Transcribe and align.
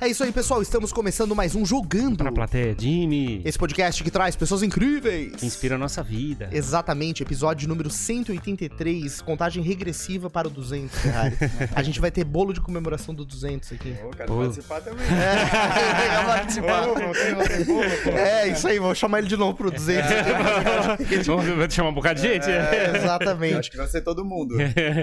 É 0.00 0.06
isso 0.06 0.22
aí, 0.22 0.30
pessoal. 0.30 0.62
Estamos 0.62 0.92
começando 0.92 1.34
mais 1.34 1.56
um 1.56 1.66
Jogando. 1.66 2.18
Pra 2.18 2.30
plateia, 2.30 2.72
Jimmy. 2.78 3.42
Esse 3.44 3.58
podcast 3.58 4.04
que 4.04 4.12
traz 4.12 4.36
pessoas 4.36 4.62
incríveis. 4.62 5.34
Que 5.34 5.44
inspira 5.44 5.74
a 5.74 5.78
nossa 5.78 6.04
vida. 6.04 6.48
Exatamente, 6.52 7.24
episódio 7.24 7.68
número 7.68 7.90
183, 7.90 9.20
contagem 9.22 9.60
regressiva 9.60 10.30
para 10.30 10.46
o 10.46 10.50
200, 10.52 10.96
Ferrari. 10.96 11.36
a 11.74 11.82
gente 11.82 12.00
vai 12.00 12.12
ter 12.12 12.22
bolo 12.22 12.52
de 12.52 12.60
comemoração 12.60 13.12
do 13.12 13.24
200 13.24 13.72
aqui. 13.72 13.92
Pô, 14.00 14.10
quero 14.10 14.28
Pô. 14.28 14.38
participar 14.42 14.80
também. 14.82 15.04
É, 15.18 16.00
legal 16.02 16.24
participar. 16.26 16.88
Ô, 16.88 16.94
tem, 16.94 17.34
não 17.34 17.44
tem 17.44 17.64
bolo, 17.64 17.90
pô. 18.04 18.10
É, 18.10 18.48
isso 18.48 18.68
aí, 18.68 18.78
vou 18.78 18.94
chamar 18.94 19.18
ele 19.18 19.26
de 19.26 19.36
novo 19.36 19.56
pro 19.56 19.68
200. 19.70 20.08
Vamos 21.26 21.44
vamos 21.44 21.74
chamar 21.74 21.88
um 21.90 21.94
bocado 21.94 22.20
de 22.20 22.28
gente? 22.28 22.48
É, 22.48 22.90
Eu 22.90 22.96
exatamente. 22.96 23.56
Acho 23.56 23.70
que 23.72 23.76
vai 23.76 23.88
ser 23.88 24.02
todo 24.02 24.24
mundo. 24.24 24.54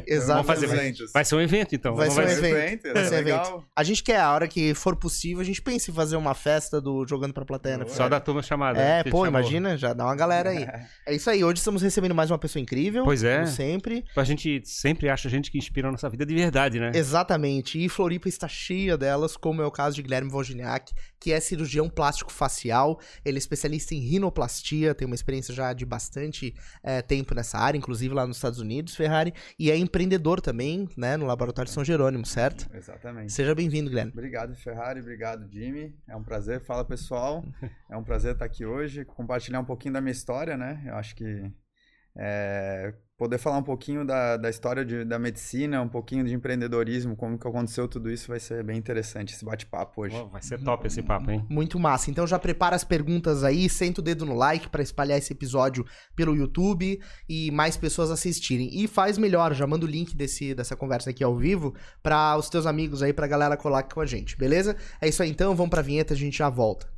Exatamente. 0.08 0.26
Vamos 0.36 0.48
fazer. 0.48 0.68
Vai, 0.68 0.78
200. 0.78 1.12
vai 1.12 1.26
ser 1.26 1.36
um 1.36 1.42
evento, 1.42 1.76
então. 1.76 1.96
Vai 1.96 2.10
ser 2.10 2.22
um 2.22 2.30
evento. 2.30 2.94
Vai 2.94 3.06
ser 3.06 3.16
um 3.16 3.18
evento. 3.18 3.64
A 3.76 3.84
gente 3.84 4.02
quer, 4.04 4.20
a 4.20 4.32
hora 4.32 4.48
que 4.48 4.74
for 4.86 4.96
possível, 4.96 5.42
a 5.42 5.44
gente 5.44 5.64
pensa 5.64 5.90
em 5.90 5.94
fazer 5.96 6.16
uma 6.16 6.36
festa 6.36 6.80
do 6.80 7.08
Jogando 7.08 7.34
pra 7.34 7.44
Plateia, 7.44 7.80
né? 7.80 7.86
Boa. 7.86 7.96
Só 7.96 8.08
da 8.08 8.20
turma 8.20 8.44
chamada. 8.44 8.80
É, 8.80 9.04
pô, 9.04 9.10
chamou. 9.10 9.26
imagina, 9.26 9.76
já 9.76 9.94
dá 9.94 10.06
uma 10.06 10.16
galera 10.16 10.52
aí. 10.52 10.66
É 11.08 11.14
isso 11.14 11.30
aí, 11.30 11.44
hoje 11.44 11.60
estamos 11.60 11.82
recebendo 11.84 12.16
mais 12.16 12.32
uma 12.32 12.38
pessoa 12.38 12.62
incrível. 12.62 13.04
Pois 13.04 13.24
é. 13.24 13.38
Como 13.38 13.48
sempre. 13.48 14.04
A 14.16 14.24
gente 14.24 14.62
sempre 14.66 15.08
acha 15.08 15.30
gente 15.30 15.52
que 15.52 15.58
inspira 15.58 15.88
a 15.88 15.92
nossa 15.92 16.10
vida 16.10 16.26
de 16.26 16.34
verdade, 16.34 16.80
né? 16.80 16.92
Exatamente. 16.96 17.84
E 17.84 17.88
Floripa 17.88 18.28
está 18.28 18.48
cheia 18.48 18.98
delas, 18.98 19.38
como 19.38 19.62
é 19.62 19.66
o 19.66 19.72
caso 19.72 19.96
de 19.96 20.02
Guilherme 20.02 20.32
Wojniak, 20.32 20.94
que 21.20 21.32
é 21.32 21.40
cirurgião 21.40 21.88
plástico 21.88 22.32
facial. 22.32 23.00
Ele 23.24 23.38
é 23.38 23.40
especialista 23.40 23.94
em 23.94 24.00
rinoplastia, 24.00 24.96
tem 24.96 25.06
uma 25.06 25.16
experiência 25.16 25.54
já 25.54 25.74
de 25.74 25.86
bastante 25.86 26.56
eh, 26.84 27.02
tempo 27.04 27.36
nessa 27.36 27.58
área, 27.60 27.78
inclusive 27.78 28.14
lá 28.14 28.26
nos 28.26 28.38
Estados 28.38 28.60
Unidos, 28.60 28.96
Ferrari. 28.96 29.34
E 29.60 29.70
é 29.70 29.78
empreendedor 29.78 30.42
também, 30.42 30.90
né, 30.98 31.18
no 31.18 31.26
Laboratório 31.26 31.72
São 31.72 31.84
Jerônimo, 31.84 32.26
certo? 32.26 32.68
Exatamente. 32.74 33.32
Seja 33.32 33.54
bem-vindo, 33.54 33.90
Guilherme. 33.90 34.12
Obrigado, 34.12 34.56
Ferrari. 34.56 34.75
Obrigado, 35.00 35.50
Jimmy. 35.52 35.96
É 36.08 36.16
um 36.16 36.24
prazer. 36.24 36.62
Fala, 36.62 36.86
pessoal. 36.86 37.44
É 37.90 37.96
um 37.96 38.04
prazer 38.04 38.34
estar 38.34 38.46
aqui 38.46 38.66
hoje, 38.66 39.06
compartilhar 39.06 39.60
um 39.60 39.66
pouquinho 39.66 39.94
da 39.94 40.02
minha 40.02 40.12
história, 40.12 40.58
né? 40.58 40.84
Eu 40.88 40.96
acho 40.96 41.16
que 41.16 41.52
é, 42.18 42.94
poder 43.18 43.38
falar 43.38 43.58
um 43.58 43.64
pouquinho 43.64 44.06
da, 44.06 44.36
da 44.36 44.50
história 44.50 44.84
de- 44.84 45.06
da 45.06 45.18
medicina, 45.18 45.82
um 45.82 45.88
pouquinho 45.88 46.26
de 46.26 46.34
empreendedorismo, 46.34 47.16
como 47.16 47.38
que 47.40 47.48
aconteceu 47.48 47.88
tudo 47.88 48.12
isso, 48.12 48.28
vai 48.28 48.40
ser 48.40 48.64
bem 48.64 48.78
interessante 48.78 49.34
esse 49.34 49.46
bate-papo 49.46 50.02
hoje. 50.02 50.16
Vai 50.32 50.42
ser 50.42 50.62
top 50.62 50.86
esse 50.88 51.02
papo, 51.02 51.32
hein? 51.32 51.46
Muito 51.50 51.80
massa. 51.80 52.12
Então 52.12 52.28
já 52.28 52.38
prepara 52.38 52.76
as 52.76 52.84
perguntas 52.84 53.44
aí, 53.44 53.70
senta 53.70 54.02
o 54.02 54.04
dedo 54.04 54.26
no 54.26 54.36
like 54.36 54.68
pra 54.70 54.84
espalhar 54.84 55.18
esse 55.18 55.32
episódio 55.32 55.86
pelo 56.16 56.36
YouTube 56.36 57.00
e 57.30 57.52
mais 57.52 57.78
pessoas 57.78 58.12
assistirem. 58.12 58.70
E 58.74 58.88
faz 58.88 59.18
melhor, 59.18 59.54
já 59.54 59.66
manda 59.66 59.86
o 59.86 59.90
link 59.90 60.16
desse, 60.16 60.54
dessa 60.54 60.76
conversa 60.76 61.10
aqui 61.10 61.24
ao 61.24 61.36
vivo 61.38 61.74
pra 62.04 62.36
os 62.38 62.50
teus 62.50 62.66
amigos 62.66 63.02
aí, 63.02 63.14
pra 63.14 63.28
galera 63.28 63.56
colar 63.56 63.80
aqui 63.80 63.94
com 63.96 64.02
a 64.02 64.06
gente, 64.06 64.38
beleza? 64.38 64.76
É 65.00 65.08
isso 65.08 65.24
aí 65.24 65.30
então, 65.30 65.56
vamos 65.56 65.70
pra 65.70 65.82
vinheta, 65.82 66.14
a 66.14 66.18
gente 66.18 66.38
já 66.38 66.50
volta. 66.50 66.94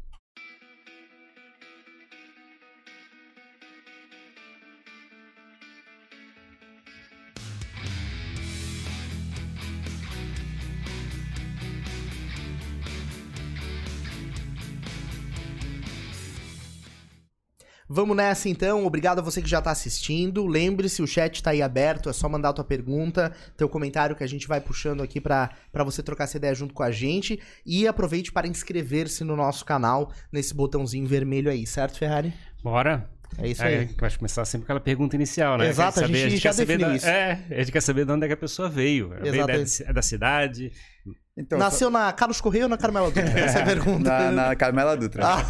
Vamos 17.90 18.18
nessa 18.18 18.50
então, 18.50 18.86
obrigado 18.86 19.20
a 19.20 19.22
você 19.22 19.42
que 19.42 19.50
já 19.50 19.62
tá 19.62 19.72
assistindo. 19.72 20.46
Lembre-se, 20.46 21.02
o 21.02 21.08
chat 21.08 21.42
tá 21.42 21.52
aí 21.52 21.62
aberto, 21.62 22.10
é 22.10 22.14
só 22.14 22.28
mandar 22.28 22.50
a 22.50 22.54
tua 22.54 22.66
pergunta, 22.66 23.32
teu 23.56 23.70
comentário 23.70 24.16
que 24.16 24.24
a 24.24 24.28
gente 24.28 24.46
vai 24.48 24.60
puxando 24.60 25.02
aqui 25.02 25.22
pra 25.22 25.50
você 25.86 26.04
trocar 26.04 26.26
essa 26.26 26.36
ideia 26.38 26.54
junto 26.54 26.74
com 26.74 26.84
a 26.84 26.92
gente. 26.92 27.40
E 27.66 27.88
aproveite 27.88 28.32
para 28.32 28.48
inscrever-se 28.48 29.24
no 29.24 29.36
nosso 29.38 29.64
canal, 29.64 30.12
nesse 30.32 30.54
botãozinho 30.54 31.08
vermelho 31.08 31.50
aí, 31.50 31.66
certo, 31.66 31.98
Ferrari? 31.98 32.34
Bora. 32.64 33.10
É 33.38 33.48
isso 33.48 33.62
É, 33.64 33.80
aí. 33.80 33.86
vai 34.00 34.10
começar 34.12 34.44
sempre 34.46 34.66
com 34.66 34.72
aquela 34.72 34.80
pergunta 34.84 35.16
inicial, 35.16 35.58
né? 35.58 35.68
Exato, 35.68 36.00
a 36.02 36.08
gente 36.08 36.38
já 36.38 36.50
quer 36.50 36.54
saber 36.54 36.78
definiu 36.78 36.88
da- 36.90 36.96
isso. 36.96 37.08
É, 37.08 37.44
a 37.52 37.60
gente 37.60 37.72
quer 37.72 37.82
saber 37.82 38.06
de 38.06 38.12
onde 38.12 38.24
é 38.26 38.28
que 38.28 38.34
a 38.34 38.38
pessoa 38.38 38.70
veio. 38.70 39.10
Veio 39.10 39.22
da, 39.22 39.28
Exatamente. 39.54 39.84
é 39.84 39.94
da 39.94 40.02
cidade. 40.02 40.72
Então, 41.40 41.60
Nasceu 41.60 41.92
na 41.92 42.12
Carlos 42.12 42.42
Correia 42.42 42.66
ou 42.66 42.70
na 42.70 42.78
Carmela 42.78 43.12
Dutra? 43.12 43.30
Essa 43.40 43.60
é 43.60 43.62
a 43.62 43.66
pergunta. 43.66 44.10
na, 44.10 44.32
na 44.32 44.56
Carmela 44.56 44.98
Dutra. 44.98 45.24
Ah, 45.24 45.44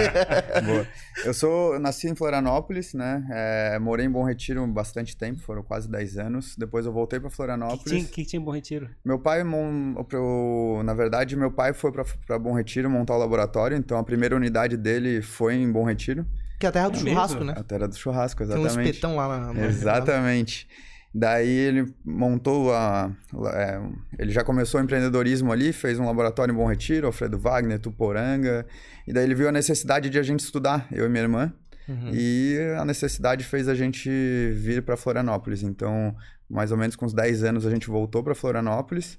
Boa. 0.64 0.86
Eu 1.24 1.34
sou, 1.34 1.74
eu 1.74 1.80
nasci 1.80 2.08
em 2.08 2.14
Florianópolis, 2.14 2.94
né? 2.94 3.22
É, 3.30 3.78
morei 3.78 4.06
em 4.06 4.10
Bom 4.10 4.24
Retiro 4.24 4.66
bastante 4.66 5.14
tempo, 5.16 5.40
foram 5.40 5.62
quase 5.62 5.88
10 5.90 6.16
anos. 6.18 6.56
Depois 6.56 6.86
eu 6.86 6.92
voltei 6.92 7.20
para 7.20 7.26
O 7.26 7.30
que, 7.30 7.36
Florianópolis. 7.36 7.84
tinha, 7.84 8.04
que 8.04 8.24
tinha 8.24 8.40
em 8.40 8.44
Bom 8.44 8.52
Retiro? 8.52 8.88
Meu 9.04 9.18
pai, 9.18 9.44
mon- 9.44 10.02
pro- 10.04 10.80
na 10.82 10.94
verdade, 10.94 11.36
meu 11.36 11.50
pai 11.50 11.72
foi 11.74 11.92
para 11.92 12.38
Bom 12.38 12.54
Retiro 12.54 12.88
montar 12.88 13.14
o 13.14 13.18
laboratório, 13.18 13.76
então 13.76 13.98
a 13.98 14.02
primeira 14.02 14.34
unidade 14.34 14.76
dele 14.78 15.20
foi 15.20 15.56
em 15.56 15.70
Bom 15.70 15.84
Retiro, 15.84 16.24
que 16.58 16.64
é 16.64 16.68
a 16.70 16.72
terra 16.72 16.88
do 16.88 16.96
É 16.96 17.00
churrasco, 17.00 17.38
mesmo? 17.40 17.52
né? 17.52 17.54
a 17.58 17.62
terra 17.62 17.86
do 17.86 17.94
churrasco, 17.96 18.46
Tem 18.46 18.56
um 18.56 18.60
exatamente. 18.64 18.90
espetão 18.90 19.16
lá 19.16 19.28
na. 19.40 19.52
na- 19.52 19.66
Exatamente. 19.66 20.66
Daí 21.14 21.48
ele 21.48 21.94
montou 22.04 22.74
a. 22.74 23.08
é, 23.54 23.80
ele 24.18 24.32
já 24.32 24.42
começou 24.42 24.80
o 24.80 24.82
empreendedorismo 24.84 25.52
ali, 25.52 25.72
fez 25.72 25.96
um 26.00 26.06
laboratório 26.06 26.52
em 26.52 26.56
Bom 26.56 26.66
Retiro, 26.66 27.06
Alfredo 27.06 27.38
Wagner, 27.38 27.78
Tuporanga. 27.78 28.66
E 29.06 29.12
daí 29.12 29.22
ele 29.22 29.34
viu 29.34 29.48
a 29.48 29.52
necessidade 29.52 30.10
de 30.10 30.18
a 30.18 30.22
gente 30.24 30.40
estudar, 30.40 30.88
eu 30.90 31.06
e 31.06 31.08
minha 31.08 31.22
irmã. 31.22 31.52
Uhum. 31.88 32.10
E 32.12 32.58
a 32.76 32.84
necessidade 32.84 33.44
fez 33.44 33.68
a 33.68 33.76
gente 33.76 34.10
vir 34.54 34.82
para 34.82 34.96
Florianópolis. 34.96 35.62
Então, 35.62 36.16
mais 36.50 36.72
ou 36.72 36.76
menos 36.76 36.96
com 36.96 37.06
uns 37.06 37.14
10 37.14 37.44
anos, 37.44 37.64
a 37.64 37.70
gente 37.70 37.86
voltou 37.86 38.24
para 38.24 38.34
Florianópolis. 38.34 39.16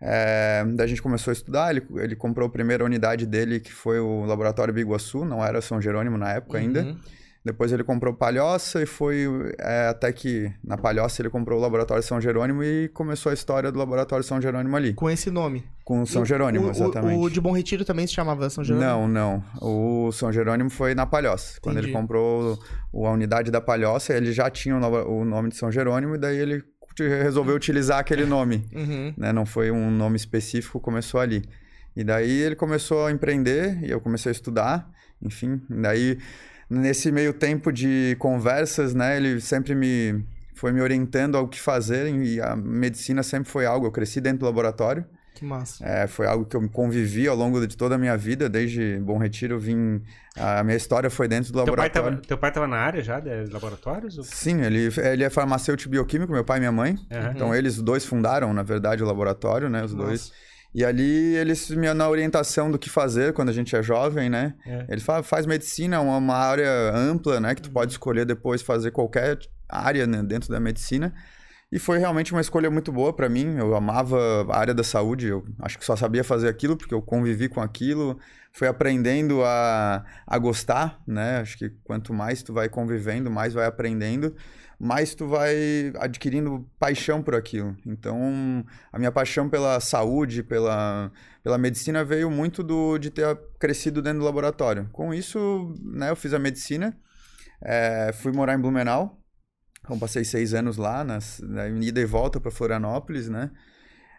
É, 0.00 0.64
daí 0.76 0.84
a 0.84 0.88
gente 0.88 1.02
começou 1.02 1.32
a 1.32 1.34
estudar. 1.34 1.74
Ele, 1.74 1.84
ele 1.96 2.14
comprou 2.14 2.46
a 2.46 2.50
primeira 2.50 2.84
unidade 2.84 3.26
dele, 3.26 3.58
que 3.58 3.72
foi 3.72 3.98
o 3.98 4.24
Laboratório 4.24 4.72
Biguaçu, 4.72 5.24
não 5.24 5.44
era 5.44 5.60
São 5.60 5.80
Jerônimo 5.80 6.16
na 6.16 6.34
época 6.34 6.58
ainda. 6.58 6.96
Depois 7.44 7.72
ele 7.72 7.82
comprou 7.82 8.14
Palhoça 8.14 8.80
e 8.80 8.86
foi 8.86 9.26
é, 9.58 9.88
até 9.88 10.12
que 10.12 10.52
na 10.62 10.76
Palhoça 10.78 11.20
ele 11.20 11.28
comprou 11.28 11.58
o 11.58 11.62
Laboratório 11.62 12.00
São 12.02 12.20
Jerônimo 12.20 12.62
e 12.62 12.88
começou 12.90 13.30
a 13.30 13.34
história 13.34 13.72
do 13.72 13.78
Laboratório 13.80 14.24
São 14.24 14.40
Jerônimo 14.40 14.76
ali, 14.76 14.94
Com 14.94 15.10
esse 15.10 15.28
nome. 15.28 15.64
com 15.84 16.02
o 16.02 16.06
São 16.06 16.22
O- 16.22 16.24
Jerônimo, 16.24 16.68
o, 16.68 16.70
exatamente. 16.70 17.18
O, 17.18 17.22
o 17.22 17.28
de 17.30 17.40
Bom 17.40 17.50
Retiro 17.50 17.84
também 17.84 18.06
se 18.06 18.12
chamava 18.14 18.48
São 18.48 18.62
Jerônimo? 18.62 18.88
Não, 18.88 19.08
não. 19.08 19.44
O 19.60 20.12
São 20.12 20.32
Jerônimo 20.32 20.70
foi 20.70 20.94
na 20.94 21.04
Palhoça. 21.04 21.58
Quando 21.60 21.78
Entendi. 21.78 21.88
ele 21.92 21.98
comprou 21.98 22.56
a 22.94 23.10
unidade 23.10 23.50
da 23.50 23.60
Palhoça, 23.60 24.14
ele 24.14 24.32
já 24.32 24.48
tinha 24.48 24.76
o 24.76 25.24
nome 25.24 25.48
de 25.48 25.56
São 25.56 25.70
Jerônimo 25.72 26.14
e 26.14 26.18
daí 26.18 26.38
ele 26.38 26.62
resolveu 26.96 27.56
utilizar 27.56 27.98
aquele 27.98 28.24
nome. 28.24 28.64
Uhum. 28.72 29.14
né? 29.16 29.32
Não 29.32 29.44
foi 29.44 29.72
um 29.72 29.90
nome 29.90 30.14
específico, 30.16 30.78
começou 30.78 31.18
ali. 31.18 31.42
E 31.96 32.04
daí 32.04 32.30
ele 32.30 32.54
começou 32.54 33.06
a 33.06 33.10
empreender 33.10 33.82
e 33.82 33.90
eu 33.90 34.00
comecei 34.00 34.30
a 34.30 34.32
estudar, 34.32 34.88
enfim. 35.20 35.60
Daí, 35.68 36.18
nesse 36.72 37.12
meio 37.12 37.32
tempo 37.32 37.70
de 37.72 38.16
conversas, 38.18 38.94
né? 38.94 39.16
Ele 39.16 39.40
sempre 39.40 39.74
me 39.74 40.24
foi 40.54 40.72
me 40.72 40.80
orientando 40.80 41.36
ao 41.36 41.48
que 41.48 41.58
fazer 41.60 42.06
e 42.14 42.40
a 42.40 42.54
medicina 42.54 43.22
sempre 43.22 43.50
foi 43.50 43.66
algo. 43.66 43.86
Eu 43.86 43.90
cresci 43.90 44.20
dentro 44.20 44.40
do 44.40 44.44
laboratório, 44.46 45.04
Que 45.34 45.44
massa. 45.44 45.84
é, 45.84 46.06
foi 46.06 46.24
algo 46.24 46.44
que 46.44 46.54
eu 46.56 46.68
convivi 46.68 47.26
ao 47.26 47.34
longo 47.36 47.66
de 47.66 47.76
toda 47.76 47.96
a 47.96 47.98
minha 47.98 48.16
vida, 48.16 48.48
desde 48.48 48.98
Bom 49.00 49.18
Retiro 49.18 49.54
eu 49.56 49.58
vim. 49.58 50.00
A 50.36 50.62
minha 50.62 50.76
história 50.76 51.10
foi 51.10 51.26
dentro 51.26 51.52
do 51.52 51.64
Teu 51.64 51.74
pai, 51.74 51.88
laboratório. 51.88 52.16
tava, 52.18 52.26
teu 52.28 52.38
pai 52.38 52.52
tava 52.52 52.66
na 52.68 52.76
área 52.76 53.02
já 53.02 53.18
de 53.18 53.46
laboratórios? 53.52 54.16
ou- 54.18 54.24
Sim, 54.24 54.62
ele, 54.62 54.88
ele 55.02 55.24
é 55.24 55.28
farmacêutico 55.30 55.90
bioquímico, 55.90 56.32
meu 56.32 56.44
pai 56.44 56.58
e 56.58 56.60
minha 56.60 56.72
mãe. 56.72 56.96
Aham. 57.10 57.32
Então 57.34 57.54
eles 57.54 57.82
dois 57.82 58.04
fundaram, 58.06 58.54
na 58.54 58.62
verdade, 58.62 59.02
o 59.02 59.06
laboratório, 59.06 59.68
né? 59.68 59.82
Os 59.84 59.92
Nossa. 59.92 60.06
dois. 60.06 60.32
E 60.74 60.84
ali 60.84 61.34
eles 61.36 61.68
me 61.70 61.92
na 61.92 62.08
orientação 62.08 62.70
do 62.70 62.78
que 62.78 62.88
fazer 62.88 63.32
quando 63.34 63.50
a 63.50 63.52
gente 63.52 63.76
é 63.76 63.82
jovem, 63.82 64.30
né? 64.30 64.54
É. 64.66 64.86
Ele 64.88 65.00
fa- 65.00 65.22
faz 65.22 65.44
medicina, 65.44 66.00
uma, 66.00 66.16
uma 66.16 66.34
área 66.36 66.90
ampla, 66.94 67.38
né? 67.40 67.54
Que 67.54 67.62
tu 67.62 67.70
pode 67.70 67.92
escolher 67.92 68.24
depois 68.24 68.62
fazer 68.62 68.90
qualquer 68.90 69.38
área 69.68 70.06
né, 70.06 70.22
dentro 70.22 70.48
da 70.50 70.58
medicina. 70.58 71.12
E 71.70 71.78
foi 71.78 71.98
realmente 71.98 72.32
uma 72.32 72.40
escolha 72.40 72.70
muito 72.70 72.92
boa 72.92 73.12
para 73.14 73.28
mim. 73.28 73.56
Eu 73.58 73.74
amava 73.74 74.46
a 74.50 74.58
área 74.58 74.74
da 74.74 74.84
saúde. 74.84 75.28
Eu 75.28 75.44
acho 75.60 75.78
que 75.78 75.84
só 75.84 75.96
sabia 75.96 76.22
fazer 76.22 76.48
aquilo 76.48 76.76
porque 76.76 76.92
eu 76.94 77.00
convivi 77.02 77.48
com 77.48 77.60
aquilo. 77.60 78.18
Fui 78.52 78.68
aprendendo 78.68 79.42
a, 79.42 80.04
a 80.26 80.38
gostar, 80.38 81.00
né? 81.06 81.38
Acho 81.40 81.56
que 81.56 81.70
quanto 81.84 82.12
mais 82.12 82.42
tu 82.42 82.52
vai 82.52 82.68
convivendo, 82.68 83.30
mais 83.30 83.54
vai 83.54 83.64
aprendendo, 83.66 84.34
mais 84.82 85.14
tu 85.14 85.28
vai 85.28 85.92
adquirindo 86.00 86.68
paixão 86.76 87.22
por 87.22 87.36
aquilo. 87.36 87.76
Então, 87.86 88.66
a 88.92 88.98
minha 88.98 89.12
paixão 89.12 89.48
pela 89.48 89.78
saúde, 89.78 90.42
pela, 90.42 91.12
pela 91.40 91.56
medicina 91.56 92.04
veio 92.04 92.28
muito 92.28 92.64
do, 92.64 92.98
de 92.98 93.08
ter 93.08 93.38
crescido 93.60 94.02
dentro 94.02 94.18
do 94.18 94.24
laboratório. 94.24 94.88
Com 94.90 95.14
isso, 95.14 95.72
né, 95.80 96.10
eu 96.10 96.16
fiz 96.16 96.34
a 96.34 96.38
medicina, 96.40 96.98
eh, 97.62 98.10
fui 98.12 98.32
morar 98.32 98.54
em 98.54 98.58
Blumenau, 98.60 99.22
então 99.84 99.96
passei 100.00 100.24
seis 100.24 100.52
anos 100.52 100.76
lá, 100.76 101.04
nas, 101.04 101.38
na 101.38 101.68
ida 101.68 102.00
e 102.00 102.04
volta 102.04 102.40
para 102.40 102.50
Florianópolis, 102.50 103.28
né? 103.28 103.52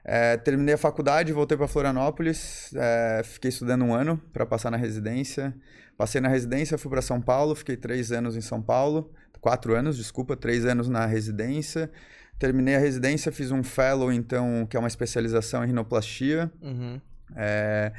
Eh, 0.05 0.37
terminei 0.37 0.75
a 0.75 0.77
faculdade, 0.77 1.33
voltei 1.33 1.57
para 1.57 1.67
Florianópolis, 1.67 2.73
eh, 2.73 3.21
fiquei 3.25 3.49
estudando 3.49 3.83
um 3.83 3.93
ano 3.93 4.17
para 4.31 4.45
passar 4.45 4.71
na 4.71 4.77
residência. 4.77 5.53
Passei 5.97 6.21
na 6.21 6.29
residência, 6.29 6.77
fui 6.77 6.89
para 6.89 7.01
São 7.01 7.21
Paulo, 7.21 7.53
fiquei 7.53 7.77
três 7.77 8.11
anos 8.11 8.35
em 8.35 8.41
São 8.41 8.61
Paulo, 8.61 9.13
quatro 9.43 9.75
anos, 9.75 9.97
desculpa, 9.97 10.37
três 10.37 10.65
anos 10.65 10.87
na 10.87 11.05
residência. 11.05 11.91
Terminei 12.39 12.75
a 12.75 12.79
residência, 12.79 13.31
fiz 13.31 13.51
um 13.51 13.61
fellow, 13.61 14.11
então, 14.11 14.65
que 14.69 14.77
é 14.77 14.79
uma 14.79 14.87
especialização 14.87 15.63
em 15.63 15.67
rinoplastia. 15.67 16.49
Uhum. 16.61 16.99
É, 17.35 17.91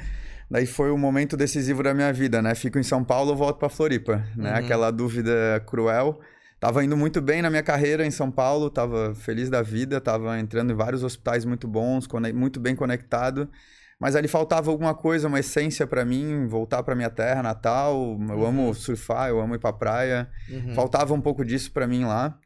Daí 0.49 0.65
foi 0.65 0.91
o 0.91 0.97
momento 0.97 1.35
decisivo 1.35 1.81
da 1.81 1.93
minha 1.93 2.11
vida, 2.13 2.41
né? 2.41 2.53
Fico 2.53 2.77
em 2.77 2.83
São 2.83 3.03
Paulo 3.03 3.35
volto 3.35 3.57
para 3.57 3.69
Floripa, 3.69 4.23
né? 4.35 4.51
Uhum. 4.51 4.57
Aquela 4.57 4.91
dúvida 4.91 5.63
cruel. 5.65 6.19
Tava 6.59 6.83
indo 6.83 6.95
muito 6.95 7.21
bem 7.21 7.41
na 7.41 7.49
minha 7.49 7.63
carreira 7.63 8.05
em 8.05 8.11
São 8.11 8.31
Paulo, 8.31 8.69
tava 8.69 9.13
feliz 9.15 9.49
da 9.49 9.61
vida, 9.61 9.99
tava 9.99 10.39
entrando 10.39 10.71
em 10.71 10.75
vários 10.75 11.03
hospitais 11.03 11.45
muito 11.45 11.67
bons, 11.67 12.07
muito 12.33 12.59
bem 12.59 12.75
conectado. 12.75 13.49
Mas 13.99 14.15
ali 14.15 14.27
faltava 14.27 14.69
alguma 14.69 14.93
coisa, 14.93 15.27
uma 15.27 15.39
essência 15.39 15.87
para 15.87 16.03
mim, 16.03 16.47
voltar 16.47 16.83
para 16.83 16.95
minha 16.95 17.09
terra 17.09 17.41
natal. 17.41 18.17
Eu 18.29 18.35
Uhum. 18.37 18.45
amo 18.45 18.73
surfar, 18.73 19.29
eu 19.29 19.39
amo 19.39 19.55
ir 19.55 19.59
pra 19.59 19.71
praia. 19.71 20.29
Uhum. 20.49 20.75
Faltava 20.75 21.13
um 21.13 21.21
pouco 21.21 21.45
disso 21.45 21.71
para 21.71 21.87
mim 21.87 22.03
lá. 22.03 22.37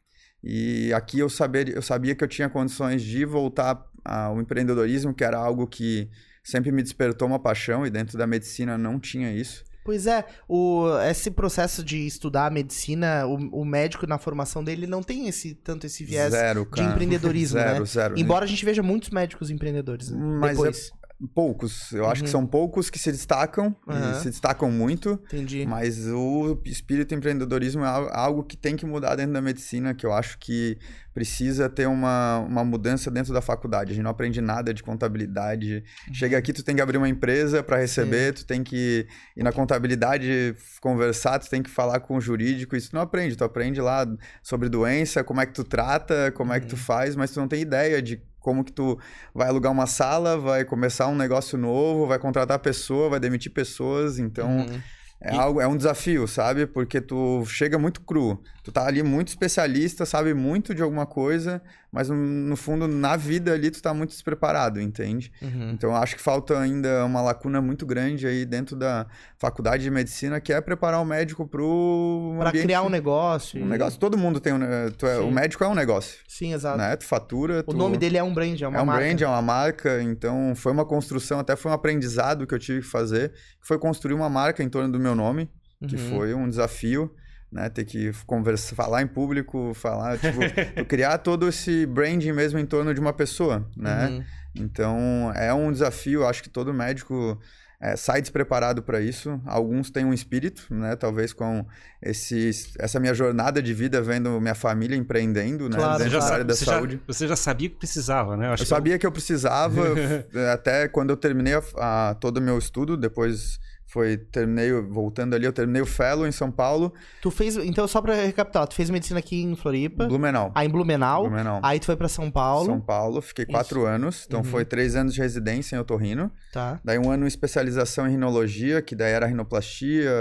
E 0.44 0.94
aqui 0.94 1.20
eu 1.20 1.30
sabia, 1.30 1.68
eu 1.70 1.82
sabia 1.82 2.16
que 2.16 2.24
eu 2.24 2.28
tinha 2.28 2.50
condições 2.50 3.02
de 3.02 3.26
voltar 3.26 3.84
ao 4.06 4.40
empreendedorismo, 4.40 5.14
que 5.14 5.24
era 5.24 5.38
algo 5.38 5.68
que 5.68 6.10
sempre 6.44 6.72
me 6.72 6.82
despertou 6.82 7.28
uma 7.28 7.40
paixão 7.40 7.86
e 7.86 7.90
dentro 7.90 8.18
da 8.18 8.26
medicina 8.26 8.78
não 8.78 9.00
tinha 9.00 9.32
isso. 9.32 9.64
Pois 9.84 10.06
é, 10.06 10.24
o, 10.48 10.86
esse 11.10 11.32
processo 11.32 11.84
de 11.84 12.06
estudar 12.06 12.46
a 12.46 12.50
medicina, 12.50 13.26
o, 13.26 13.62
o 13.62 13.66
médico 13.66 14.06
na 14.06 14.18
formação 14.18 14.64
dele 14.64 14.86
não 14.86 15.02
tem 15.02 15.28
esse 15.28 15.56
tanto 15.56 15.88
esse 15.88 16.04
viés 16.04 16.32
zero, 16.32 16.68
de 16.74 16.82
empreendedorismo, 16.84 17.60
zero, 17.60 17.80
né? 17.80 17.86
zero. 17.86 18.20
Embora 18.20 18.46
a 18.46 18.48
gente 18.48 18.64
veja 18.64 18.84
muitos 18.84 19.10
médicos 19.10 19.50
empreendedores 19.50 20.12
né? 20.12 20.18
Mas 20.20 20.52
é 20.52 20.54
depois. 20.54 20.92
Poucos, 21.28 21.92
eu 21.92 22.08
acho 22.08 22.24
que 22.24 22.30
são 22.30 22.46
poucos 22.46 22.90
que 22.90 22.98
se 22.98 23.12
destacam 23.12 23.76
Aham. 23.88 24.12
e 24.12 24.16
se 24.22 24.30
destacam 24.30 24.72
muito. 24.72 25.20
Entendi. 25.26 25.66
Mas 25.66 26.08
o 26.08 26.62
espírito 26.66 27.14
empreendedorismo 27.14 27.84
é 27.84 27.88
al- 27.88 28.10
algo 28.14 28.44
que 28.44 28.56
tem 28.56 28.76
que 28.76 28.86
mudar 28.86 29.16
dentro 29.16 29.34
da 29.34 29.42
medicina, 29.42 29.94
que 29.94 30.06
eu 30.06 30.14
acho 30.14 30.38
que 30.40 30.78
precisa 31.14 31.70
ter 31.70 31.88
uma, 31.88 32.40
uma 32.40 32.64
mudança 32.64 33.10
dentro 33.10 33.34
da 33.34 33.42
faculdade. 33.42 33.92
A 33.92 33.96
gente 33.96 34.04
não 34.04 34.12
aprende 34.12 34.40
nada 34.42 34.74
de 34.74 34.84
contabilidade. 34.84 35.84
Chega 36.14 36.38
aqui, 36.38 36.54
tu 36.54 36.64
tem 36.64 36.76
que 36.76 36.82
abrir 36.82 36.98
uma 36.98 37.10
empresa 37.10 37.62
para 37.64 37.78
receber, 37.78 38.34
tu 38.34 38.46
tem 38.46 38.64
que 38.64 39.08
ir 39.36 39.44
na 39.44 39.52
contabilidade 39.52 40.56
conversar, 40.82 41.40
tu 41.40 41.50
tem 41.50 41.62
que 41.62 41.70
falar 41.70 42.00
com 42.00 42.16
o 42.16 42.22
jurídico. 42.22 42.76
Isso 42.76 42.92
tu 42.92 42.96
não 42.96 43.02
aprende. 43.02 43.36
Tu 43.36 43.44
aprende 43.44 43.82
lá 43.82 44.08
sobre 44.42 44.70
doença, 44.70 45.24
como 45.24 45.42
é 45.42 45.46
que 45.46 45.54
tu 45.54 45.64
trata, 45.64 46.32
como 46.32 46.54
é 46.54 46.60
que 46.60 46.68
tu 46.68 46.78
faz, 46.78 47.16
mas 47.16 47.32
tu 47.32 47.40
não 47.40 47.48
tem 47.48 47.62
ideia 47.62 48.02
de 48.02 48.22
como 48.40 48.64
que 48.64 48.72
tu 48.72 48.98
vai 49.34 49.48
alugar 49.50 49.72
uma 49.72 49.86
sala, 49.86 50.38
vai 50.38 50.64
começar 50.64 51.08
um 51.08 51.16
negócio 51.16 51.58
novo, 51.58 52.08
vai 52.08 52.18
contratar 52.18 52.58
pessoa, 52.60 53.10
vai 53.10 53.20
demitir 53.20 53.52
pessoas. 53.52 54.18
Então, 54.18 54.50
Uhum. 54.60 54.82
É, 55.22 55.36
algo, 55.36 55.60
é 55.60 55.68
um 55.68 55.76
desafio, 55.76 56.28
sabe? 56.28 56.66
Porque 56.66 57.02
tu 57.02 57.46
chega 57.46 57.78
muito 57.78 58.02
cru. 58.02 58.42
Tu 58.64 58.72
tá 58.72 58.86
ali 58.86 59.04
muito 59.04 59.28
especialista, 59.28 60.06
sabe 60.06 60.34
muito 60.34 60.74
de 60.74 60.82
alguma 60.82 61.06
coisa, 61.06 61.62
mas 61.92 62.10
no, 62.10 62.56
fundo, 62.56 62.88
na 62.88 63.16
vida 63.16 63.54
ali, 63.54 63.72
tu 63.72 63.82
tá 63.82 63.94
muito 63.94 64.12
despreparado, 64.12 64.80
entende? 64.80 65.32
Uhum. 65.42 65.72
Então, 65.72 65.96
acho 65.96 66.16
que 66.16 66.22
falta 66.22 66.60
ainda 66.60 67.04
uma 67.06 67.22
lacuna 67.22 67.62
muito 67.62 67.86
grande 67.86 68.28
aí 68.28 68.46
dentro 68.46 68.76
da 68.76 69.08
faculdade 69.38 69.84
de 69.84 69.90
medicina, 69.90 70.40
que 70.40 70.54
é 70.54 70.62
preparar 70.62 71.02
o 71.02 71.06
médico 71.06 71.48
pro 71.48 72.36
Pra 72.38 72.50
ambiente- 72.50 72.64
criar 72.66 72.84
um 72.84 72.90
negócio. 72.90 73.62
um 73.64 73.66
negócio. 73.68 74.00
Todo 74.00 74.18
mundo 74.18 74.40
tem 74.40 74.54
um, 74.54 74.60
tu 74.98 75.06
é- 75.08 75.16
Sim. 75.18 75.22
o 75.28 75.32
médico 75.32 75.64
é 75.64 75.68
um 75.68 75.76
negócio, 75.76 76.20
Sim, 76.28 76.54
exato. 76.54 76.78
né? 76.78 76.96
Tu 76.96 77.06
fatura, 77.06 77.60
O 77.62 77.72
tu... 77.72 77.78
nome 77.78 77.98
dele 77.98 78.18
é 78.18 78.24
um 78.24 78.34
brand, 78.34 78.62
é 78.62 78.68
uma 78.68 78.78
é 78.80 78.82
um 78.82 78.86
marca. 78.86 79.02
brand, 79.06 79.22
é 79.22 79.28
uma 79.28 79.42
marca, 79.42 80.02
então 80.04 80.54
foi 80.56 80.72
uma 80.72 80.86
construção, 80.86 81.40
até 81.40 81.56
foi 81.56 81.72
um 81.72 81.74
aprendizado 81.74 82.46
que 82.46 82.54
eu 82.54 82.60
tive 82.60 82.82
que 82.82 82.88
fazer, 82.88 83.32
que 83.32 83.68
foi 83.68 83.80
construir 83.80 84.14
uma 84.14 84.30
marca 84.30 84.62
em 84.64 84.70
torno 84.70 84.92
do 84.92 85.00
meu 85.00 85.16
nome, 85.16 85.50
que 85.88 85.96
Uhum. 85.96 86.10
foi 86.18 86.34
um 86.34 86.48
desafio, 86.50 87.12
né? 87.52 87.70
Ter 87.70 87.86
que 87.86 88.12
conversar, 88.26 88.76
falar 88.76 89.02
em 89.02 89.08
público, 89.08 89.74
falar, 89.74 90.18
tipo, 90.18 90.40
criar 90.88 91.18
todo 91.20 91.48
esse 91.48 91.86
branding 91.86 92.32
mesmo 92.32 92.60
em 92.60 92.66
torno 92.66 92.94
de 92.94 93.00
uma 93.00 93.14
pessoa, 93.14 93.68
né? 93.76 94.08
Uhum. 94.10 94.24
Então 94.56 95.32
é 95.36 95.54
um 95.54 95.72
desafio, 95.72 96.26
acho 96.26 96.42
que 96.44 96.50
todo 96.50 96.74
médico 96.74 97.40
é, 97.82 97.96
sai 97.96 98.20
despreparado 98.22 98.84
para 98.84 99.00
isso. 99.00 99.40
Alguns 99.46 99.90
têm 99.90 100.04
um 100.04 100.14
espírito, 100.14 100.66
né? 100.70 100.96
Talvez 100.96 101.32
com 101.32 101.66
esse, 102.02 102.52
essa 102.78 103.00
minha 103.00 103.14
jornada 103.14 103.62
de 103.62 103.74
vida, 103.74 104.02
vendo 104.02 104.40
minha 104.42 104.56
família 104.56 104.96
empreendendo, 104.98 105.70
né? 105.70 105.78
Claro, 105.78 105.98
dentro 106.00 106.12
já, 106.12 106.20
da 106.20 106.34
área 106.34 106.44
da 106.46 106.56
saúde. 106.56 106.96
já, 106.96 107.00
você 107.08 107.28
já 107.28 107.36
sabia 107.36 107.70
que 107.70 107.76
precisava, 107.78 108.36
né? 108.36 108.48
acho 108.48 108.64
Eu 108.64 108.66
que 108.66 108.70
sabia 108.70 109.00
que 109.00 109.06
eu 109.06 109.12
precisava, 109.12 109.82
eh, 110.34 110.52
até 110.52 110.88
quando 110.88 111.12
eu 111.12 111.18
terminei 111.18 111.54
a, 111.54 111.62
a- 111.78 112.16
todo 112.16 112.38
o 112.38 112.42
meu 112.42 112.58
estudo, 112.58 112.98
depois 112.98 113.60
foi, 113.92 114.18
terminei, 114.18 114.72
voltando 114.72 115.34
ali, 115.36 115.46
eu 115.46 115.52
terminei 115.52 115.82
o 115.82 115.86
Fellow 115.86 116.28
em 116.28 116.32
São 116.32 116.52
Paulo, 116.52 116.94
Tu 117.22 117.32
fez, 117.32 117.58
então 117.58 117.88
só 117.88 118.02
pra 118.02 118.14
recapitular, 118.14 118.68
tu 118.68 118.76
fez 118.76 118.90
medicina 118.90 119.20
aqui 119.20 119.42
em 119.42 119.56
Floripa, 119.56 120.06
Blumenau. 120.06 120.52
aí 120.54 120.68
em 120.68 120.70
Blumenau, 120.70 121.24
Blumenau. 121.24 121.60
aí 121.64 121.80
tu 121.80 121.88
foi 121.88 121.96
pra 121.98 122.08
São 122.08 122.30
Paulo, 122.30 122.66
São 122.68 122.80
Paulo, 122.80 123.22
fiquei 123.22 123.46
quatro 123.46 123.86
anos, 123.86 124.26
então 124.28 124.40
Uhum. 124.42 124.46
foi 124.46 124.64
três 124.64 124.96
anos 124.96 125.14
de 125.14 125.20
residência 125.22 125.76
em 125.76 125.80
otorrino, 125.80 126.32
tá? 126.54 126.80
daí 126.84 127.00
um 127.00 127.10
ano 127.10 127.26
em 127.26 127.28
especialização 127.28 128.08
em 128.08 128.12
rinologia, 128.12 128.82
que 128.82 128.96
daí 128.96 129.12
era 129.12 129.26
rinoplastia, 129.26 130.12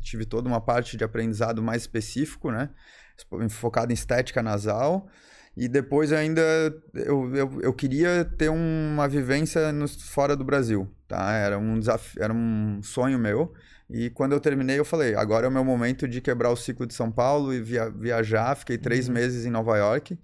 tive 0.00 0.24
toda 0.24 0.48
uma 0.48 0.60
parte 0.60 0.96
de 0.96 1.04
aprendizado 1.04 1.62
mais 1.62 1.82
específico, 1.82 2.50
né, 2.50 2.70
focado 3.50 3.92
em 3.92 3.94
estética 3.94 4.42
nasal, 4.42 5.06
e 5.56 5.68
depois 5.68 6.12
ainda 6.12 6.40
eu, 6.94 7.34
eu, 7.34 7.60
eu 7.60 7.72
queria 7.74 8.24
ter 8.24 8.48
uma 8.48 9.06
vivência 9.06 9.70
no, 9.72 9.86
fora 9.86 10.34
do 10.34 10.44
Brasil, 10.44 10.88
tá? 11.06 11.32
Era 11.32 11.58
um 11.58 11.78
desafio, 11.78 12.22
era 12.22 12.32
um 12.32 12.80
sonho 12.82 13.18
meu. 13.18 13.52
E 13.90 14.08
quando 14.08 14.32
eu 14.32 14.40
terminei, 14.40 14.78
eu 14.78 14.84
falei, 14.84 15.14
agora 15.14 15.46
é 15.46 15.48
o 15.48 15.52
meu 15.52 15.64
momento 15.64 16.08
de 16.08 16.22
quebrar 16.22 16.50
o 16.50 16.56
ciclo 16.56 16.86
de 16.86 16.94
São 16.94 17.12
Paulo 17.12 17.52
e 17.52 17.60
via, 17.60 17.90
viajar. 17.90 18.56
Fiquei 18.56 18.78
três 18.78 19.08
meses 19.08 19.44
em 19.44 19.50
Nova 19.50 19.76
York. 19.76 20.18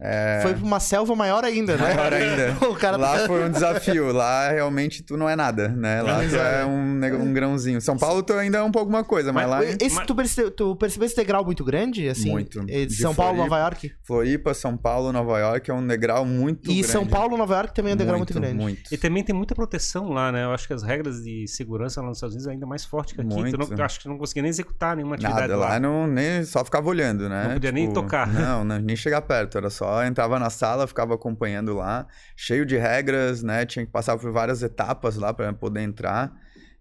É, 0.00 0.38
Foi 0.42 0.54
pra 0.54 0.64
uma 0.64 0.78
selva 0.78 1.14
maior 1.16 1.44
ainda, 1.44 1.76
né? 1.76 1.94
Maior 1.94 2.12
ainda. 2.12 2.56
o 2.70 2.74
cara 2.76 2.96
Lá 2.96 3.18
tá... 3.18 3.26
foi 3.26 3.44
um 3.44 3.50
desafio. 3.50 4.12
Lá 4.12 4.48
realmente 4.50 5.02
tu 5.02 5.16
não 5.16 5.28
é 5.28 5.34
nada, 5.34 5.68
né? 5.68 6.00
Lá 6.02 6.20
tu 6.28 6.36
é 6.36 6.64
um, 6.64 6.94
neg- 6.94 7.14
um 7.14 7.32
grãozinho. 7.32 7.80
São 7.80 7.96
Paulo 7.96 8.22
tu 8.22 8.32
ainda 8.34 8.58
é 8.58 8.62
um 8.62 8.70
pouco 8.70 8.88
uma 8.88 9.02
coisa, 9.02 9.32
mas, 9.32 9.48
lá 9.48 9.64
em 9.64 9.76
Esse, 9.80 9.96
Mas- 9.96 10.06
tu, 10.06 10.14
percebeu, 10.14 10.50
tu 10.52 10.76
percebeu 10.76 11.06
esse 11.06 11.16
degrau 11.16 11.44
muito 11.44 11.64
grande, 11.64 12.08
assim? 12.08 12.30
Muito. 12.30 12.64
De 12.64 12.94
São 12.94 13.12
Paulo, 13.14 13.36
Floripa. 13.38 13.56
Nova 13.56 13.64
York? 13.64 13.92
Floripa, 14.04 14.54
São 14.54 14.76
Paulo, 14.76 15.12
Nova 15.12 15.38
York 15.38 15.68
é 15.70 15.74
um 15.74 15.84
degrau 15.84 16.24
muito 16.24 16.70
E 16.70 16.74
grande. 16.74 16.86
São 16.86 17.04
Paulo, 17.06 17.36
Nova 17.36 17.54
York 17.56 17.74
também 17.74 17.90
é 17.90 17.94
um 17.94 17.98
degrau 17.98 18.18
muito, 18.18 18.32
grande. 18.34 18.54
Muito. 18.54 18.94
E 18.94 18.96
também 18.96 19.24
tem 19.24 19.34
muita 19.34 19.54
proteção 19.54 20.10
lá, 20.10 20.30
né? 20.30 20.44
Eu 20.44 20.52
acho 20.52 20.66
que 20.68 20.74
as 20.74 20.82
regras 20.84 21.22
de 21.24 21.46
segurança 21.48 22.00
lá 22.00 22.06
nos 22.08 22.18
Estados 22.18 22.34
Unidos 22.36 22.48
é 22.48 22.52
ainda 22.52 22.66
mais 22.66 22.84
forte 22.84 23.14
que 23.14 23.20
aqui. 23.20 23.30
Tu 23.30 23.36
Muito. 23.36 23.58
não, 23.76 23.84
acho 23.84 23.98
que 23.98 24.04
tu 24.04 24.08
não 24.08 24.18
conseguia 24.18 24.42
nem 24.42 24.50
executar 24.50 24.94
nenhuma 24.94 25.16
atividade 25.16 25.40
Nada, 25.48 25.56
lá. 25.56 25.68
lá 25.70 25.80
não, 25.80 26.06
nem, 26.06 26.44
só 26.44 26.64
ficava 26.64 26.88
olhando, 26.88 27.28
né? 27.28 27.44
Não 27.46 27.52
podia 27.54 27.72
nem 27.72 27.92
tocar. 27.92 28.28
Não, 28.32 28.64
não, 28.64 28.78
nem 28.78 28.94
chegar 28.94 29.22
perto, 29.22 29.58
era 29.58 29.68
só 29.70 29.87
entrava 30.06 30.38
na 30.38 30.50
sala, 30.50 30.86
ficava 30.86 31.14
acompanhando 31.14 31.74
lá, 31.74 32.06
cheio 32.36 32.64
de 32.66 32.76
regras, 32.76 33.42
né? 33.42 33.64
Tinha 33.66 33.84
que 33.84 33.92
passar 33.92 34.16
por 34.18 34.30
várias 34.32 34.62
etapas 34.62 35.16
lá 35.16 35.32
para 35.32 35.52
poder 35.52 35.80
entrar. 35.82 36.32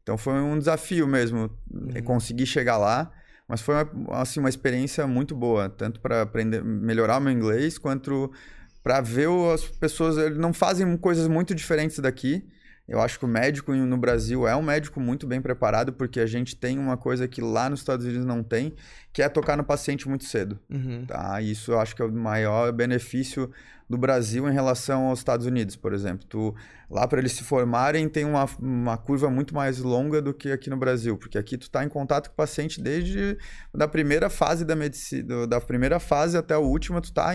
Então 0.03 0.17
foi 0.17 0.33
um 0.33 0.57
desafio 0.57 1.05
mesmo 1.07 1.49
Uhum. 1.71 2.01
conseguir 2.03 2.45
chegar 2.45 2.77
lá, 2.77 3.11
mas 3.47 3.61
foi 3.61 3.75
uma, 3.75 4.21
assim 4.21 4.39
uma 4.39 4.49
experiência 4.49 5.05
muito 5.05 5.35
boa, 5.35 5.69
tanto 5.69 5.99
para 5.99 6.21
aprender 6.21 6.63
melhorar 6.63 7.17
o 7.17 7.21
meu 7.21 7.31
inglês 7.33 7.77
quanto 7.77 8.31
para 8.83 9.01
ver 9.01 9.27
as 9.53 9.65
pessoas, 9.65 10.17
eles 10.17 10.37
não 10.37 10.53
fazem 10.53 10.95
coisas 10.95 11.27
muito 11.27 11.53
diferentes 11.53 11.99
daqui. 11.99 12.47
Eu 12.87 13.01
acho 13.01 13.19
que 13.19 13.25
o 13.25 13.27
médico 13.27 13.73
no 13.73 13.97
Brasil 13.97 14.47
é 14.47 14.55
um 14.55 14.61
médico 14.61 14.97
muito 15.01 15.27
bem 15.27 15.41
preparado, 15.41 15.91
porque 15.91 16.21
a 16.21 16.25
gente 16.25 16.55
tem 16.55 16.79
uma 16.79 16.95
coisa 16.95 17.27
que 17.27 17.41
lá 17.41 17.69
nos 17.69 17.81
Estados 17.81 18.05
Unidos 18.05 18.25
não 18.25 18.41
tem, 18.41 18.73
que 19.17 19.23
é 19.23 19.27
tocar 19.27 19.57
no 19.57 19.63
paciente 19.63 20.07
muito 20.07 20.25
cedo. 20.25 20.59
Uhum. 20.69 21.03
Tá? 21.07 21.41
Isso 21.41 21.71
eu 21.71 21.79
acho 21.79 21.95
que 21.95 22.03
é 22.03 22.05
o 22.05 22.11
maior 22.11 22.71
benefício 22.71 23.49
do 23.89 23.97
Brasil 23.97 24.47
em 24.47 24.53
relação 24.53 25.07
aos 25.07 25.19
Estados 25.19 25.45
Unidos, 25.45 25.75
por 25.75 25.93
exemplo. 25.93 26.25
Tu, 26.27 26.53
lá 26.89 27.07
para 27.07 27.19
eles 27.19 27.31
se 27.31 27.43
formarem 27.43 28.07
tem 28.09 28.25
uma, 28.25 28.45
uma 28.59 28.97
curva 28.97 29.29
muito 29.29 29.55
mais 29.55 29.79
longa 29.79 30.21
do 30.21 30.33
que 30.33 30.51
aqui 30.51 30.69
no 30.69 30.77
Brasil, 30.77 31.17
porque 31.17 31.37
aqui 31.37 31.57
tu 31.57 31.63
está 31.63 31.83
em 31.83 31.89
contato 31.89 32.27
com 32.27 32.33
o 32.33 32.35
paciente 32.35 32.81
desde 32.81 33.37
da 33.73 33.87
primeira 33.87 34.29
fase 34.29 34.65
da 34.65 34.75
medicina, 34.75 35.47
da 35.47 35.61
primeira 35.61 35.99
fase 35.99 36.37
até 36.37 36.53
a 36.53 36.59
última, 36.59 36.99
tu 36.99 37.05
está 37.05 37.33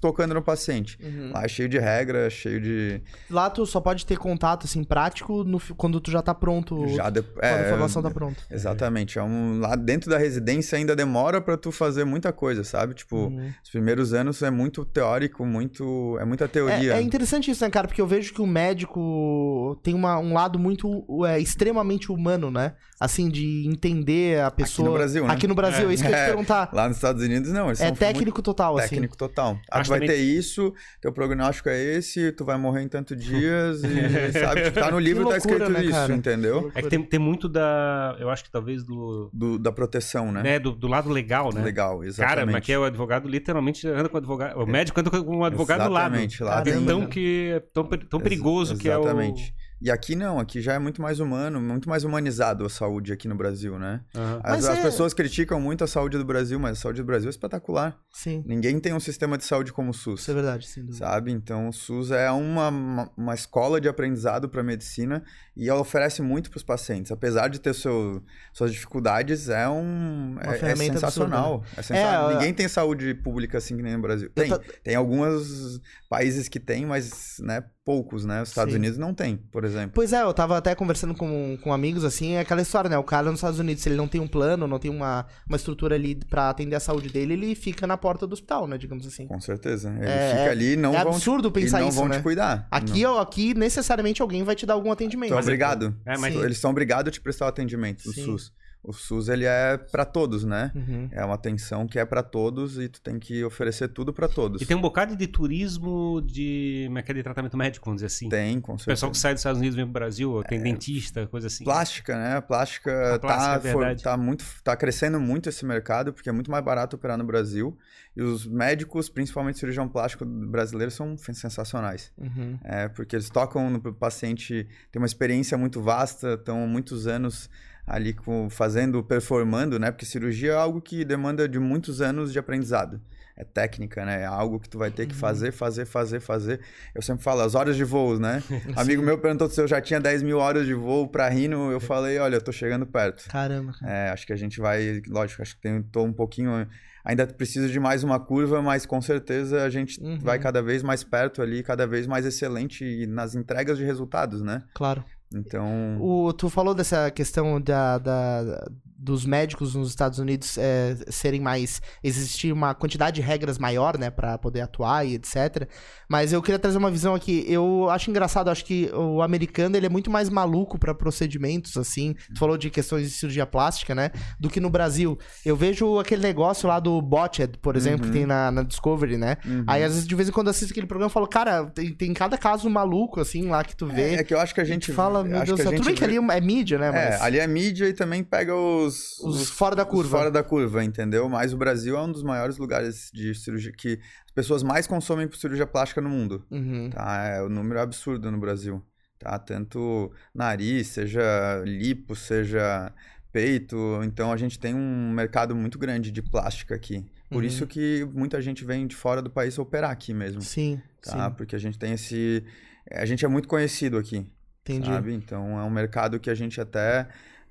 tocando 0.00 0.34
no 0.34 0.42
paciente. 0.42 0.98
Uhum. 1.00 1.30
Lá 1.32 1.44
é 1.44 1.48
cheio 1.48 1.68
de 1.68 1.78
regra, 1.78 2.28
cheio 2.28 2.60
de 2.60 3.02
Lá 3.30 3.48
tu 3.48 3.64
só 3.66 3.80
pode 3.80 4.04
ter 4.04 4.16
contato, 4.16 4.64
assim, 4.64 4.82
prático 4.82 5.44
no 5.44 5.60
quando 5.76 6.00
tu 6.00 6.10
já 6.10 6.22
tá 6.22 6.34
pronto. 6.34 6.88
já 6.88 7.10
de... 7.10 7.22
Quando 7.22 7.44
a 7.44 7.60
informação 7.66 8.02
tá 8.02 8.10
pronta. 8.10 8.42
Exatamente. 8.50 9.18
É 9.18 9.22
um, 9.22 9.60
lá 9.60 9.76
dentro 9.76 10.10
da 10.10 10.18
residência 10.18 10.76
ainda 10.76 10.96
demora 10.96 11.13
para 11.14 11.56
tu 11.56 11.70
fazer 11.72 12.04
muita 12.04 12.32
coisa, 12.32 12.64
sabe? 12.64 12.94
Tipo, 12.94 13.16
Uhum. 13.26 13.50
os 13.62 13.70
primeiros 13.70 14.12
anos 14.12 14.42
é 14.42 14.50
muito 14.50 14.84
teórico, 14.84 15.44
muito 15.46 16.16
é 16.20 16.24
muita 16.24 16.44
É, 16.44 16.48
teoria. 16.48 16.94
é 16.94 17.00
interessante 17.02 17.50
isso, 17.50 17.62
né, 17.64 17.70
cara? 17.70 17.86
Porque 17.86 18.00
eu 18.00 18.06
vejo 18.06 18.32
que 18.34 18.40
o 18.42 18.46
médico 18.46 19.78
tem 19.82 19.94
uma- 19.94 20.18
um 20.18 20.32
lado 20.32 20.58
muito 20.58 21.04
é, 21.26 21.38
extremamente 21.38 22.10
humano, 22.10 22.50
né? 22.50 22.74
Assim, 23.00 23.28
de 23.28 23.66
entender 23.66 24.40
a 24.40 24.50
pessoa. 24.50 24.88
no 24.88 24.94
Brasil, 24.94 25.26
né? 25.26 25.32
Aqui 25.34 25.46
no 25.46 25.54
Brasil, 25.54 25.90
é, 25.90 25.94
isso 25.94 26.02
que 26.02 26.08
eu 26.08 26.12
ia 26.12 26.16
te 26.18 26.22
É, 26.22 26.26
perguntar. 26.26 26.70
Lá 26.72 26.86
nos 26.88 26.96
Estados 26.96 27.22
Unidos 27.22 27.50
não, 27.50 27.66
eles 27.66 27.80
É 27.80 27.88
são 27.88 27.96
técnico 27.96 28.40
total, 28.40 28.78
assim. 28.78 28.90
técnico 28.90 29.16
total. 29.16 29.58
Ah, 29.70 29.82
tu 29.82 29.88
vai 29.88 29.98
também- 30.00 30.14
ter 30.16 30.22
isso, 30.22 30.72
teu 31.00 31.12
prognóstico 31.12 31.68
é 31.68 31.78
esse, 31.80 32.32
tu 32.32 32.44
vai 32.44 32.56
morrer 32.56 32.82
em 32.82 32.88
tanto 32.88 33.14
dias 33.16 33.82
e 33.82 34.32
sabe, 34.38 34.62
tipo, 34.62 34.80
tá 34.80 34.90
no 34.90 34.98
livro 34.98 35.24
tá 35.24 35.30
loucura, 35.30 35.54
escrito 35.54 35.70
né, 35.72 35.82
isso, 35.84 35.92
cara? 35.92 36.14
entendeu? 36.14 36.70
É 36.74 36.82
que 36.82 36.88
tem, 36.88 37.02
tem 37.02 37.20
muito 37.20 37.48
da. 37.48 38.16
Eu 38.18 38.30
acho 38.30 38.44
que 38.44 38.50
talvez 38.50 38.82
do. 38.84 39.28
Do, 39.32 39.58
da 39.58 39.72
proteção, 39.72 40.30
né? 40.32 40.42
né, 40.42 40.58
do, 40.58 40.72
do 40.72 40.86
lado 40.86 41.03
legal, 41.10 41.52
né? 41.52 41.62
Legal, 41.62 42.02
exatamente. 42.04 42.34
Cara, 42.34 42.46
mas 42.46 42.54
aqui 42.56 42.72
é 42.72 42.78
o 42.78 42.84
advogado 42.84 43.28
literalmente 43.28 43.86
anda 43.88 44.08
com 44.08 44.16
o 44.16 44.18
advogado. 44.18 44.60
O 44.60 44.66
médico 44.66 45.00
anda 45.00 45.10
com 45.10 45.36
o 45.38 45.44
advogado. 45.44 45.80
Exatamente, 45.82 46.42
lá 46.42 46.50
Caramba. 46.62 46.70
tem- 46.70 46.82
Então 46.82 47.06
que 47.06 47.52
é 47.54 47.60
tão, 47.60 47.84
tão 47.84 48.20
perigoso 48.20 48.72
Ex- 48.74 48.80
que 48.80 48.88
é 48.88 48.96
o. 48.96 49.02
Exatamente. 49.02 49.54
E 49.82 49.90
aqui 49.90 50.14
não, 50.16 50.38
aqui 50.38 50.62
já 50.62 50.72
é 50.72 50.78
muito 50.78 51.02
mais 51.02 51.20
humano, 51.20 51.60
muito 51.60 51.90
mais 51.90 52.04
humanizado 52.04 52.64
a 52.64 52.70
saúde 52.70 53.12
aqui 53.12 53.28
no 53.28 53.34
Brasil, 53.34 53.78
né? 53.78 54.00
Aham. 54.14 54.40
As, 54.42 54.50
Mas 54.56 54.64
as 54.66 54.78
é- 54.78 54.82
pessoas 54.82 55.12
criticam 55.12 55.60
muito 55.60 55.84
a 55.84 55.86
saúde 55.86 56.16
do 56.16 56.24
Brasil, 56.24 56.58
mas 56.58 56.78
a 56.78 56.80
saúde 56.80 57.02
do 57.02 57.04
Brasil 57.04 57.28
é 57.28 57.30
espetacular. 57.30 57.98
Sim, 58.10 58.42
Ninguém 58.46 58.80
tem 58.80 58.94
um 58.94 59.00
sistema 59.00 59.36
de 59.36 59.44
saúde 59.44 59.74
como 59.74 59.90
o 59.90 59.92
SUS. 59.92 60.20
isso 60.22 60.30
é 60.30 60.34
verdade, 60.34 60.66
sem 60.66 60.84
dúvida. 60.86 61.04
Sabe? 61.04 61.32
Então, 61.32 61.68
o 61.68 61.72
SUS 61.72 62.12
é 62.12 62.30
uma, 62.30 62.68
uma, 62.68 63.10
uma 63.14 63.34
escola 63.34 63.78
de 63.78 63.86
aprendizado 63.88 64.48
para 64.48 64.62
medicina 64.62 65.22
e 65.56 65.68
ela 65.68 65.80
oferece 65.80 66.20
muito 66.22 66.50
para 66.50 66.56
os 66.58 66.62
pacientes. 66.62 67.12
Apesar 67.12 67.48
de 67.48 67.60
ter 67.60 67.74
seu, 67.74 68.22
suas 68.52 68.72
dificuldades, 68.72 69.48
é 69.48 69.68
um 69.68 70.36
é, 70.40 70.54
é 70.54 70.58
ferramenta 70.58 70.94
sensacional. 70.94 71.62
É 71.76 71.82
sensacional. 71.82 72.30
É, 72.30 72.34
Ninguém 72.34 72.54
tem 72.54 72.68
saúde 72.68 73.14
pública 73.14 73.58
assim 73.58 73.76
que 73.76 73.82
nem 73.82 73.94
no 73.94 74.02
Brasil. 74.02 74.30
Tem, 74.34 74.48
tô- 74.48 74.58
tem 74.82 74.94
alguns 74.94 75.80
países 76.08 76.48
que 76.48 76.60
tem, 76.60 76.86
mas 76.86 77.36
né, 77.40 77.64
poucos, 77.84 78.24
né? 78.24 78.42
Os 78.42 78.48
Estados 78.48 78.72
Sim. 78.72 78.78
Unidos 78.78 78.98
não 78.98 79.12
tem, 79.12 79.36
por 79.36 79.64
exemplo. 79.64 79.90
Pois 79.94 80.12
é, 80.12 80.22
eu 80.22 80.32
tava 80.32 80.56
até 80.56 80.74
conversando 80.74 81.14
com, 81.14 81.58
com 81.62 81.72
amigos, 81.72 82.04
assim, 82.04 82.32
é 82.34 82.40
aquela 82.40 82.62
história, 82.62 82.88
né? 82.88 82.96
O 82.96 83.02
cara 83.04 83.30
nos 83.30 83.38
Estados 83.40 83.58
Unidos, 83.58 83.82
se 83.82 83.88
ele 83.88 83.96
não 83.96 84.08
tem 84.08 84.20
um 84.20 84.28
plano, 84.28 84.66
não 84.66 84.78
tem 84.78 84.90
uma, 84.90 85.26
uma 85.46 85.56
estrutura 85.56 85.94
ali 85.94 86.14
pra 86.14 86.50
atender 86.50 86.76
a 86.76 86.80
saúde 86.80 87.08
dele, 87.10 87.34
ele 87.34 87.54
fica 87.54 87.86
na 87.86 87.96
porta 87.96 88.26
do 88.26 88.32
hospital, 88.32 88.66
né? 88.66 88.78
Digamos 88.78 89.06
assim. 89.06 89.26
Com 89.26 89.40
certeza. 89.40 89.90
Ele 89.98 90.06
É- 90.08 90.30
fica 90.38 90.50
ali 90.50 90.72
e 90.72 90.76
não 90.76 90.94
é 90.94 91.02
vão 91.02 91.12
te- 91.12 91.16
absurdo 91.16 91.50
pensar 91.52 91.78
e 91.78 91.82
não 91.82 91.88
isso, 91.88 91.98
vão 91.98 92.08
né? 92.08 92.16
te 92.18 92.22
cuidar. 92.22 92.66
Aqui, 92.70 93.02
Não. 93.02 93.18
aqui, 93.18 93.54
necessariamente, 93.54 94.22
alguém 94.22 94.42
vai 94.44 94.54
te 94.54 94.64
dar 94.64 94.74
algum 94.74 94.90
atendimento. 94.92 95.28
Então, 95.34 95.38
é- 95.38 95.43
obrigado. 95.44 95.96
É, 96.04 96.18
mas. 96.18 96.34
Eles 96.34 96.58
são 96.58 96.70
obrigados 96.70 97.08
a 97.08 97.12
te 97.12 97.20
prestar 97.20 97.46
o 97.46 97.48
atendimento 97.48 98.04
do 98.04 98.12
Sim. 98.12 98.24
SUS. 98.24 98.52
O 98.86 98.92
SUS, 98.92 99.28
ele 99.30 99.46
é 99.46 99.78
para 99.78 100.04
todos, 100.04 100.44
né? 100.44 100.70
Uhum. 100.74 101.08
É 101.10 101.24
uma 101.24 101.34
atenção 101.36 101.86
que 101.86 101.98
é 101.98 102.04
para 102.04 102.22
todos 102.22 102.78
e 102.78 102.86
tu 102.86 103.00
tem 103.00 103.18
que 103.18 103.42
oferecer 103.42 103.88
tudo 103.88 104.12
para 104.12 104.28
todos. 104.28 104.60
E 104.60 104.66
tem 104.66 104.76
um 104.76 104.80
bocado 104.80 105.16
de 105.16 105.26
turismo 105.26 106.20
de, 106.20 106.84
como 106.86 106.98
é 106.98 107.02
que 107.02 107.10
é, 107.10 107.14
de 107.14 107.22
tratamento 107.22 107.56
médico, 107.56 107.86
vamos 107.86 108.02
dizer 108.02 108.06
assim. 108.14 108.28
Tem, 108.28 108.60
com 108.60 108.74
O 108.74 108.78
certeza. 108.78 108.92
pessoal 108.94 109.10
que 109.12 109.18
sai 109.18 109.32
dos 109.32 109.40
Estados 109.40 109.58
Unidos 109.58 109.74
vem 109.74 109.86
pro 109.86 109.92
Brasil, 109.94 110.42
tem 110.46 110.60
dentista, 110.62 111.26
coisa 111.26 111.46
assim. 111.46 111.64
Plástica, 111.64 112.14
né? 112.18 112.36
A 112.36 112.42
plástica, 112.42 113.18
plástica, 113.20 113.60
tá, 113.60 113.68
é 113.68 113.72
for- 113.72 113.96
tá 114.02 114.16
muito, 114.18 114.44
tá 114.62 114.76
crescendo 114.76 115.18
muito 115.18 115.48
esse 115.48 115.64
mercado 115.64 116.12
porque 116.12 116.28
é 116.28 116.32
muito 116.32 116.50
mais 116.50 116.62
barato 116.62 116.96
operar 116.96 117.16
no 117.16 117.24
Brasil 117.24 117.76
e 118.14 118.22
os 118.22 118.46
médicos, 118.46 119.08
principalmente 119.08 119.58
cirurgião 119.58 119.88
plástico 119.88 120.24
brasileiro, 120.26 120.90
são 120.90 121.16
sensacionais. 121.16 122.12
Uhum. 122.18 122.58
É, 122.62 122.88
porque 122.88 123.16
eles 123.16 123.30
tocam 123.30 123.70
no 123.70 123.80
paciente, 123.94 124.68
tem 124.92 125.00
uma 125.00 125.06
experiência 125.06 125.56
muito 125.56 125.80
vasta, 125.80 126.34
estão 126.34 126.66
muitos 126.66 127.06
anos 127.06 127.48
ali 127.86 128.12
com, 128.12 128.48
fazendo, 128.50 129.02
performando, 129.02 129.78
né? 129.78 129.90
Porque 129.90 130.06
cirurgia 130.06 130.52
é 130.52 130.56
algo 130.56 130.80
que 130.80 131.04
demanda 131.04 131.48
de 131.48 131.58
muitos 131.58 132.00
anos 132.00 132.32
de 132.32 132.38
aprendizado. 132.38 133.00
É 133.36 133.42
técnica, 133.42 134.04
né? 134.04 134.22
É 134.22 134.26
algo 134.26 134.60
que 134.60 134.68
tu 134.68 134.78
vai 134.78 134.92
ter 134.92 135.06
que 135.06 135.14
fazer, 135.14 135.50
fazer, 135.50 135.84
fazer, 135.84 136.20
fazer. 136.20 136.60
Eu 136.94 137.02
sempre 137.02 137.24
falo, 137.24 137.40
as 137.40 137.56
horas 137.56 137.74
de 137.76 137.82
voo, 137.82 138.16
né? 138.18 138.40
Amigo 138.76 139.02
meu 139.02 139.18
perguntou 139.18 139.50
se 139.50 139.60
eu 139.60 139.66
já 139.66 139.80
tinha 139.80 140.00
10 140.00 140.22
mil 140.22 140.38
horas 140.38 140.64
de 140.66 140.72
voo 140.74 141.08
pra 141.08 141.28
Rino. 141.28 141.70
Eu 141.72 141.80
falei, 141.80 142.16
olha, 142.18 142.36
eu 142.36 142.40
tô 142.40 142.52
chegando 142.52 142.86
perto. 142.86 143.28
Caramba, 143.28 143.72
cara. 143.72 143.92
É, 143.92 144.10
acho 144.10 144.24
que 144.24 144.32
a 144.32 144.36
gente 144.36 144.60
vai, 144.60 145.02
lógico, 145.08 145.42
acho 145.42 145.56
que 145.56 145.62
tem, 145.62 145.82
tô 145.82 146.04
um 146.04 146.12
pouquinho, 146.12 146.64
ainda 147.04 147.26
preciso 147.26 147.68
de 147.68 147.80
mais 147.80 148.04
uma 148.04 148.20
curva, 148.20 148.62
mas 148.62 148.86
com 148.86 149.02
certeza 149.02 149.64
a 149.64 149.68
gente 149.68 150.00
Uhum. 150.00 150.16
vai 150.20 150.38
cada 150.38 150.62
vez 150.62 150.84
mais 150.84 151.02
perto 151.02 151.42
ali, 151.42 151.60
cada 151.64 151.88
vez 151.88 152.06
mais 152.06 152.24
excelente 152.24 153.04
nas 153.08 153.34
entregas 153.34 153.76
de 153.76 153.84
resultados, 153.84 154.42
né? 154.42 154.62
Claro. 154.74 155.04
Então, 155.32 155.98
O, 156.00 156.32
tu 156.32 156.48
falou 156.48 156.74
dessa 156.74 157.10
questão 157.10 157.60
da, 157.60 157.98
da- 157.98 158.66
dos 158.96 159.26
médicos 159.26 159.74
nos 159.74 159.90
Estados 159.90 160.18
Unidos 160.18 160.56
é, 160.56 160.96
serem 161.10 161.38
mais. 161.40 161.82
existir 162.02 162.50
uma 162.52 162.74
quantidade 162.74 163.16
de 163.16 163.20
regras 163.20 163.58
maior, 163.58 163.98
né, 163.98 164.08
pra 164.10 164.38
poder 164.38 164.62
atuar 164.62 165.04
e 165.06 165.14
etc. 165.14 165.68
Mas 166.08 166.32
eu 166.32 166.40
queria 166.40 166.58
trazer 166.58 166.78
uma 166.78 166.90
visão 166.90 167.14
aqui. 167.14 167.44
Eu 167.46 167.90
acho 167.90 168.08
engraçado, 168.08 168.48
acho 168.48 168.64
que 168.64 168.90
o 168.94 169.20
americano 169.20 169.76
ele 169.76 169.84
é 169.84 169.88
muito 169.90 170.10
mais 170.10 170.30
maluco 170.30 170.78
pra 170.78 170.94
procedimentos, 170.94 171.76
assim. 171.76 172.14
Tu 172.32 172.38
falou 172.38 172.56
de 172.56 172.70
questões 172.70 173.02
de 173.10 173.14
cirurgia 173.14 173.44
plástica, 173.44 173.94
né? 173.94 174.10
Do 174.40 174.48
que 174.48 174.58
no 174.58 174.70
Brasil. 174.70 175.18
Eu 175.44 175.54
vejo 175.56 175.98
aquele 175.98 176.22
negócio 176.22 176.66
lá 176.66 176.80
do 176.80 177.00
Botched, 177.02 177.58
por 177.58 177.76
exemplo, 177.76 178.06
que 178.06 178.12
tem 178.12 178.24
na, 178.24 178.50
na 178.50 178.62
Discovery, 178.62 179.18
né? 179.18 179.36
Uhum. 179.44 179.64
Aí, 179.66 179.82
às 179.82 179.92
vezes, 179.92 180.06
de 180.08 180.14
vez 180.14 180.28
em 180.30 180.32
quando 180.32 180.48
assisto 180.48 180.72
aquele 180.72 180.86
programa, 180.86 181.06
eu 181.08 181.12
falo, 181.12 181.26
cara, 181.26 181.66
tem, 181.66 181.92
tem 181.92 182.14
cada 182.14 182.38
caso 182.38 182.70
maluco, 182.70 183.20
assim, 183.20 183.48
lá 183.48 183.62
que 183.62 183.76
tu 183.76 183.86
vê. 183.86 184.14
é, 184.14 184.20
é 184.20 184.24
que 184.24 184.32
eu 184.32 184.40
acho 184.40 184.54
que 184.54 184.60
a 184.62 184.64
gente 184.64 184.92
fala, 184.92 185.13
meu 185.22 185.36
acho 185.36 185.46
Deus 185.54 185.58
do 185.60 185.62
céu. 185.62 185.72
Tudo 185.72 185.84
bem 185.84 185.94
que 185.94 186.02
ali 186.02 186.18
vê- 186.18 186.32
é 186.34 186.40
mídia, 186.40 186.78
né? 186.78 186.90
Mas... 186.90 187.20
É, 187.20 187.22
ali 187.22 187.38
é 187.38 187.46
mídia 187.46 187.86
e 187.88 187.92
também 187.92 188.24
pega 188.24 188.54
os, 188.56 189.18
Os 189.20 189.50
fora 189.50 189.76
da 189.76 189.84
curva. 189.84 190.04
os 190.04 190.10
fora 190.10 190.30
da 190.30 190.42
curva, 190.42 190.82
entendeu? 190.82 191.28
Mas 191.28 191.52
o 191.52 191.56
Brasil 191.56 191.96
é 191.96 192.02
um 192.02 192.10
dos 192.10 192.22
maiores 192.22 192.56
lugares 192.58 193.10
de 193.12 193.34
cirurgia 193.34 193.70
que 193.70 194.00
as 194.26 194.32
pessoas 194.32 194.62
mais 194.62 194.86
consomem 194.86 195.28
por 195.28 195.36
cirurgia 195.36 195.66
plástica 195.66 196.00
no 196.00 196.08
mundo. 196.08 196.44
Uhum. 196.50 196.90
Tá? 196.90 197.24
É, 197.26 197.42
o 197.42 197.48
número 197.48 197.78
é 197.78 197.82
absurdo 197.82 198.30
no 198.32 198.38
Brasil. 198.38 198.82
Tá? 199.18 199.38
Tanto 199.38 200.10
nariz, 200.34 200.88
seja 200.88 201.62
lipo, 201.64 202.16
seja 202.16 202.92
peito. 203.32 204.00
Então 204.04 204.32
a 204.32 204.36
gente 204.36 204.58
tem 204.58 204.74
um 204.74 205.10
mercado 205.12 205.54
muito 205.54 205.78
grande 205.78 206.10
de 206.10 206.22
plástica 206.22 206.74
aqui. 206.74 207.04
Por 207.30 207.38
Uhum. 207.42 207.48
isso 207.48 207.66
que 207.66 208.06
muita 208.12 208.40
gente 208.40 208.64
vem 208.64 208.86
de 208.86 208.94
fora 208.94 209.20
do 209.22 209.30
país 209.30 209.58
operar 209.58 209.90
aqui 209.90 210.12
mesmo. 210.14 210.40
Sim, 210.42 210.80
Tá? 211.02 211.28
sim. 211.30 211.34
Porque 211.36 211.56
a 211.56 211.58
gente 211.58 211.78
tem 211.78 211.92
esse. 211.92 212.44
A 212.92 213.04
gente 213.06 213.24
é 213.24 213.28
muito 213.28 213.48
conhecido 213.48 213.96
aqui. 213.96 214.26
Entendi. 214.64 214.88
Sabe? 214.90 215.12
Então 215.14 215.60
é 215.60 215.62
um 215.62 215.70
mercado 215.70 216.18
que 216.18 216.30
a 216.30 216.34
gente 216.34 216.60
até 216.60 217.06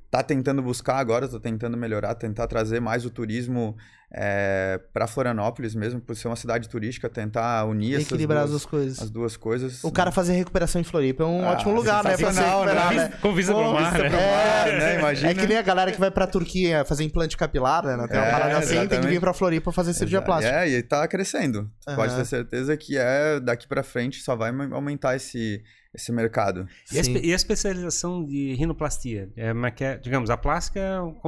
tá 0.09 0.21
tentando 0.21 0.61
buscar 0.61 0.97
agora, 0.97 1.27
tô 1.27 1.39
tentando 1.39 1.75
melhorar, 1.75 2.13
tentar 2.13 2.45
trazer 2.47 2.79
mais 2.79 3.03
o 3.03 3.09
turismo 3.09 3.75
é, 4.15 4.79
para 4.93 5.07
Florianópolis 5.07 5.73
mesmo, 5.73 5.99
por 5.99 6.15
ser 6.15 6.27
uma 6.27 6.35
cidade 6.35 6.69
turística, 6.69 7.09
tentar 7.09 7.65
unir 7.65 7.95
essas 7.95 8.05
Equilibrar 8.11 8.43
as 8.43 8.49
duas, 8.51 8.61
duas 8.61 8.65
coisas. 8.69 9.01
as 9.01 9.09
duas 9.09 9.37
coisas. 9.37 9.83
O 9.83 9.91
cara 9.91 10.11
fazer 10.11 10.33
recuperação 10.33 10.79
em 10.79 10.83
Floripa 10.83 11.23
é 11.23 11.25
um 11.25 11.43
Ah, 11.43 11.53
ótimo 11.53 11.73
lugar, 11.73 12.03
né? 12.03 12.15
Pra 12.15 12.27
sensacional, 12.31 12.63
né? 12.63 12.73
recuperar, 12.73 13.09
né? 13.09 13.17
Com 13.23 13.33
vista 13.33 13.53
pro 13.55 13.63
Pô, 13.63 13.73
mar, 13.73 13.91
vista 13.91 14.09
né? 14.09 14.09
É, 14.09 14.71
mar. 14.71 14.79
né? 14.79 14.99
Imagina. 14.99 15.31
É 15.31 15.33
que 15.33 15.47
nem 15.47 15.57
a 15.57 15.61
galera 15.63 15.91
que 15.91 15.99
vai 15.99 16.11
pra 16.11 16.27
Turquia 16.27 16.85
fazer 16.85 17.03
implante 17.03 17.35
capilar, 17.35 17.83
né? 17.83 18.07
Tem 18.07 18.19
uma 18.19 18.27
É, 18.27 18.31
parada 18.31 18.57
assim, 18.59 18.87
tem 18.87 19.01
que 19.01 19.07
vir 19.07 19.19
pra 19.19 19.33
Floripa 19.33 19.71
fazer 19.71 19.93
cirurgia 19.95 20.19
Exa- 20.19 20.25
plástica. 20.25 20.55
É, 20.63 20.69
e 20.69 20.83
tá 20.83 21.07
crescendo. 21.07 21.71
Tu 21.87 21.95
Pode 21.95 22.15
ter 22.15 22.25
certeza 22.25 22.77
que 22.77 22.97
é 22.99 23.39
daqui 23.39 23.67
para 23.67 23.81
frente 23.81 24.21
só 24.21 24.35
vai 24.35 24.51
aumentar 24.71 25.15
esse, 25.15 25.63
esse 25.93 26.11
mercado. 26.11 26.67
E 26.91 26.99
a, 26.99 27.01
e 27.03 27.31
a 27.33 27.35
especialização 27.35 28.25
de 28.25 28.53
rinoplastia? 28.55 29.29
É, 29.35 29.53
mas 29.53 29.73
que 29.75 29.83
é- 29.83 29.97
digamos, 29.97 30.29
a 30.29 30.37
plástica 30.37 30.79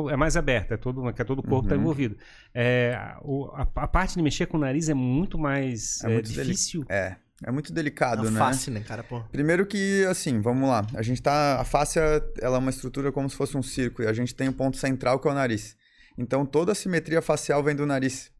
é 0.10 0.16
mais 0.16 0.36
aberta, 0.36 0.74
é 0.74 0.78
todo, 0.78 1.14
que 1.14 1.22
é 1.22 1.26
todo 1.26 1.40
o 1.40 1.44
corpo 1.44 1.66
está 1.68 1.76
Uhum. 1.76 1.82
envolvido. 1.82 2.18
É, 2.54 3.16
o- 3.22 3.46
a, 3.54 3.68
a 3.76 3.88
parte 3.88 4.16
de 4.16 4.22
mexer 4.24 4.46
com 4.48 4.58
o 4.58 4.60
nariz 4.60 4.90
é 4.90 4.94
muito 4.94 5.38
mais 5.38 6.04
É 6.04 6.08
é, 6.08 6.14
muito 6.14 6.30
deli- 6.32 6.44
difícil. 6.52 6.84
É, 6.90 7.16
é 7.44 7.52
muito 7.52 7.72
delicado, 7.74 8.28
É 8.28 8.32
né? 8.32 8.40
fácil, 8.40 8.72
né, 8.74 8.80
cara? 8.80 9.04
Pô. 9.04 9.22
Primeiro 9.32 9.66
que, 9.66 10.06
assim, 10.10 10.40
vamos 10.42 10.68
lá. 10.70 10.86
A 10.96 11.02
gente 11.02 11.22
tá. 11.22 11.60
A 11.60 11.64
face, 11.66 12.00
ela 12.42 12.56
é 12.56 12.60
uma 12.60 12.70
estrutura 12.70 13.12
como 13.12 13.30
se 13.30 13.36
fosse 13.36 13.56
um 13.58 13.62
círculo. 13.64 14.08
E 14.08 14.10
a 14.10 14.14
gente 14.14 14.34
tem 14.34 14.48
o 14.48 14.54
ponto 14.54 14.78
central 14.78 15.20
que 15.20 15.28
é 15.28 15.32
o 15.32 15.34
nariz. 15.34 15.76
Então 16.18 16.46
toda 16.46 16.72
a 16.72 16.76
simetria 16.76 17.22
facial 17.22 17.62
vem 17.62 17.76
do 17.76 17.86
nariz. 17.86 18.32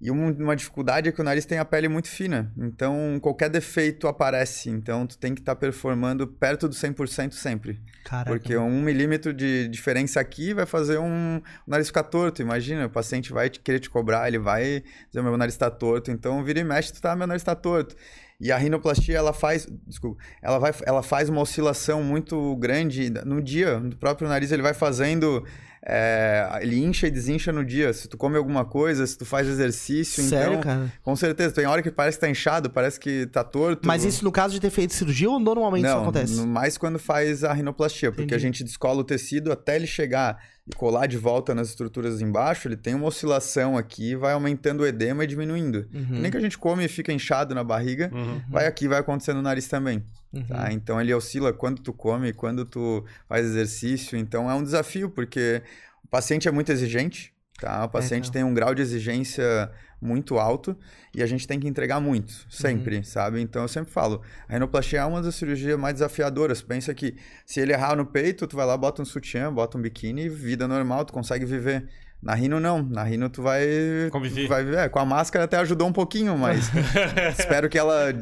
E 0.00 0.10
um- 0.10 0.30
uma 0.32 0.56
dificuldade 0.56 1.08
é 1.08 1.12
que 1.12 1.20
o 1.20 1.24
nariz 1.24 1.44
tem 1.44 1.58
a 1.58 1.64
pele 1.64 1.86
muito 1.88 2.08
fina. 2.08 2.50
Então 2.56 3.18
qualquer 3.20 3.50
defeito 3.50 4.08
aparece. 4.08 4.70
Então 4.70 5.06
tu 5.06 5.18
tem 5.18 5.34
que 5.34 5.40
estar 5.42 5.54
performando 5.56 6.26
perto 6.26 6.66
do 6.68 6.74
100% 6.74 7.32
sempre. 7.34 7.78
Caraca. 8.04 8.30
Porque 8.30 8.56
um 8.56 8.80
milímetro 8.82 9.32
de 9.34 9.68
diferença 9.68 10.18
aqui 10.18 10.54
vai 10.54 10.64
fazer 10.64 10.98
um 10.98 11.36
o 11.66 11.70
nariz 11.70 11.88
ficar 11.88 12.04
torto. 12.04 12.40
Imagina, 12.40 12.86
o 12.86 12.90
paciente 12.90 13.30
vai 13.32 13.50
te- 13.50 13.60
querer 13.60 13.78
te 13.78 13.90
cobrar, 13.90 14.26
ele 14.26 14.38
vai 14.38 14.82
dizer, 15.08 15.22
meu 15.22 15.36
nariz 15.36 15.54
está 15.54 15.70
torto. 15.70 16.10
Então, 16.10 16.42
vira 16.42 16.60
e 16.60 16.64
mexe, 16.64 16.92
tu 16.94 17.00
tá, 17.02 17.14
meu 17.14 17.26
nariz 17.26 17.42
está 17.42 17.54
torto. 17.54 17.94
E 18.40 18.50
a 18.50 18.56
rinoplastia, 18.56 19.18
ela 19.18 19.34
faz, 19.34 19.68
desculpa, 19.86 20.18
ela, 20.40 20.58
vai, 20.58 20.72
ela 20.86 21.02
faz 21.02 21.28
uma 21.28 21.42
oscilação 21.42 22.02
muito 22.02 22.56
grande 22.56 23.10
no 23.26 23.42
dia. 23.42 23.78
No 23.78 23.94
próprio 23.94 24.26
nariz, 24.26 24.50
ele 24.50 24.62
vai 24.62 24.72
fazendo, 24.72 25.44
é, 25.86 26.58
ele 26.60 26.78
incha 26.84 27.06
e 27.06 27.10
desincha 27.10 27.50
no 27.52 27.64
dia. 27.64 27.92
Se 27.92 28.06
tu 28.08 28.16
come 28.18 28.36
alguma 28.36 28.64
coisa, 28.64 29.06
se 29.06 29.16
tu 29.16 29.24
faz 29.24 29.48
exercício, 29.48 30.22
Sério, 30.22 30.52
então, 30.54 30.60
cara? 30.62 30.92
com 31.02 31.16
certeza. 31.16 31.54
Tem 31.54 31.66
hora 31.66 31.82
que 31.82 31.90
parece 31.90 32.18
que 32.18 32.20
tá 32.20 32.28
inchado, 32.30 32.68
parece 32.70 33.00
que 33.00 33.26
tá 33.26 33.42
torto. 33.42 33.86
Mas 33.86 34.04
isso 34.04 34.24
no 34.24 34.30
caso 34.32 34.52
de 34.54 34.60
ter 34.60 34.70
feito 34.70 34.92
cirurgia 34.92 35.30
ou 35.30 35.40
normalmente 35.40 35.86
isso 35.86 35.94
Não, 35.94 36.02
acontece? 36.02 36.34
no- 36.36 36.46
mais 36.46 36.76
quando 36.76 36.98
faz 36.98 37.42
a 37.44 37.52
rinoplastia, 37.52 38.10
porque 38.10 38.24
Entendi. 38.24 38.34
a 38.34 38.38
gente 38.38 38.64
descola 38.64 39.00
o 39.00 39.04
tecido 39.04 39.50
até 39.52 39.76
ele 39.76 39.86
chegar 39.86 40.38
e 40.72 40.76
colar 40.76 41.06
de 41.06 41.16
volta 41.18 41.54
nas 41.54 41.68
estruturas 41.68 42.20
embaixo, 42.20 42.68
ele 42.68 42.76
tem 42.76 42.94
uma 42.94 43.06
oscilação 43.06 43.76
aqui, 43.76 44.14
vai 44.14 44.32
aumentando 44.32 44.82
o 44.82 44.86
edema 44.86 45.24
e 45.24 45.26
diminuindo. 45.26 45.88
Uhum. 45.92 46.20
Nem 46.20 46.30
que 46.30 46.36
a 46.36 46.40
gente 46.40 46.56
come 46.56 46.84
e 46.84 46.88
fica 46.88 47.12
inchado 47.12 47.54
na 47.54 47.64
barriga, 47.64 48.10
Uhum. 48.12 48.40
vai 48.48 48.66
aqui 48.66 48.88
vai 48.88 48.98
acontecer 49.00 49.32
no 49.32 49.42
nariz 49.42 49.66
também. 49.68 50.02
Uhum. 50.32 50.44
Tá? 50.44 50.72
Então 50.72 51.00
ele 51.00 51.12
oscila 51.12 51.52
quando 51.52 51.82
tu 51.82 51.92
come, 51.92 52.32
quando 52.32 52.64
tu 52.64 53.04
faz 53.28 53.44
exercício. 53.44 54.16
Então 54.16 54.50
é 54.50 54.54
um 54.54 54.62
desafio, 54.62 55.10
porque 55.10 55.62
o 56.04 56.08
paciente 56.08 56.48
é 56.48 56.50
muito 56.50 56.70
exigente. 56.70 57.32
Tá? 57.60 57.84
O 57.84 57.88
paciente 57.90 58.30
então. 58.30 58.32
tem 58.32 58.44
um 58.44 58.54
grau 58.54 58.74
de 58.74 58.80
exigência 58.80 59.70
muito 60.00 60.38
alto 60.38 60.76
e 61.14 61.22
a 61.22 61.26
gente 61.26 61.46
tem 61.46 61.60
que 61.60 61.68
entregar 61.68 62.00
muito, 62.00 62.32
sempre, 62.48 62.96
Uhum. 62.98 63.02
sabe? 63.04 63.40
Então 63.40 63.62
eu 63.62 63.68
sempre 63.68 63.92
falo, 63.92 64.22
a 64.48 64.52
rinoplastia 64.54 65.00
é 65.00 65.04
uma 65.04 65.20
das 65.20 65.34
cirurgias 65.34 65.78
mais 65.78 65.94
desafiadoras. 65.94 66.62
Pensa 66.62 66.94
que 66.94 67.16
se 67.44 67.60
ele 67.60 67.72
errar 67.72 67.96
no 67.96 68.06
peito, 68.06 68.46
tu 68.46 68.56
vai 68.56 68.64
lá, 68.66 68.76
bota 68.76 69.02
um 69.02 69.04
sutiã, 69.04 69.52
bota 69.52 69.76
um 69.76 69.82
biquíni, 69.82 70.28
vida 70.28 70.66
normal, 70.66 71.04
tu 71.04 71.12
consegue 71.12 71.44
viver. 71.44 71.86
Na 72.22 72.34
Rino 72.34 72.60
não, 72.60 72.82
na 72.82 73.02
Rino 73.02 73.30
tu 73.30 73.40
vai 73.42 73.66
Conviver. 74.12 74.46
vai 74.46 74.74
é, 74.84 74.88
com 74.90 74.98
a 74.98 75.06
máscara 75.06 75.46
até 75.46 75.56
ajudou 75.56 75.88
um 75.88 75.92
pouquinho, 75.92 76.36
mas 76.36 76.70
espero 77.38 77.66
que 77.68 77.78
ela 77.78 78.12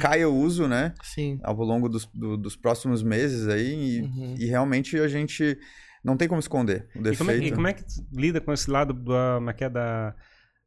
caia 0.00 0.28
o 0.28 0.34
uso, 0.36 0.68
né? 0.68 0.94
Sim. 1.02 1.40
Ao 1.42 1.52
longo 1.56 1.88
dos, 1.88 2.06
do- 2.14 2.36
dos 2.36 2.54
próximos 2.54 3.02
meses 3.02 3.48
aí 3.48 3.98
e, 3.98 4.02
Uhum. 4.02 4.34
e 4.38 4.46
realmente 4.46 4.96
a 4.98 5.08
gente 5.08 5.58
não 6.04 6.16
tem 6.16 6.28
como 6.28 6.38
esconder 6.40 6.86
o 6.94 7.00
E 7.00 7.02
defeito. 7.02 7.18
como, 7.18 7.30
é, 7.32 7.36
e 7.38 7.50
como 7.52 7.66
é 7.66 7.72
que 7.72 7.82
tu 7.82 8.06
lida 8.12 8.40
com 8.40 8.52
esse 8.52 8.70
lado 8.70 8.92
da, 8.94 9.34
como 9.38 9.50
é 9.50 9.56
é, 9.58 9.68
da, 9.68 10.14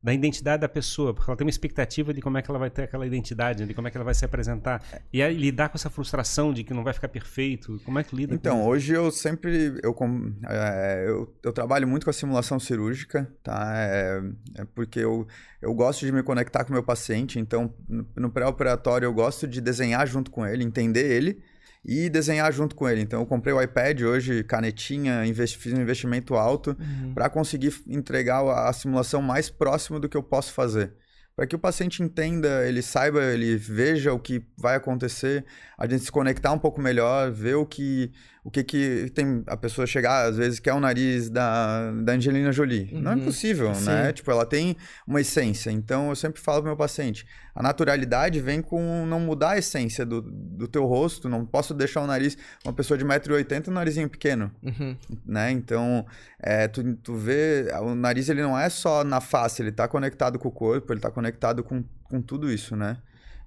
da 0.05 0.13
identidade 0.13 0.61
da 0.61 0.69
pessoa? 0.69 1.15
Porque 1.15 1.27
ela 1.27 1.35
tem 1.35 1.43
uma 1.43 1.49
expectativa 1.49 2.13
de 2.13 2.21
como 2.21 2.37
é 2.37 2.41
que 2.43 2.51
ela 2.51 2.59
vai 2.59 2.69
ter 2.69 2.83
aquela 2.83 3.07
identidade, 3.07 3.65
de 3.65 3.73
como 3.73 3.87
é 3.87 3.91
que 3.91 3.97
ela 3.97 4.03
vai 4.05 4.13
se 4.13 4.23
apresentar. 4.23 4.83
E 5.11 5.19
aí 5.19 5.35
lidar 5.35 5.69
com 5.69 5.77
essa 5.79 5.89
frustração 5.89 6.53
de 6.53 6.63
que 6.63 6.75
não 6.75 6.83
vai 6.83 6.93
ficar 6.93 7.07
perfeito. 7.07 7.81
Como 7.83 7.97
é 7.97 8.03
que 8.03 8.15
lida 8.15 8.29
com 8.29 8.35
Então, 8.35 8.63
hoje 8.67 8.93
eu 8.93 9.09
sempre 9.09 9.79
eu, 9.81 9.95
com- 9.95 10.31
é, 10.47 11.05
eu, 11.07 11.33
eu 11.41 11.51
trabalho 11.51 11.87
muito 11.87 12.03
com 12.03 12.11
a 12.11 12.13
simulação 12.13 12.59
cirúrgica, 12.59 13.27
tá? 13.41 13.73
É, 13.77 14.21
é 14.59 14.65
porque 14.75 14.99
eu, 14.99 15.27
eu 15.59 15.73
gosto 15.73 16.05
de 16.05 16.11
me 16.11 16.21
conectar 16.21 16.63
com 16.63 16.69
o 16.69 16.73
meu 16.73 16.83
paciente, 16.83 17.39
então 17.39 17.73
no, 17.89 18.07
no 18.15 18.29
pré-operatório 18.29 19.07
eu 19.07 19.13
gosto 19.13 19.47
de 19.47 19.59
desenhar 19.59 20.05
junto 20.05 20.29
com 20.29 20.45
ele, 20.45 20.63
entender 20.63 21.11
ele 21.11 21.41
e 21.85 22.09
desenhar 22.09 22.51
junto 22.51 22.75
com 22.75 22.89
ele. 22.89 23.01
Então 23.01 23.19
eu 23.19 23.25
comprei 23.25 23.53
o 23.53 23.61
iPad 23.61 24.01
hoje, 24.01 24.43
canetinha, 24.43 25.25
investi- 25.25 25.57
fiz 25.57 25.73
um 25.73 25.81
investimento 25.81 26.33
alto 26.35 26.75
Uhum. 26.79 27.13
para 27.13 27.29
conseguir 27.29 27.73
entregar 27.87 28.41
a, 28.41 28.69
a 28.69 28.73
simulação 28.73 29.21
mais 29.21 29.49
próximo 29.49 29.99
do 29.99 30.09
que 30.09 30.17
eu 30.17 30.23
posso 30.23 30.51
fazer. 30.53 30.93
Para 31.35 31.45
que 31.45 31.55
o 31.55 31.59
paciente 31.59 32.01
entenda, 32.01 32.65
ele 32.65 32.81
saiba, 32.81 33.21
ele 33.21 33.57
veja 33.57 34.13
o 34.13 34.19
que 34.19 34.41
vai 34.57 34.75
acontecer, 34.77 35.43
a 35.77 35.85
gente 35.85 36.05
se 36.05 36.11
conectar 36.11 36.51
um 36.53 36.57
pouco 36.59 36.81
melhor, 36.81 37.29
ver 37.29 37.55
o 37.55 37.65
que 37.65 38.11
o 38.47 38.51
que, 38.51 38.63
que 38.63 39.11
tem 39.15 39.43
a 39.47 39.57
pessoa 39.57 39.87
chegar, 39.87 40.29
às 40.29 40.37
vezes 40.37 40.59
quer 40.59 40.71
o 40.73 40.79
nariz 40.79 41.31
da, 41.31 41.91
da 42.03 42.13
Angelina 42.13 42.51
Jolie. 42.51 42.91
Não 42.93 43.11
é 43.11 43.15
Uhum. 43.15 43.21
impossível, 43.21 43.73
Sim. 43.73 43.85
né? 43.87 44.13
Tipo, 44.13 44.29
ela 44.29 44.45
tem 44.45 44.77
uma 45.07 45.19
essência. 45.19 45.71
Então 45.71 46.09
eu 46.09 46.15
sempre 46.15 46.39
falo 46.39 46.59
pro 46.59 46.67
meu 46.69 46.77
paciente, 46.77 47.25
a 47.55 47.63
naturalidade 47.63 48.39
vem 48.39 48.61
com 48.61 49.03
não 49.07 49.19
mudar 49.19 49.51
a 49.53 49.57
essência 49.57 50.05
do, 50.05 50.21
do 50.21 50.67
teu 50.67 50.85
rosto, 50.85 51.27
não 51.27 51.43
posso 51.43 51.73
deixar 51.73 52.01
o 52.01 52.07
nariz 52.07 52.37
uma 52.63 52.71
pessoa 52.71 52.95
de 52.99 53.03
1,80m 53.03 53.67
um 53.69 53.71
narizinho 53.71 54.07
pequeno 54.07 54.51
Uhum. 54.61 54.95
né? 55.25 55.49
Então, 55.49 56.05
é, 56.39 56.67
tu, 56.67 56.83
tu 56.97 57.15
vê, 57.15 57.65
o 57.81 57.95
nariz 57.95 58.29
ele 58.29 58.43
não 58.43 58.55
é 58.59 58.69
só 58.69 59.03
na 59.03 59.19
face, 59.21 59.63
ele 59.63 59.71
tá 59.71 59.87
conectado 59.87 60.37
com 60.37 60.49
o 60.49 60.51
corpo, 60.51 60.93
ele 60.93 60.99
tá 61.01 61.09
conectado 61.09 61.63
com, 61.63 61.83
com 62.03 62.21
tudo 62.21 62.51
isso, 62.51 62.75
né? 62.75 62.97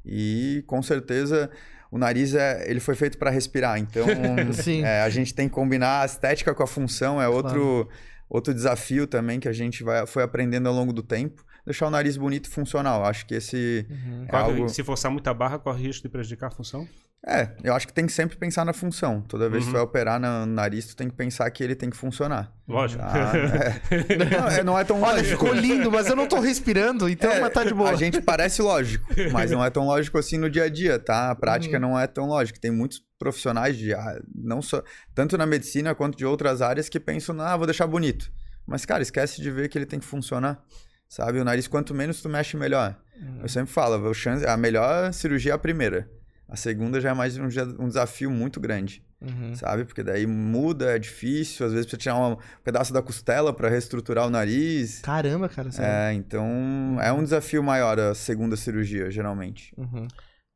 E 0.05 0.65
com 0.67 0.83
certeza 0.83 1.49
o 1.91 1.99
nariz 1.99 2.35
é, 2.35 2.69
ele 2.71 2.81
foi 2.81 2.95
feito 2.95 3.17
para 3.19 3.31
respirar, 3.31 3.79
então 3.79 4.05
Sim. 4.53 4.83
é, 4.85 5.03
a 5.03 5.09
gente 5.09 5.35
tem 5.35 5.49
que 5.49 5.55
combinar 5.55 6.03
a 6.03 6.07
estética 6.07 6.55
com 6.55 6.63
a 6.63 6.67
função, 6.67 7.21
é 7.21 7.29
outro, 7.29 7.89
outro 8.29 8.53
desafio 8.55 9.07
também 9.07 9.41
que 9.41 9.49
a 9.49 9.53
gente 9.53 9.83
vai, 9.83 10.07
foi 10.07 10.23
aprendendo 10.23 10.69
ao 10.69 10.75
longo 10.75 10.93
do 10.93 11.03
tempo. 11.03 11.45
Deixar 11.65 11.87
o 11.87 11.91
nariz 11.91 12.17
bonito 12.17 12.47
e 12.47 12.51
funcional. 12.51 13.05
Acho 13.05 13.27
que 13.27 13.35
esse 13.35 13.85
Uhum. 13.91 14.27
é 14.33 14.37
algo. 14.37 14.69
Se 14.71 14.83
forçar 14.83 15.11
muita 15.11 15.35
barra, 15.35 15.59
corre 15.59 15.83
risco 15.87 16.03
de 16.03 16.09
prejudicar 16.09 16.47
a 16.47 16.51
função? 16.51 16.89
É, 17.27 17.51
eu 17.65 17.75
acho 17.75 17.87
que 17.87 17.93
tem 17.93 18.07
que 18.07 18.13
sempre 18.13 18.37
pensar 18.37 18.65
na 18.65 18.73
função. 18.73 19.21
Toda 19.23 19.51
vez 19.51 19.65
que 19.65 19.69
Uhum. 19.71 19.73
tu 19.73 19.77
vai 19.77 19.83
operar 19.83 20.21
na- 20.21 20.47
no 20.47 20.53
nariz, 20.55 20.87
tu 20.87 20.97
tem 20.97 21.11
que 21.11 21.17
pensar 21.17 21.51
que 21.51 21.63
ele 21.65 21.75
tem 21.75 21.91
que 21.91 21.97
funcionar. 21.97 22.53
Lógico. 22.67 23.03
Ah, 23.05 23.33
é. 23.37 23.79
Não, 24.41 24.49
é- 24.49 24.63
não 24.65 24.79
é 24.79 24.85
tão 24.85 25.03
Olha, 25.03 25.17
lógico. 25.17 25.31
ficou 25.45 25.53
lindo, 25.53 25.91
mas 25.91 26.07
eu 26.07 26.15
não 26.15 26.29
tô 26.29 26.39
respirando, 26.41 27.09
então 27.09 27.31
É, 27.31 27.41
mas 27.41 27.53
tá 27.53 27.65
de 27.65 27.75
boa. 27.75 27.91
A 27.91 27.97
gente 27.97 28.21
parece 28.23 28.63
lógico, 28.63 29.05
mas 29.33 29.51
não 29.51 29.65
é 29.65 29.69
tão 29.69 29.85
lógico 29.87 30.17
assim 30.17 30.39
no 30.39 30.49
dia 30.49 30.65
a 30.65 30.69
dia, 30.69 30.99
tá? 30.99 31.31
A 31.31 31.35
prática 31.35 31.75
Uhum. 31.77 31.81
não 31.83 31.99
é 31.99 32.07
tão 32.07 32.27
lógica. 32.27 32.59
Tem 32.61 32.71
muitos 32.71 33.03
profissionais 33.19 33.77
de 33.77 33.93
ah, 33.93 34.21
não 34.35 34.63
só 34.63 34.83
tanto 35.15 35.37
na 35.37 35.45
medicina 35.45 35.95
quanto 35.95 36.17
de 36.17 36.25
outras 36.25 36.63
áreas 36.63 36.89
que 36.89 37.01
pensam, 37.01 37.39
ah, 37.41 37.57
vou 37.57 37.67
deixar 37.67 37.87
bonito. 37.89 38.31
Mas 38.65 38.87
cara, 38.87 39.03
esquece 39.03 39.43
de 39.43 39.51
ver 39.51 39.69
que 39.69 39.77
ele 39.77 39.87
tem 39.87 39.99
que 39.99 40.07
funcionar. 40.07 40.63
Sabe, 41.09 41.41
o 41.41 41.45
nariz 41.45 41.67
quanto 41.67 41.93
menos 41.95 42.23
tu 42.23 42.29
mexe 42.29 42.57
melhor. 42.57 42.97
Uhum. 43.21 43.41
Eu 43.43 43.49
sempre 43.49 43.73
falo, 43.73 44.09
o 44.09 44.15
chance- 44.15 44.47
a 44.47 44.57
melhor 44.57 45.13
cirurgia 45.13 45.53
é 45.53 45.55
a 45.55 45.59
primeira. 45.59 46.09
A 46.49 46.57
segunda 46.57 47.01
já 47.01 47.11
é 47.11 47.15
mais 47.15 47.37
um, 47.37 47.51
ja- 47.51 47.65
um 47.79 47.87
desafio 47.89 48.31
muito 48.31 48.59
grande, 48.59 49.03
Uhum. 49.21 49.55
sabe? 49.55 49.85
Porque 49.85 50.03
daí 50.03 50.27
muda, 50.27 50.97
é 50.97 50.99
difícil, 50.99 51.67
às 51.67 51.73
vezes 51.73 51.85
precisa 51.87 52.01
tirar 52.15 52.17
um 52.19 52.37
pedaço 52.65 52.93
da 52.93 53.03
costela 53.03 53.53
para 53.53 53.69
reestruturar 53.69 54.27
o 54.27 54.31
nariz. 54.31 55.01
Caramba, 55.01 55.49
cara. 55.49 55.71
sério. 55.71 55.91
É, 55.91 56.15
então 56.15 56.97
é 57.03 57.13
um 57.13 57.23
desafio 57.23 57.63
maior 57.63 57.99
a 58.01 58.15
segunda 58.15 58.57
cirurgia, 58.57 59.11
geralmente. 59.11 59.75
Uhum. 59.77 60.09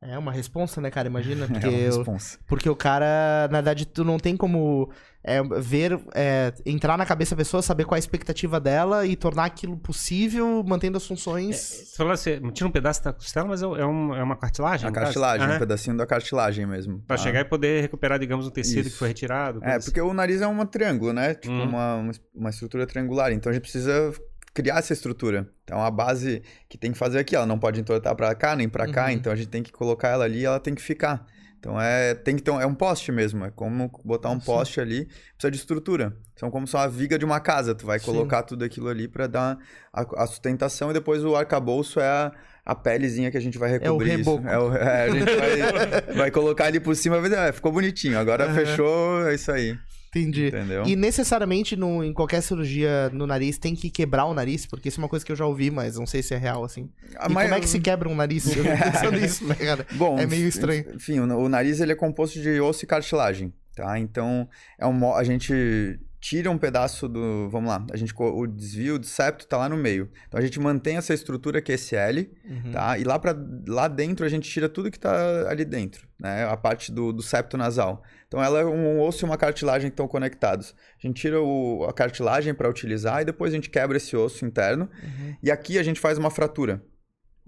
É 0.07 0.17
uma 0.17 0.31
responsa, 0.31 0.79
né, 0.81 0.89
cara? 0.91 1.07
Imagina, 1.07 1.47
porque, 1.47 1.65
é 1.65 1.69
uma 1.69 1.77
eu- 1.77 1.95
responsa. 1.97 2.37
porque 2.47 2.69
o 2.69 2.75
cara, 2.75 3.47
na 3.51 3.59
verdade, 3.59 3.85
tu 3.85 4.03
não 4.03 4.17
tem 4.19 4.35
como 4.35 4.89
é, 5.23 5.41
ver, 5.61 5.97
é, 6.13 6.51
entrar 6.65 6.97
na 6.97 7.05
cabeça 7.05 7.33
da 7.33 7.39
pessoa, 7.39 7.61
saber 7.61 7.85
qual 7.85 7.95
é 7.95 7.97
a 7.97 7.99
expectativa 7.99 8.59
dela 8.59 9.05
e 9.05 9.15
tornar 9.15 9.45
aquilo 9.45 9.77
possível, 9.77 10.61
mantendo 10.67 10.97
as 10.97 11.07
funções. 11.07 11.55
Você 11.55 11.95
falou 11.95 12.11
assim, 12.11 12.41
tira 12.51 12.67
um 12.67 12.71
pedaço 12.71 13.01
da 13.03 13.13
costela, 13.13 13.47
mas 13.47 13.63
é, 13.63 13.65
é 13.65 13.85
um- 13.85 14.13
é 14.13 14.21
uma 14.21 14.35
cartilagem? 14.35 14.85
A 14.85 14.89
no 14.89 14.93
caso? 14.93 15.05
cartilagem, 15.05 15.47
Ah, 15.47 15.55
um 15.55 15.59
pedacinho 15.59 15.95
da 15.95 16.05
cartilagem 16.05 16.65
mesmo. 16.65 16.99
Pra 17.07 17.15
Ah. 17.15 17.17
chegar 17.17 17.39
e 17.39 17.45
poder 17.45 17.81
recuperar, 17.81 18.19
digamos, 18.19 18.45
um 18.47 18.51
tecido 18.51 18.81
que 18.83 18.87
Isso. 18.89 18.97
foi 18.97 19.07
retirado. 19.09 19.59
É, 19.63 19.71
coisa 19.71 19.85
porque 19.85 20.01
o 20.01 20.13
nariz 20.13 20.41
é 20.41 20.47
um 20.47 20.65
triângulo, 20.65 21.13
né? 21.13 21.35
Tipo, 21.35 21.53
Hum. 21.53 21.69
uma- 21.69 22.11
uma 22.35 22.49
estrutura 22.49 22.85
triangular. 22.85 23.31
Então 23.31 23.49
a 23.49 23.53
gente 23.53 23.61
precisa 23.63 24.13
criar 24.53 24.77
essa 24.79 24.93
estrutura. 24.93 25.47
Então 25.63 25.83
a 25.83 25.89
base 25.89 26.41
que 26.69 26.77
tem 26.77 26.91
que 26.91 26.97
fazer 26.97 27.19
aqui, 27.19 27.35
ela 27.35 27.45
não 27.45 27.57
pode 27.57 27.79
entortar 27.79 28.15
pra 28.15 28.33
cá 28.35 28.55
nem 28.55 28.69
pra 28.69 28.87
cá, 28.91 29.05
Uhum. 29.05 29.11
então 29.11 29.31
a 29.33 29.35
gente 29.35 29.47
tem 29.49 29.63
que 29.63 29.71
colocar 29.71 30.09
ela 30.09 30.25
ali 30.25 30.39
e 30.41 30.45
ela 30.45 30.59
tem 30.59 30.75
que 30.75 30.81
ficar. 30.81 31.25
Então 31.59 31.79
é, 31.79 32.13
tem 32.13 32.35
que 32.35 32.41
ter 32.43 32.51
um, 32.51 32.59
é 32.59 32.65
um 32.65 32.75
poste 32.75 33.09
mesmo, 33.09 33.45
é 33.45 33.49
como 33.49 33.89
botar 34.03 34.29
um 34.31 34.39
Sim. 34.39 34.45
poste 34.45 34.81
ali, 34.81 35.05
precisa 35.05 35.49
de 35.49 35.55
estrutura. 35.57 36.13
São 36.35 36.51
como 36.51 36.67
só 36.67 36.79
a 36.79 36.87
viga 36.87 37.17
de 37.17 37.23
uma 37.23 37.39
casa, 37.39 37.73
tu 37.73 37.85
vai 37.85 37.99
Sim. 37.99 38.05
colocar 38.07 38.43
tudo 38.43 38.65
aquilo 38.65 38.89
ali 38.89 39.07
pra 39.07 39.27
dar 39.27 39.57
a, 39.93 40.23
a 40.23 40.27
sustentação 40.27 40.91
e 40.91 40.93
depois 40.93 41.23
o 41.23 41.35
arcabouço 41.37 42.01
é 42.01 42.05
a, 42.07 42.31
a 42.65 42.75
pelezinha 42.75 43.31
que 43.31 43.37
a 43.37 43.41
gente 43.41 43.57
vai 43.57 43.69
recobrir 43.69 44.19
isso. 44.19 44.29
reboco. 44.35 44.45
É 44.47 44.59
o- 44.59 44.75
é, 44.75 45.03
a 45.05 45.09
gente 45.09 45.35
vai, 45.35 46.01
vai 46.17 46.31
colocar 46.31 46.65
ali 46.65 46.81
por 46.81 46.95
cima, 46.97 47.21
vai 47.21 47.47
é, 47.47 47.53
ficou 47.53 47.71
bonitinho, 47.71 48.19
agora 48.19 48.43
Aham. 48.43 48.53
fechou, 48.55 49.25
é 49.29 49.33
isso 49.33 49.49
aí. 49.49 49.77
Entendi. 50.15 50.47
Entendeu? 50.47 50.83
E 50.85 50.95
necessariamente 50.95 51.75
no, 51.75 52.03
em 52.03 52.13
qualquer 52.13 52.41
cirurgia 52.41 53.09
no 53.11 53.25
nariz 53.25 53.57
tem 53.57 53.75
que 53.75 53.89
quebrar 53.89 54.25
o 54.25 54.33
nariz, 54.33 54.65
porque 54.65 54.89
isso 54.89 54.99
é 54.99 55.03
uma 55.03 55.09
coisa 55.09 55.25
que 55.25 55.31
eu 55.31 55.35
já 55.35 55.45
ouvi, 55.45 55.71
mas 55.71 55.97
não 55.97 56.05
sei 56.05 56.21
se 56.21 56.33
é 56.33 56.37
real, 56.37 56.63
assim. 56.63 56.89
A 57.17 57.27
mai- 57.29 57.45
como 57.45 57.55
é 57.57 57.59
que 57.59 57.67
se 57.69 57.79
quebra 57.79 58.07
um 58.09 58.15
nariz? 58.15 58.55
Eu 58.55 58.63
pensando 58.91 59.19
nisso, 59.19 59.45
né, 59.47 59.55
cara? 59.55 59.85
Bom, 59.95 60.19
É 60.19 60.25
meio 60.25 60.47
estranho. 60.47 60.85
Enfim, 60.95 61.19
o, 61.19 61.49
nariz 61.49 61.79
ele 61.79 61.91
é 61.91 61.95
composto 61.95 62.39
de 62.41 62.59
osso 62.61 62.83
e 62.83 62.87
cartilagem, 62.87 63.53
tá? 63.75 63.97
Então, 63.99 64.47
é 64.79 64.85
um, 64.85 65.13
a 65.15 65.23
gente 65.23 65.99
tira 66.19 66.49
um 66.49 66.57
pedaço 66.57 67.09
do, 67.09 67.49
vamos 67.49 67.67
lá, 67.69 67.85
a 67.91 67.97
gente 67.97 68.13
o 68.17 68.47
desvio 68.47 68.97
do 68.97 69.05
septo 69.05 69.45
tá 69.45 69.57
lá 69.57 69.67
no 69.67 69.75
meio. 69.75 70.09
Então 70.25 70.39
a 70.39 70.43
gente 70.43 70.57
mantém 70.57 70.95
essa 70.95 71.13
estrutura 71.13 71.61
que 71.61 71.69
é 71.69 71.75
esse 71.75 71.97
L, 71.97 72.31
Uhum. 72.49 72.71
tá? 72.71 72.97
E 72.97 73.03
lá 73.03 73.19
para 73.19 73.35
lá 73.67 73.89
dentro 73.89 74.25
a 74.25 74.29
gente 74.29 74.49
tira 74.49 74.69
tudo 74.69 74.89
que 74.89 74.97
tá 74.97 75.49
ali 75.49 75.65
dentro, 75.65 76.07
né? 76.17 76.45
A 76.45 76.55
parte 76.55 76.93
do, 76.93 77.11
do 77.11 77.21
septo 77.21 77.57
nasal. 77.57 78.01
Então 78.33 78.43
ela 78.43 78.61
é 78.61 78.65
um 78.65 78.99
osso 78.99 79.23
e 79.23 79.27
uma 79.27 79.37
cartilagem 79.37 79.91
que 79.91 79.93
estão 79.93 80.07
conectados. 80.07 80.73
A 80.97 81.05
gente 81.07 81.21
tira 81.21 81.39
o- 81.39 81.85
a 81.87 81.93
cartilagem 81.93 82.51
para 82.51 82.67
utilizar 82.67 83.21
e 83.21 83.25
depois 83.25 83.53
a 83.53 83.55
gente 83.55 83.69
quebra 83.69 83.95
esse 83.97 84.17
osso 84.17 84.43
interno. 84.43 84.89
Uhum. 85.03 85.35
E 85.43 85.51
aqui 85.51 85.77
a 85.77 85.83
gente 85.83 85.99
faz 85.99 86.17
uma 86.17 86.31
fratura. 86.31 86.81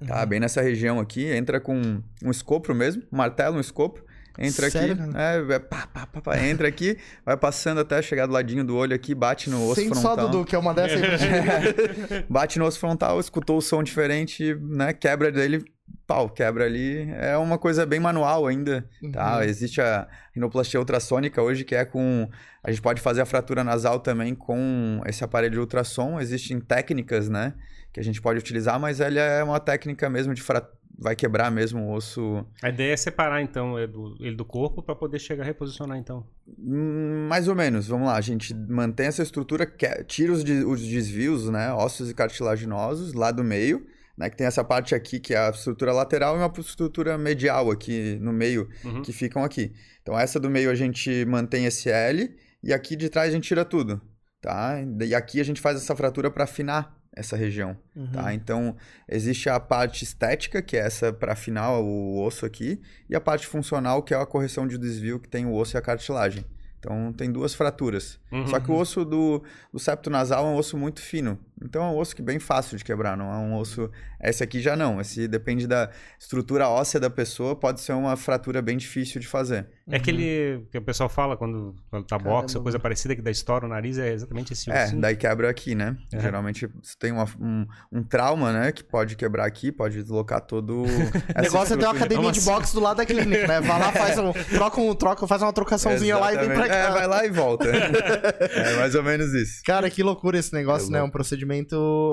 Tá, 0.08 0.22
Uhum. 0.22 0.28
bem 0.28 0.40
nessa 0.40 0.62
região 0.62 1.00
aqui, 1.00 1.26
entra 1.26 1.60
com 1.60 1.76
um 2.24 2.30
escopro 2.30 2.76
mesmo, 2.76 3.02
um 3.12 3.18
martelo, 3.18 3.58
um 3.58 3.60
escopro, 3.60 4.06
entra 4.38 4.70
Sério, 4.70 4.94
aqui, 4.94 5.12
cara? 5.12 5.24
é, 5.24 5.54
é, 5.56 5.60
pá, 5.60 5.88
pá, 5.92 6.06
pá, 6.06 6.22
pá, 6.22 6.38
entra 6.46 6.68
aqui, 6.68 7.00
vai 7.26 7.36
passando 7.36 7.80
até 7.80 8.00
chegar 8.04 8.28
do 8.28 8.34
ladinho 8.34 8.64
do 8.64 8.76
olho 8.76 8.94
aqui, 8.94 9.16
bate 9.16 9.50
no 9.50 9.66
osso 9.66 9.82
Sem 9.82 9.88
só, 9.92 10.02
frontal. 10.02 10.30
Dudu, 10.30 10.46
que 10.46 10.54
é 10.56 10.60
uma 10.60 10.72
dessa 10.74 10.94
aí. 10.98 11.02
Bate 12.30 12.60
no 12.60 12.66
osso 12.66 12.78
frontal, 12.78 13.20
escutou 13.20 13.58
o 13.58 13.62
som 13.62 13.82
diferente, 13.82 14.54
né, 14.62 14.94
quebra 14.94 15.32
dele, 15.32 15.64
pau, 16.08 16.30
quebra 16.30 16.66
ali. 16.66 17.10
É 17.14 17.38
uma 17.38 17.58
coisa 17.58 17.86
bem 17.86 18.00
manual 18.00 18.46
ainda, 18.48 18.88
tá? 19.12 19.38
Uhum. 19.38 19.44
Existe 19.44 19.82
a 19.82 20.08
rinoplastia 20.34 20.80
ultrassônica 20.80 21.42
hoje, 21.42 21.64
que 21.64 21.76
é 21.76 21.84
com... 21.86 22.30
A 22.64 22.72
gente 22.72 22.82
pode 22.82 23.02
fazer 23.02 23.22
a 23.22 23.26
fratura 23.26 23.64
nasal 23.64 24.00
também 24.00 24.34
com 24.36 25.02
esse 25.06 25.24
aparelho 25.24 25.54
de 25.54 25.60
ultrassom. 25.60 26.20
Existem 26.20 26.60
técnicas, 26.60 27.30
né, 27.30 27.54
que 27.94 28.00
a 28.00 28.04
gente 28.04 28.22
pode 28.22 28.40
utilizar, 28.40 28.80
mas 28.80 29.00
ela 29.00 29.20
é 29.20 29.44
uma 29.44 29.60
técnica 29.60 30.10
mesmo 30.10 30.34
de 30.34 30.42
fra... 30.42 30.68
vai 30.98 31.16
quebrar 31.16 31.52
mesmo 31.52 31.82
o 31.82 31.94
osso 31.94 32.46
A 32.62 32.70
ideia 32.70 32.94
é 32.94 32.98
separar, 32.98 33.42
então, 33.42 33.78
ele 33.80 34.36
do, 34.36 34.46
corpo 34.46 34.82
para 34.82 34.96
poder 34.96 35.20
chegar 35.20 35.44
a 35.44 35.46
reposicionar, 35.46 35.98
então. 35.98 36.26
Hum, 36.60 37.28
Mais 37.30 37.48
ou 37.48 37.56
menos, 37.56 37.88
vamos 37.88 38.08
lá. 38.08 38.16
A 38.16 38.22
gente 38.22 38.54
mantém 38.54 39.08
essa 39.08 39.24
estrutura, 39.24 39.66
que- 39.66 40.04
tira 40.06 40.34
os 40.34 40.44
desvios, 40.44 41.50
né? 41.50 41.72
Ossos 41.74 42.10
e 42.10 42.14
cartilaginosos 42.14 43.14
lá 43.14 43.32
do 43.32 43.44
meio, 43.44 43.86
né? 44.18 44.30
Que 44.30 44.38
tem 44.38 44.48
essa 44.48 44.64
parte 44.64 44.96
aqui 44.96 45.20
que 45.20 45.34
é 45.34 45.38
a 45.38 45.50
estrutura 45.50 45.92
lateral 45.92 46.36
e 46.36 46.40
uma 46.40 46.52
estrutura 46.60 47.18
medial 47.18 47.72
aqui 47.72 48.18
no 48.22 48.32
meio, 48.34 48.70
Uhum. 48.84 49.02
que 49.02 49.12
ficam 49.12 49.44
aqui. 49.44 49.74
Então 50.02 50.18
essa 50.18 50.40
do 50.40 50.50
meio 50.50 50.70
a 50.70 50.76
gente 50.76 51.26
mantém 51.26 51.66
esse 51.66 51.90
L 51.90 52.36
e 52.64 52.74
aqui 52.74 52.96
de 52.96 53.10
trás 53.10 53.30
a 53.30 53.34
gente 53.34 53.48
tira 53.48 53.66
tudo, 53.66 54.02
tá? 54.42 54.76
E 55.02 55.14
aqui 55.14 55.40
a 55.40 55.44
gente 55.44 55.62
faz 55.62 55.78
essa 55.78 55.96
fratura 55.96 56.30
para 56.32 56.44
afinar 56.44 56.96
essa 57.16 57.36
região. 57.38 57.78
Uhum. 57.96 58.12
Tá? 58.12 58.34
Então, 58.34 58.76
existe 59.08 59.50
a 59.50 59.58
parte 59.58 60.04
estética, 60.04 60.62
que 60.62 60.76
é 60.76 60.82
essa 60.82 61.14
para 61.14 61.32
afinar 61.32 61.80
o 61.80 62.22
osso 62.22 62.46
aqui, 62.46 62.82
e 63.10 63.16
a 63.16 63.22
parte 63.22 63.48
funcional, 63.48 64.04
que 64.04 64.14
é 64.14 64.18
a 64.18 64.26
correção 64.26 64.68
de 64.68 64.78
desvio 64.78 65.18
que 65.18 65.30
tem 65.30 65.46
o 65.46 65.54
osso 65.54 65.78
e 65.78 65.80
a 65.80 65.82
cartilagem. 65.82 66.44
Então 66.78 67.12
tem 67.14 67.32
duas 67.32 67.56
fraturas. 67.56 68.20
Uhum. 68.32 68.46
Só 68.48 68.60
que 68.60 68.70
o 68.70 68.76
osso 68.76 69.04
do, 69.04 69.42
do 69.74 69.80
septo 69.80 70.10
nasal 70.10 70.46
é 70.46 70.50
um 70.50 70.56
osso 70.56 70.78
muito 70.78 71.02
fino. 71.02 71.40
Então 71.64 71.84
é 71.84 71.88
um 71.88 71.98
osso 71.98 72.16
que 72.16 72.22
é 72.22 72.26
bem 72.26 72.40
fácil 72.40 72.78
de 72.78 72.84
quebrar, 72.84 73.16
não 73.16 73.32
é 73.32 73.38
um 73.38 73.56
osso. 73.58 73.90
Esse 74.22 74.44
aqui 74.44 74.60
já 74.60 74.76
não. 74.76 75.00
Esse 75.00 75.28
depende 75.28 75.68
da 75.68 75.90
estrutura 76.20 76.68
óssea 76.68 77.00
da 77.00 77.10
pessoa, 77.10 77.56
pode 77.56 77.82
ser 77.82 77.94
uma 77.94 78.16
fratura 78.18 78.62
bem 78.62 78.78
difícil 78.78 79.22
de 79.22 79.28
fazer. 79.28 79.68
É 79.88 79.98
aquele 79.98 80.66
que 80.72 80.78
o 80.78 80.82
pessoal 80.82 81.08
fala 81.08 81.38
quando, 81.38 81.76
quando 81.90 82.06
tá 82.06 82.18
boxe 82.18 82.58
ou 82.58 82.64
coisa 82.64 82.80
parecida 82.80 83.16
que 83.16 83.22
dá 83.22 83.30
estoura 83.30 83.66
o 83.66 83.70
nariz, 83.70 83.98
é 83.98 84.12
exatamente 84.12 84.54
esse 84.54 84.70
osso. 84.70 84.96
É, 84.96 85.00
daí 85.00 85.16
quebra 85.16 85.50
aqui, 85.50 85.76
né? 85.76 85.96
Uhum. 86.12 86.20
Geralmente 86.20 86.68
você 86.82 86.96
tem 86.98 87.12
uma, 87.12 87.26
um, 87.40 87.68
um 87.92 88.04
trauma, 88.04 88.52
né? 88.52 88.72
Que 88.72 88.84
pode 88.84 89.16
quebrar 89.16 89.46
aqui, 89.46 89.72
pode 89.72 90.02
deslocar 90.02 90.42
todo. 90.42 90.84
o 90.84 90.88
negócio 91.42 91.76
é 91.76 91.78
ter 91.78 91.86
uma 91.86 91.94
academia 91.94 92.32
de 92.32 92.42
boxe 92.42 92.74
do 92.74 92.80
lado 92.82 92.98
da 92.98 93.06
clínica, 93.06 93.48
né? 93.48 93.62
Vai 93.62 93.80
lá, 93.80 93.92
faz 93.92 94.18
um. 94.18 94.34
Troca 94.56 94.82
um, 94.82 94.96
troca, 94.96 95.28
faz 95.28 95.42
uma 95.42 95.54
trocaçãozinha 95.54 96.18
lá 96.18 96.34
e 96.34 96.38
vem 96.38 96.50
pra 96.50 96.68
cá. 96.68 96.76
É, 96.76 96.92
vai 96.92 97.08
lá 97.08 97.26
e 97.26 97.30
volta. 97.30 97.68
é 97.70 98.78
mais 98.78 98.96
ou 98.96 99.04
menos 99.04 99.34
isso. 99.34 99.62
Cara, 99.64 99.90
que 99.90 100.02
loucura 100.02 100.38
esse 100.38 100.54
negócio, 100.54 100.88
é 100.88 100.92
né? 100.94 101.04
Um 101.04 101.10
procedimento. 101.10 101.45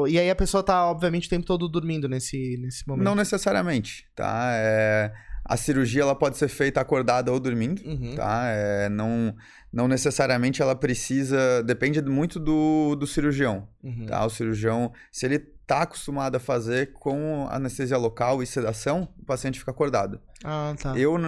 E 0.08 0.18
aí 0.18 0.30
a 0.30 0.34
pessoa 0.34 0.62
tá, 0.62 0.86
obviamente, 0.86 1.26
o 1.26 1.30
tempo 1.30 1.46
todo 1.46 1.68
dormindo 1.68 2.08
nesse, 2.08 2.56
nesse 2.58 2.86
momento. 2.86 3.04
Não 3.04 3.14
necessariamente, 3.14 4.06
tá? 4.14 4.50
É... 4.54 5.12
A 5.44 5.56
cirurgia 5.56 6.02
ela 6.02 6.14
pode 6.14 6.38
ser 6.38 6.46
feita 6.46 6.80
acordada 6.80 7.32
ou 7.32 7.40
dormindo, 7.40 7.82
uhum. 7.84 8.14
tá? 8.14 8.44
É, 8.46 8.88
não, 8.88 9.34
não 9.72 9.88
necessariamente 9.88 10.62
ela 10.62 10.76
precisa. 10.76 11.62
Depende 11.64 12.00
muito 12.00 12.38
do, 12.38 12.94
do 12.94 13.08
cirurgião, 13.08 13.66
uhum. 13.82 14.06
tá? 14.06 14.24
O 14.24 14.30
cirurgião, 14.30 14.92
se 15.10 15.26
ele 15.26 15.40
tá 15.66 15.82
acostumado 15.82 16.36
a 16.36 16.40
fazer 16.40 16.92
com 16.92 17.48
anestesia 17.50 17.96
local 17.96 18.40
e 18.40 18.46
sedação, 18.46 19.08
o 19.20 19.24
paciente 19.24 19.58
fica 19.58 19.72
acordado. 19.72 20.20
Ah, 20.44 20.74
tá. 20.80 20.96
Eu, 20.96 21.18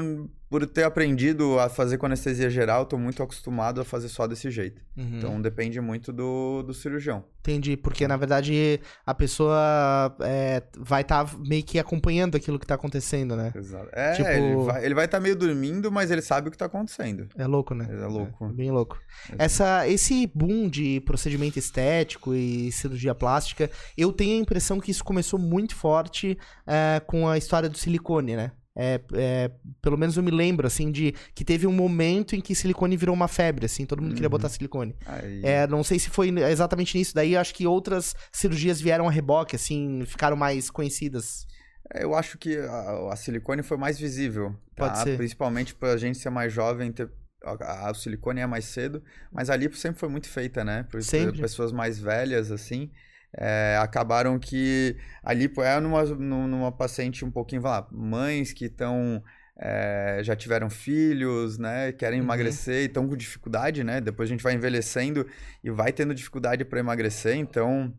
por 0.54 0.64
ter 0.68 0.84
aprendido 0.84 1.58
a 1.58 1.68
fazer 1.68 1.98
com 1.98 2.06
anestesia 2.06 2.48
geral, 2.48 2.84
estou 2.84 2.96
muito 2.96 3.20
acostumado 3.20 3.80
a 3.80 3.84
fazer 3.84 4.08
só 4.08 4.24
desse 4.24 4.52
jeito. 4.52 4.80
Uhum. 4.96 5.18
Então 5.18 5.42
depende 5.42 5.80
muito 5.80 6.12
do, 6.12 6.62
do 6.62 6.72
cirurgião. 6.72 7.24
Entendi, 7.40 7.76
porque 7.76 8.06
na 8.06 8.16
verdade 8.16 8.80
a 9.04 9.12
pessoa 9.12 10.16
é, 10.20 10.62
vai 10.78 11.02
estar 11.02 11.24
tá 11.24 11.36
meio 11.44 11.64
que 11.64 11.76
acompanhando 11.76 12.36
aquilo 12.36 12.56
que 12.56 12.64
está 12.64 12.76
acontecendo, 12.76 13.34
né? 13.34 13.52
Exato. 13.52 13.88
É, 13.92 14.12
tipo... 14.12 14.78
ele 14.80 14.94
vai 14.94 15.06
estar 15.06 15.18
tá 15.18 15.20
meio 15.20 15.34
dormindo, 15.34 15.90
mas 15.90 16.12
ele 16.12 16.22
sabe 16.22 16.46
o 16.46 16.50
que 16.52 16.54
está 16.54 16.66
acontecendo. 16.66 17.28
É 17.36 17.48
louco, 17.48 17.74
né? 17.74 17.88
É 17.90 18.06
louco. 18.06 18.44
É, 18.44 18.52
bem 18.52 18.70
louco. 18.70 18.96
Essa, 19.36 19.88
esse 19.88 20.24
boom 20.32 20.68
de 20.68 21.00
procedimento 21.00 21.58
estético 21.58 22.32
e 22.32 22.70
cirurgia 22.70 23.12
plástica, 23.12 23.68
eu 23.98 24.12
tenho 24.12 24.38
a 24.38 24.40
impressão 24.40 24.78
que 24.78 24.92
isso 24.92 25.02
começou 25.02 25.36
muito 25.36 25.74
forte 25.74 26.38
é, 26.64 27.02
com 27.04 27.28
a 27.28 27.36
história 27.36 27.68
do 27.68 27.76
silicone, 27.76 28.36
né? 28.36 28.52
É, 28.76 29.00
é, 29.14 29.50
pelo 29.80 29.96
menos 29.96 30.16
eu 30.16 30.22
me 30.22 30.32
lembro, 30.32 30.66
assim, 30.66 30.90
de 30.90 31.14
que 31.34 31.44
teve 31.44 31.66
um 31.66 31.72
momento 31.72 32.34
em 32.34 32.40
que 32.40 32.54
silicone 32.54 32.96
virou 32.96 33.14
uma 33.14 33.28
febre, 33.28 33.66
assim, 33.66 33.86
todo 33.86 34.00
mundo 34.00 34.10
uhum. 34.10 34.14
queria 34.16 34.28
botar 34.28 34.48
silicone. 34.48 34.96
É, 35.42 35.66
não 35.66 35.84
sei 35.84 35.98
se 35.98 36.10
foi 36.10 36.30
exatamente 36.50 36.98
nisso, 36.98 37.14
daí 37.14 37.36
acho 37.36 37.54
que 37.54 37.66
outras 37.66 38.14
cirurgias 38.32 38.80
vieram 38.80 39.06
a 39.06 39.10
reboque, 39.10 39.54
assim, 39.54 40.04
ficaram 40.06 40.36
mais 40.36 40.70
conhecidas. 40.70 41.46
É, 41.92 42.02
eu 42.02 42.14
acho 42.14 42.36
que 42.36 42.56
a, 42.58 43.12
a 43.12 43.16
silicone 43.16 43.62
foi 43.62 43.76
mais 43.76 43.98
visível, 43.98 44.54
tá? 44.74 44.88
Pode 44.88 44.98
ser. 45.04 45.16
principalmente 45.16 45.74
pra 45.74 45.96
gente 45.96 46.18
ser 46.18 46.30
mais 46.30 46.52
jovem, 46.52 46.90
ter 46.90 47.08
a, 47.44 47.90
a, 47.90 47.94
silicone 47.94 48.40
é 48.40 48.46
mais 48.46 48.64
cedo, 48.64 49.02
mas 49.30 49.50
a 49.50 49.56
lipo 49.56 49.76
sempre 49.76 50.00
foi 50.00 50.08
muito 50.08 50.28
feita, 50.28 50.64
né? 50.64 50.84
Por, 50.90 50.98
por 51.00 51.40
pessoas 51.40 51.70
mais 51.70 51.98
velhas, 51.98 52.50
assim 52.50 52.90
é, 53.36 53.78
acabaram 53.80 54.38
que 54.38 54.96
a 55.22 55.32
lipo 55.32 55.62
é 55.62 55.78
numa, 55.80 56.04
numa 56.04 56.72
paciente 56.72 57.24
um 57.24 57.30
pouquinho, 57.30 57.62
vai 57.62 57.72
lá, 57.72 57.88
mães 57.90 58.52
que 58.52 58.66
estão 58.66 59.22
é, 59.56 60.20
já 60.22 60.34
tiveram 60.34 60.68
filhos, 60.68 61.58
né? 61.58 61.92
Querem 61.92 62.20
uhum. 62.20 62.26
emagrecer 62.26 62.82
e 62.82 62.86
estão 62.86 63.06
com 63.08 63.16
dificuldade, 63.16 63.84
né? 63.84 64.00
Depois 64.00 64.28
a 64.28 64.32
gente 64.32 64.42
vai 64.42 64.54
envelhecendo 64.54 65.26
e 65.62 65.70
vai 65.70 65.92
tendo 65.92 66.14
dificuldade 66.14 66.64
para 66.64 66.80
emagrecer, 66.80 67.36
então 67.36 67.92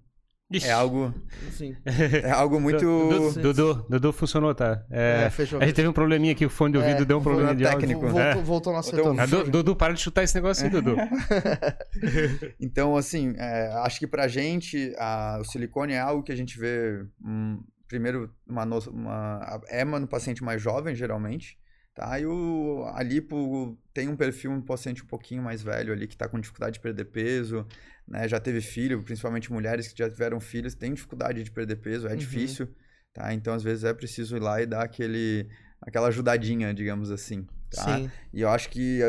Ixi. 0.52 0.68
É 0.68 0.72
algo. 0.72 1.14
Sim. 1.52 1.76
É 2.24 2.30
algo 2.30 2.60
muito. 2.60 2.80
Dudu, 2.80 3.42
Dudu, 3.42 3.86
Dudu 3.90 4.14
funcionou, 4.14 4.54
tá? 4.54 4.86
É, 4.92 5.24
é, 5.26 5.30
fechou. 5.32 5.60
A 5.60 5.66
gente 5.66 5.76
teve 5.76 5.88
um 5.88 5.94
probleminha 5.94 6.34
aqui, 6.34 6.46
o 6.46 6.50
fone 6.50 6.74
de 6.74 6.78
ouvido 6.78 7.02
é, 7.02 7.06
deu 7.06 7.18
um 7.18 7.24
problema 7.24 7.56
de 7.56 7.64
técnico. 7.64 8.02
Voltou, 8.02 8.22
é. 8.22 8.36
voltou 8.36 8.74
nosso 8.74 8.96
retorno. 8.96 9.20
Ah, 9.20 9.26
Dudu, 9.26 9.76
para 9.76 9.94
de 9.94 10.02
chutar 10.02 10.24
esse 10.24 10.36
negócio 10.36 10.64
aí, 10.64 10.70
Dudu. 10.70 10.96
então, 12.62 12.96
assim, 12.96 13.34
é, 13.38 13.74
acho 13.84 14.00
que 14.00 14.06
pra 14.06 14.28
gente, 14.28 14.94
a, 15.00 15.40
o 15.42 15.44
silicone 15.44 15.94
é 15.94 16.00
algo 16.00 16.22
que 16.22 16.32
a 16.32 16.38
gente 16.38 16.60
vê. 16.60 17.04
Um, 17.24 17.64
primeiro, 17.88 18.32
uma, 18.48 18.66
uma, 18.66 19.62
é 19.68 19.84
no 19.84 20.08
paciente 20.08 20.44
mais 20.44 20.62
jovem, 20.62 20.94
geralmente. 20.94 21.58
Tá? 21.96 22.20
E 22.20 22.26
o, 22.26 22.86
a 22.94 23.02
lipo 23.02 23.78
tem 23.94 24.10
um 24.10 24.18
perfil 24.18 24.52
um 24.52 24.62
paciente 24.62 25.02
um 25.02 25.08
pouquinho 25.08 25.42
mais 25.42 25.64
velho 25.64 25.94
ali, 25.94 26.08
que 26.08 26.14
está 26.14 26.28
com 26.28 26.38
dificuldade 26.38 26.74
de 26.74 26.82
perder 26.82 27.06
peso, 27.06 27.66
né? 28.08 28.28
Já 28.28 28.40
teve 28.40 28.62
filho, 28.62 29.02
principalmente 29.04 29.52
mulheres 29.52 29.88
que 29.88 29.98
já 29.98 30.10
tiveram 30.10 30.40
filhos, 30.40 30.76
têm 30.76 30.94
dificuldade 30.94 31.44
de 31.44 31.52
perder 31.52 31.78
peso, 31.78 32.08
é 32.08 32.12
uhum. 32.12 32.18
difícil, 32.18 32.68
tá? 33.14 33.34
Então, 33.34 33.54
às 33.54 33.64
vezes, 33.64 33.84
é 33.84 33.94
preciso 33.94 34.38
ir 34.38 34.42
lá 34.42 34.62
e 34.62 34.66
dar 34.66 34.84
aquele, 34.84 35.50
aquela 35.82 36.08
ajudadinha, 36.08 36.74
digamos 36.74 37.12
assim, 37.12 37.48
tá? 37.70 37.98
Sim. 37.98 38.12
E 38.34 38.42
eu 38.42 38.50
acho 38.50 38.70
que 38.70 39.02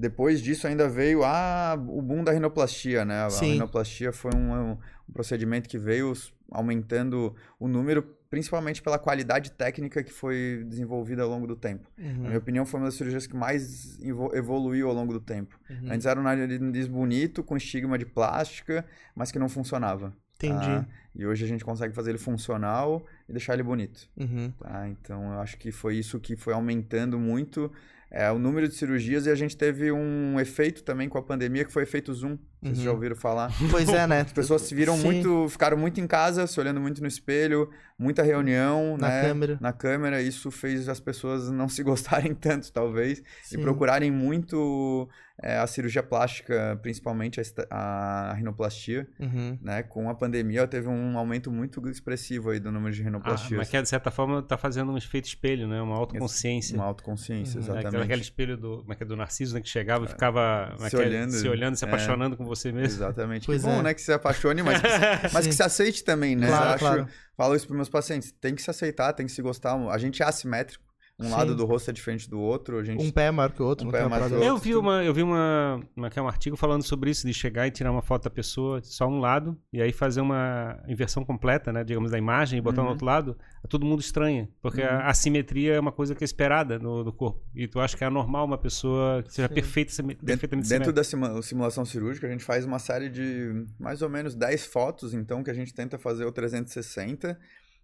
depois 0.00 0.40
disso 0.40 0.66
ainda 0.66 0.88
veio 0.88 1.22
ah, 1.22 1.74
o 1.88 2.00
boom 2.00 2.24
da 2.24 2.32
rinoplastia, 2.32 3.04
né? 3.04 3.24
A 3.24 3.30
Sim. 3.30 3.52
rinoplastia 3.52 4.12
foi 4.12 4.30
um, 4.34 4.72
um 4.72 5.12
procedimento 5.12 5.68
que 5.68 5.76
veio 5.76 6.14
aumentando 6.50 7.34
o 7.58 7.68
número, 7.68 8.16
principalmente 8.30 8.80
pela 8.80 8.98
qualidade 8.98 9.50
técnica 9.50 10.04
que 10.04 10.12
foi 10.12 10.64
desenvolvida 10.66 11.22
ao 11.22 11.28
longo 11.28 11.48
do 11.48 11.56
tempo. 11.56 11.90
Uhum. 11.98 12.22
Na 12.22 12.28
minha 12.28 12.38
opinião, 12.38 12.64
foi 12.64 12.78
uma 12.78 12.86
das 12.86 12.94
cirurgias 12.94 13.26
que 13.26 13.36
mais 13.36 13.98
evoluiu 14.32 14.88
ao 14.88 14.94
longo 14.94 15.12
do 15.12 15.20
tempo. 15.20 15.58
Uhum. 15.68 15.92
Antes 15.92 16.06
era 16.06 16.18
um 16.18 16.22
nariz 16.22 16.86
bonito, 16.86 17.42
com 17.42 17.56
estigma 17.56 17.98
de 17.98 18.06
plástica, 18.06 18.86
mas 19.16 19.32
que 19.32 19.38
não 19.38 19.48
funcionava. 19.48 20.14
Entendi. 20.36 20.64
Tá? 20.64 20.86
E 21.14 21.26
hoje 21.26 21.44
a 21.44 21.48
gente 21.48 21.64
consegue 21.64 21.92
fazer 21.92 22.10
ele 22.10 22.18
funcional 22.18 23.04
e 23.28 23.32
deixar 23.32 23.54
ele 23.54 23.64
bonito. 23.64 24.08
Uhum. 24.16 24.52
Tá? 24.52 24.88
Então, 24.88 25.32
eu 25.32 25.40
acho 25.40 25.58
que 25.58 25.72
foi 25.72 25.96
isso 25.96 26.20
que 26.20 26.36
foi 26.36 26.54
aumentando 26.54 27.18
muito 27.18 27.70
é, 28.10 28.28
o 28.30 28.38
número 28.40 28.66
de 28.66 28.74
cirurgias 28.74 29.26
e 29.26 29.30
a 29.30 29.34
gente 29.36 29.56
teve 29.56 29.92
um 29.92 30.38
efeito 30.40 30.82
também 30.82 31.08
com 31.08 31.16
a 31.16 31.22
pandemia 31.22 31.64
que 31.64 31.72
foi 31.72 31.84
efeito 31.84 32.12
Zoom. 32.12 32.36
Vocês 32.60 32.78
uhum. 32.78 32.84
já 32.84 32.90
ouviram 32.90 33.14
falar? 33.14 33.52
Pois 33.70 33.88
é, 33.88 34.06
né? 34.06 34.22
As 34.22 34.32
pessoas 34.32 34.62
se 34.62 34.74
viram 34.74 34.96
Sim. 34.96 35.04
muito, 35.04 35.48
ficaram 35.48 35.76
muito 35.76 36.00
em 36.00 36.06
casa, 36.06 36.46
se 36.46 36.58
olhando 36.58 36.80
muito 36.80 37.00
no 37.00 37.06
espelho, 37.06 37.70
muita 37.96 38.22
reunião, 38.22 38.96
na 38.98 39.08
né? 39.08 39.22
câmera. 39.22 39.58
Na 39.60 39.72
câmera, 39.72 40.20
isso 40.20 40.50
fez 40.50 40.88
as 40.88 40.98
pessoas 40.98 41.50
não 41.50 41.68
se 41.68 41.82
gostarem 41.84 42.34
tanto, 42.34 42.72
talvez, 42.72 43.22
Sim. 43.44 43.58
e 43.58 43.62
procurarem 43.62 44.10
muito 44.10 45.08
é, 45.42 45.56
a 45.56 45.66
cirurgia 45.66 46.02
plástica, 46.02 46.78
principalmente 46.82 47.40
a, 47.70 48.30
a 48.30 48.34
rinoplastia, 48.34 49.08
uhum. 49.18 49.58
né? 49.62 49.82
Com 49.82 50.10
a 50.10 50.14
pandemia 50.14 50.66
teve 50.66 50.88
um 50.88 51.16
aumento 51.16 51.50
muito 51.50 51.86
expressivo 51.88 52.50
aí 52.50 52.60
do 52.60 52.70
número 52.70 52.94
de 52.94 53.02
rinoplastias. 53.02 53.52
Ah, 53.52 53.56
mas 53.56 53.68
que 53.68 53.80
de 53.80 53.88
certa 53.88 54.10
forma 54.10 54.40
está 54.40 54.58
fazendo 54.58 54.92
um 54.92 54.98
efeito 54.98 55.26
espelho, 55.26 55.66
né? 55.66 55.80
Uma 55.80 55.96
autoconsciência. 55.96 56.76
Uma 56.76 56.84
autoconsciência, 56.84 57.58
uhum. 57.58 57.64
exatamente. 57.64 57.96
É, 57.96 58.02
aquele 58.02 58.20
espelho 58.22 58.56
do, 58.56 58.84
é, 58.88 58.96
é 59.00 59.04
do 59.04 59.16
Narciso, 59.16 59.54
né? 59.54 59.62
Que 59.62 59.68
chegava 59.68 60.04
e 60.04 60.08
é, 60.08 60.10
ficava 60.10 60.74
se, 60.88 60.96
olhando, 60.96 61.30
se 61.32 61.48
olhando, 61.48 61.76
se 61.76 61.84
apaixonando 61.84 62.36
com 62.36 62.44
você 62.44 62.70
mesmo. 62.70 62.98
Exatamente. 62.98 63.46
Pois 63.46 63.62
que 63.62 63.68
bom, 63.68 63.80
é. 63.80 63.82
né? 63.82 63.94
Que 63.94 64.02
se 64.02 64.12
apaixone, 64.12 64.62
mas, 64.62 64.80
que, 64.82 65.32
mas 65.32 65.46
que 65.46 65.52
se 65.54 65.62
aceite 65.62 66.04
também, 66.04 66.36
né? 66.36 66.48
Claro, 66.48 66.70
acho, 66.70 66.78
claro. 66.78 67.08
Falo 67.34 67.56
isso 67.56 67.66
para 67.66 67.76
meus 67.76 67.88
pacientes. 67.88 68.30
Tem 68.32 68.54
que 68.54 68.60
se 68.60 68.68
aceitar, 68.68 69.14
tem 69.14 69.24
que 69.24 69.32
se 69.32 69.40
gostar. 69.40 69.74
A 69.88 69.96
gente 69.96 70.22
é 70.22 70.26
assimétrico. 70.26 70.89
Um 71.20 71.24
Sim. 71.24 71.30
lado 71.32 71.54
do 71.54 71.66
rosto 71.66 71.90
é 71.90 71.92
diferente 71.92 72.30
do 72.30 72.40
outro. 72.40 72.78
A 72.78 72.82
gente... 72.82 73.04
Um 73.04 73.10
pé 73.10 73.26
é 73.26 73.30
maior 73.30 73.52
que 73.52 73.62
o 73.62 73.66
outro. 73.66 73.86
Um 73.86 73.90
pé 73.90 74.00
é 74.00 74.08
maior 74.08 74.26
que 74.26 74.32
o 74.32 74.36
outro. 74.36 74.48
Eu 74.48 74.56
vi, 74.56 74.74
uma, 74.74 75.04
eu 75.04 75.12
vi 75.12 75.22
uma, 75.22 75.78
uma, 75.94 76.08
é 76.08 76.22
um 76.22 76.26
artigo 76.26 76.56
falando 76.56 76.82
sobre 76.82 77.10
isso, 77.10 77.26
de 77.26 77.34
chegar 77.34 77.66
e 77.66 77.70
tirar 77.70 77.92
uma 77.92 78.00
foto 78.00 78.24
da 78.24 78.30
pessoa, 78.30 78.80
só 78.82 79.06
um 79.06 79.20
lado, 79.20 79.54
e 79.70 79.82
aí 79.82 79.92
fazer 79.92 80.22
uma 80.22 80.82
inversão 80.88 81.22
completa, 81.22 81.70
né? 81.70 81.84
Digamos, 81.84 82.10
da 82.10 82.16
imagem 82.16 82.58
e 82.58 82.62
botar 82.62 82.80
uhum. 82.80 82.86
no 82.86 82.90
outro 82.92 83.04
lado. 83.04 83.36
Todo 83.68 83.84
mundo 83.84 84.00
estranha, 84.00 84.48
porque 84.62 84.80
uhum. 84.80 84.88
a 84.88 85.10
assimetria 85.10 85.74
é 85.74 85.80
uma 85.80 85.92
coisa 85.92 86.14
que 86.14 86.24
é 86.24 86.26
esperada 86.26 86.78
no, 86.78 87.04
no, 87.04 87.12
corpo. 87.12 87.44
E 87.54 87.68
tu 87.68 87.78
acha 87.78 87.94
que 87.94 88.02
é 88.02 88.08
normal 88.08 88.46
uma 88.46 88.56
pessoa 88.56 89.22
que 89.22 89.34
seja 89.34 89.48
Sim. 89.48 89.54
perfeita, 89.54 89.92
perfeitamente 90.24 90.68
Dentro 90.68 90.92
da 90.92 91.04
simulação 91.04 91.84
cirúrgica, 91.84 92.26
a 92.26 92.30
gente 92.30 92.44
faz 92.44 92.64
uma 92.64 92.78
série 92.78 93.10
de 93.10 93.66
mais 93.78 94.00
ou 94.00 94.08
menos 94.08 94.34
10 94.34 94.64
fotos, 94.66 95.12
então, 95.12 95.44
que 95.44 95.50
a 95.50 95.54
gente 95.54 95.74
tenta 95.74 95.98
fazer 95.98 96.24
o 96.24 96.32
360 96.32 97.38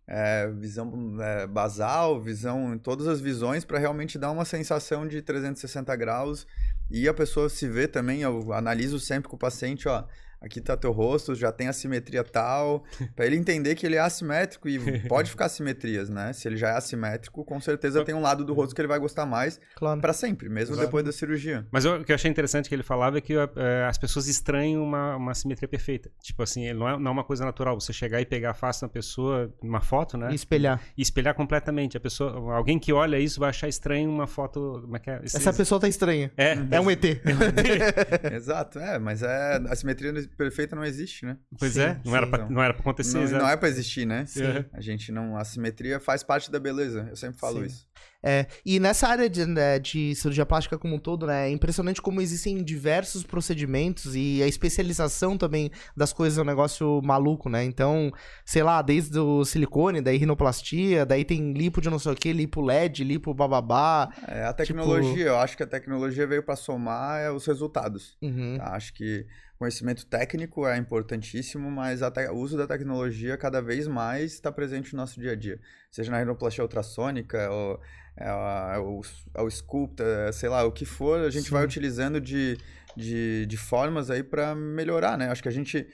é, 0.09 0.49
visão 0.49 1.16
é, 1.21 1.47
basal, 1.47 2.21
visão 2.21 2.75
em 2.75 2.79
todas 2.79 3.09
as 3.09 3.21
visões 3.21 3.64
para 3.64 3.79
realmente 3.79 4.19
dar 4.19 4.31
uma 4.31 4.45
sensação 4.45 5.07
de 5.07 5.21
360 5.21 5.95
graus. 5.97 6.47
E 6.90 7.09
a 7.09 7.14
pessoa 7.14 7.49
se 7.49 7.69
vê 7.69 7.88
também, 7.88 8.23
eu 8.23 8.53
analiso 8.53 9.01
sempre 9.01 9.29
com 9.29 9.37
o 9.37 9.38
paciente, 9.38 9.88
ó, 9.88 10.05
aqui 10.40 10.61
tá 10.61 10.77
teu 10.77 10.92
rosto, 10.92 11.35
já 11.35 11.51
tem 11.53 11.68
a 11.68 11.72
simetria 11.72 12.22
tal, 12.25 12.85
para 13.16 13.27
ele 13.27 13.37
entender 13.37 13.75
que 13.75 13.85
ele 13.87 13.96
é 13.96 14.01
assimétrico 14.01 14.68
e 14.68 15.01
pode 15.09 15.31
ficar 15.31 15.49
simetrias, 15.49 16.09
né? 16.09 16.33
Se 16.33 16.46
ele 16.49 16.57
já 16.57 16.68
é 16.68 16.77
assimétrico, 16.77 17.44
com 17.44 17.61
certeza 17.61 18.05
tem 18.05 18.14
um 18.14 18.20
lado 18.20 18.44
do 18.44 18.55
rosto 18.55 18.75
que 18.75 18.81
ele 18.81 18.88
vai 18.88 18.99
gostar 18.99 19.27
mais 19.27 19.59
Claro. 19.75 20.01
para 20.01 20.12
sempre, 20.12 20.49
mesmo 20.49 20.75
Exato. 20.75 20.87
depois 20.87 21.05
da 21.05 21.12
cirurgia. 21.12 21.66
Mas 21.70 21.85
eu- 21.85 22.01
o 22.01 22.05
que 22.05 22.12
eu 22.12 22.14
achei 22.14 22.31
interessante 22.31 22.68
que 22.68 22.75
ele 22.75 22.83
falava 22.83 23.18
é 23.18 23.20
que 23.20 23.35
eh, 23.35 23.87
as 23.88 23.99
pessoas 23.99 24.29
estranham 24.29 24.83
uma, 24.83 25.16
uma 25.16 25.35
simetria 25.35 25.68
perfeita. 25.68 26.11
Tipo 26.22 26.42
assim, 26.42 26.72
não 26.72 26.88
é, 26.88 26.99
não 26.99 27.09
é 27.09 27.12
uma 27.12 27.25
coisa 27.25 27.44
natural. 27.44 27.79
Você 27.81 27.92
chegar 27.92 28.20
e 28.20 28.27
pegar 28.27 28.51
a 28.51 28.55
face 28.55 28.81
da 28.83 28.88
pessoa, 28.88 29.53
uma 29.62 29.81
foto, 29.81 30.16
né? 30.16 30.31
E 30.31 30.35
espelhar. 30.35 30.81
E 30.96 31.03
espelhar 31.03 31.35
completamente. 31.35 31.96
A 31.96 32.01
pessoa, 32.01 32.55
alguém 32.57 32.79
que 32.79 32.92
olha 32.92 33.18
isso 33.18 33.40
vai 33.40 33.51
achar 33.51 33.68
estranho 33.68 34.11
uma 34.11 34.27
foto. 34.27 34.81
Como 34.83 34.96
é 34.96 35.01
que 35.01 35.11
é? 35.11 35.20
Essa 35.25 35.53
pessoa 35.53 35.81
tá 35.81 35.88
estranha. 35.88 36.31
É, 36.37 36.57
É 36.70 36.81
um 36.81 36.90
ET. 36.90 37.03
Exato, 38.33 38.79
é, 38.79 38.99
mas 38.99 39.22
é 39.22 39.57
a 39.68 39.75
simetria 39.77 40.26
perfeita 40.37 40.75
não 40.77 40.85
existe, 40.85 41.25
né? 41.25 41.37
Pois 41.59 41.75
Sim, 41.75 41.83
é, 41.83 42.01
não, 42.05 42.17
era 42.17 42.27
sim. 42.27 42.31
pra, 42.31 42.49
não 42.49 42.62
era 42.62 42.75
pra 42.75 42.81
acontecer. 42.81 43.19
Não, 43.19 43.39
não 43.39 43.49
é 43.49 43.57
pra 43.57 43.69
existir, 43.69 44.07
né? 44.07 44.27
Sim. 44.27 44.43
A 44.73 44.81
gente 44.81 45.12
não. 45.12 45.37
A 45.37 45.45
simetria 45.45 46.01
faz 46.01 46.23
parte 46.23 46.51
da 46.51 46.59
beleza. 46.59 47.07
Eu 47.09 47.17
sempre 47.17 47.39
falo 47.39 47.61
Sim. 47.61 47.67
isso. 47.67 47.87
É, 48.23 48.47
e 48.65 48.81
nessa 48.81 49.07
área 49.07 49.31
de, 49.31 49.47
né, 49.47 49.79
de 49.79 50.12
cirurgia 50.17 50.45
plástica 50.45 50.77
como 50.77 50.97
um 50.97 50.99
todo, 50.99 51.29
né, 51.29 51.49
é 51.49 51.51
impressionante 51.53 52.03
como 52.03 52.21
existem 52.21 52.62
diversos 52.62 53.23
procedimentos 53.23 54.17
e 54.17 54.43
a 54.43 54.49
especialização 54.49 55.39
também 55.39 55.71
das 55.97 56.12
coisas 56.12 56.37
é 56.37 56.43
um 56.43 56.45
negócio 56.45 57.01
maluco, 57.05 57.49
né? 57.49 57.62
Então, 57.62 58.11
sei 58.45 58.65
lá, 58.65 58.83
desde 58.83 59.17
o 59.19 59.45
silicone, 59.45 60.01
daí 60.01 60.17
rinoplastia, 60.17 61.07
daí 61.07 61.25
tem 61.25 61.53
lipo 61.53 61.81
de 61.81 61.89
não 61.89 62.01
sei 62.01 62.12
o 62.12 62.17
que, 62.17 62.33
lipo 62.33 62.61
LED, 62.61 63.05
lipo 63.05 63.33
bababá. 63.33 64.09
É, 64.27 64.45
a 64.45 64.53
tecnologia, 64.53 65.27
eu 65.27 65.39
acho 65.39 65.57
que 65.57 65.62
a 65.62 65.67
tecnologia 65.67 66.27
veio 66.27 66.43
para 66.43 66.57
somar 66.57 67.21
é, 67.21 67.31
os 67.31 67.47
resultados. 67.47 68.17
Uhum. 68.21 68.57
tá? 68.59 68.75
Acho 68.75 68.93
que 68.93 69.25
conhecimento 69.59 70.07
técnico 70.07 70.66
é 70.66 70.77
importantíssimo, 70.77 71.71
mas 71.71 72.01
o 72.03 72.35
uso 72.35 72.57
da 72.57 72.66
tecnologia 72.66 73.37
cada 73.37 73.61
vez 73.62 73.87
mais 73.88 74.33
está 74.33 74.53
presente 74.53 74.92
no 74.92 74.99
nosso 74.99 75.19
dia 75.21 75.33
a 75.33 75.37
dia. 75.37 75.59
Seja 75.90 76.11
na 76.11 76.19
rinoplastia 76.19 76.62
ultrassônica, 76.62 77.51
ou, 77.51 77.81
é, 78.16 78.29
a- 78.29 78.73
é 78.77 78.79
o, 78.79 79.01
é 79.35 79.51
sculpta, 79.51 80.05
é, 80.05 80.33
sei 80.33 80.49
lá, 80.49 80.64
o 80.64 80.73
que 80.73 80.85
for, 80.85 81.21
a 81.21 81.31
gente 81.31 81.51
vai 81.51 81.62
Sim. 81.62 81.66
utilizando 81.66 82.21
de, 82.21 82.59
de, 82.97 83.47
de 83.47 83.57
formas 83.57 84.11
aí 84.11 84.23
para 84.23 84.55
melhorar, 84.55 85.16
né? 85.16 85.29
Acho 85.31 85.42
que 85.42 85.49
a 85.49 85.53
gente... 85.53 85.88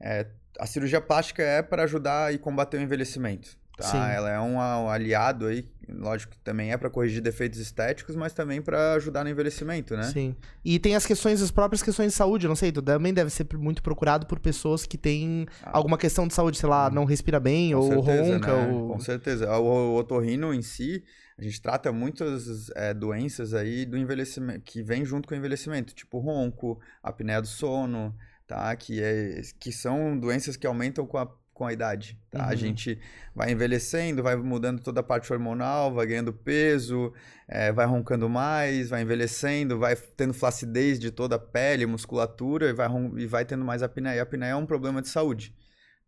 é, 0.00 0.26
a 0.58 0.66
cirurgia 0.66 1.02
plástica 1.02 1.42
é 1.42 1.62
para 1.62 1.82
ajudar 1.84 2.32
e 2.32 2.38
combater 2.38 2.78
o 2.78 2.80
envelhecimento. 2.80 3.58
Tá? 3.76 3.84
Sim. 3.84 3.98
Ela 3.98 4.30
é 4.30 4.40
um, 4.40 4.58
aliado 4.88 5.44
aí, 5.46 5.68
lógico 5.86 6.32
que 6.32 6.38
também 6.38 6.72
é 6.72 6.78
para 6.78 6.88
corrigir 6.88 7.20
defeitos 7.20 7.58
estéticos, 7.58 8.16
mas 8.16 8.32
também 8.32 8.62
para 8.62 8.94
ajudar 8.94 9.22
no 9.22 9.28
envelhecimento, 9.28 9.94
né? 9.94 10.04
Sim. 10.04 10.34
E 10.64 10.78
tem 10.78 10.96
as 10.96 11.04
questões, 11.04 11.42
as 11.42 11.50
próprias 11.50 11.82
questões 11.82 12.12
de 12.12 12.16
saúde, 12.16 12.48
não 12.48 12.56
sei, 12.56 12.72
tu 12.72 12.80
também 12.80 13.12
deve 13.12 13.28
ser 13.28 13.46
muito 13.54 13.82
procurado 13.82 14.26
por 14.26 14.40
pessoas 14.40 14.86
que 14.86 14.96
têm 14.96 15.46
Ah. 15.62 15.72
alguma 15.74 15.98
questão 15.98 16.26
de 16.26 16.32
saúde, 16.32 16.56
sei 16.56 16.68
lá, 16.70 16.88
não 16.88 17.04
respira 17.04 17.38
bem, 17.38 17.72
Com 17.74 17.80
ou 17.80 17.88
certeza, 18.04 18.32
ronca, 18.34 18.56
né? 18.56 18.72
ou... 18.72 18.88
Com 18.88 19.00
certeza. 19.00 19.58
O, 19.58 19.92
o 19.92 19.96
otorrino 19.98 20.54
em 20.54 20.62
si, 20.62 21.04
a 21.38 21.42
gente 21.42 21.60
trata 21.60 21.92
muitas 21.92 22.70
é, 22.74 22.94
doenças 22.94 23.52
aí 23.52 23.84
do 23.84 23.98
envelhecimento, 23.98 24.60
que 24.62 24.82
vem 24.82 25.04
junto 25.04 25.28
com 25.28 25.34
o 25.34 25.36
envelhecimento, 25.36 25.94
tipo 25.94 26.18
ronco, 26.18 26.80
apneia 27.02 27.42
do 27.42 27.46
sono, 27.46 28.14
tá? 28.46 28.74
Que, 28.74 29.02
é, 29.02 29.42
que 29.60 29.70
são 29.70 30.18
doenças 30.18 30.56
que 30.56 30.66
aumentam 30.66 31.06
com 31.06 31.18
a, 31.18 31.28
com 31.56 31.64
a 31.66 31.72
idade, 31.72 32.18
tá? 32.30 32.44
A 32.44 32.50
Uhum. 32.50 32.56
gente 32.56 32.98
vai 33.34 33.50
envelhecendo, 33.50 34.22
vai 34.22 34.36
mudando 34.36 34.80
toda 34.82 35.00
a 35.00 35.02
parte 35.02 35.32
hormonal, 35.32 35.92
vai 35.94 36.06
ganhando 36.06 36.30
peso, 36.32 37.14
é, 37.48 37.72
vai 37.72 37.86
roncando 37.86 38.28
mais, 38.28 38.90
vai 38.90 39.00
envelhecendo, 39.00 39.78
vai 39.78 39.96
tendo 39.96 40.34
flacidez 40.34 40.98
de 41.00 41.10
toda 41.10 41.36
a 41.36 41.38
pele, 41.38 41.86
musculatura 41.86 42.68
e 42.68 42.72
vai, 42.74 42.88
e 43.16 43.26
vai 43.26 43.44
tendo 43.46 43.64
mais 43.64 43.82
apneia. 43.82 44.20
A 44.20 44.24
apneia 44.24 44.50
é 44.50 44.56
um 44.56 44.66
problema 44.66 45.00
de 45.00 45.08
saúde 45.08 45.54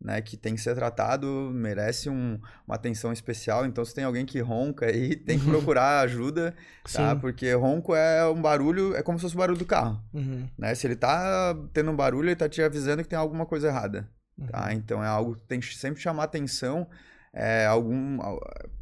né, 0.00 0.20
que 0.22 0.36
tem 0.36 0.54
que 0.54 0.60
ser 0.60 0.76
tratado, 0.76 1.50
merece 1.52 2.08
um- 2.08 2.38
uma 2.66 2.76
atenção 2.76 3.12
especial. 3.12 3.66
Então, 3.66 3.84
se 3.84 3.92
tem 3.92 4.04
alguém 4.04 4.24
que 4.24 4.38
ronca 4.38 4.86
aí, 4.86 5.16
tem 5.26 5.38
que 5.40 5.44
procurar 5.46 6.00
ajuda, 6.02 6.54
tá? 6.92 7.14
Sim. 7.14 7.20
Porque 7.20 7.52
ronco 7.54 7.96
é 7.96 8.24
um 8.28 8.40
barulho, 8.40 8.94
é 8.94 9.02
como 9.02 9.18
se 9.18 9.22
fosse 9.22 9.34
o 9.34 9.38
barulho 9.38 9.58
do 9.58 9.66
carro, 9.66 10.00
Uhum. 10.14 10.46
né? 10.56 10.72
Se 10.76 10.86
ele 10.86 10.94
tá 10.94 11.52
tendo 11.72 11.90
um 11.90 11.96
barulho, 11.96 12.28
ele 12.28 12.36
tá 12.36 12.48
te 12.48 12.62
avisando 12.62 13.02
que 13.02 13.08
tem 13.08 13.18
alguma 13.18 13.44
coisa 13.44 13.66
errada, 13.66 14.00
Uhum. 14.00 14.17
Tá? 14.46 14.72
Então, 14.72 15.02
é 15.02 15.06
algo 15.06 15.34
que 15.34 15.42
tem 15.42 15.60
que 15.60 15.74
sempre 15.76 16.00
chamar 16.00 16.24
atenção, 16.24 16.86
é, 17.32 17.66
algum, 17.66 18.18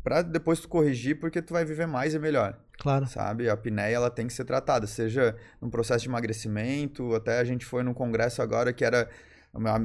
para 0.02 0.22
depois 0.22 0.60
tu 0.60 0.68
corrigir, 0.68 1.18
porque 1.18 1.42
tu 1.42 1.52
vai 1.52 1.64
viver 1.64 1.86
mais 1.86 2.14
e 2.14 2.18
melhor 2.18 2.56
Claro. 2.78 3.06
sabe? 3.06 3.48
A 3.48 3.54
apneia 3.54 3.94
ela 3.94 4.10
tem 4.10 4.26
que 4.26 4.32
ser 4.32 4.44
tratada, 4.44 4.86
seja 4.86 5.36
num 5.60 5.70
processo 5.70 6.02
de 6.02 6.08
emagrecimento, 6.08 7.14
até 7.14 7.38
a 7.38 7.44
gente 7.44 7.64
foi 7.64 7.82
num 7.82 7.94
congresso 7.94 8.42
agora 8.42 8.72
que 8.72 8.84
era 8.84 9.08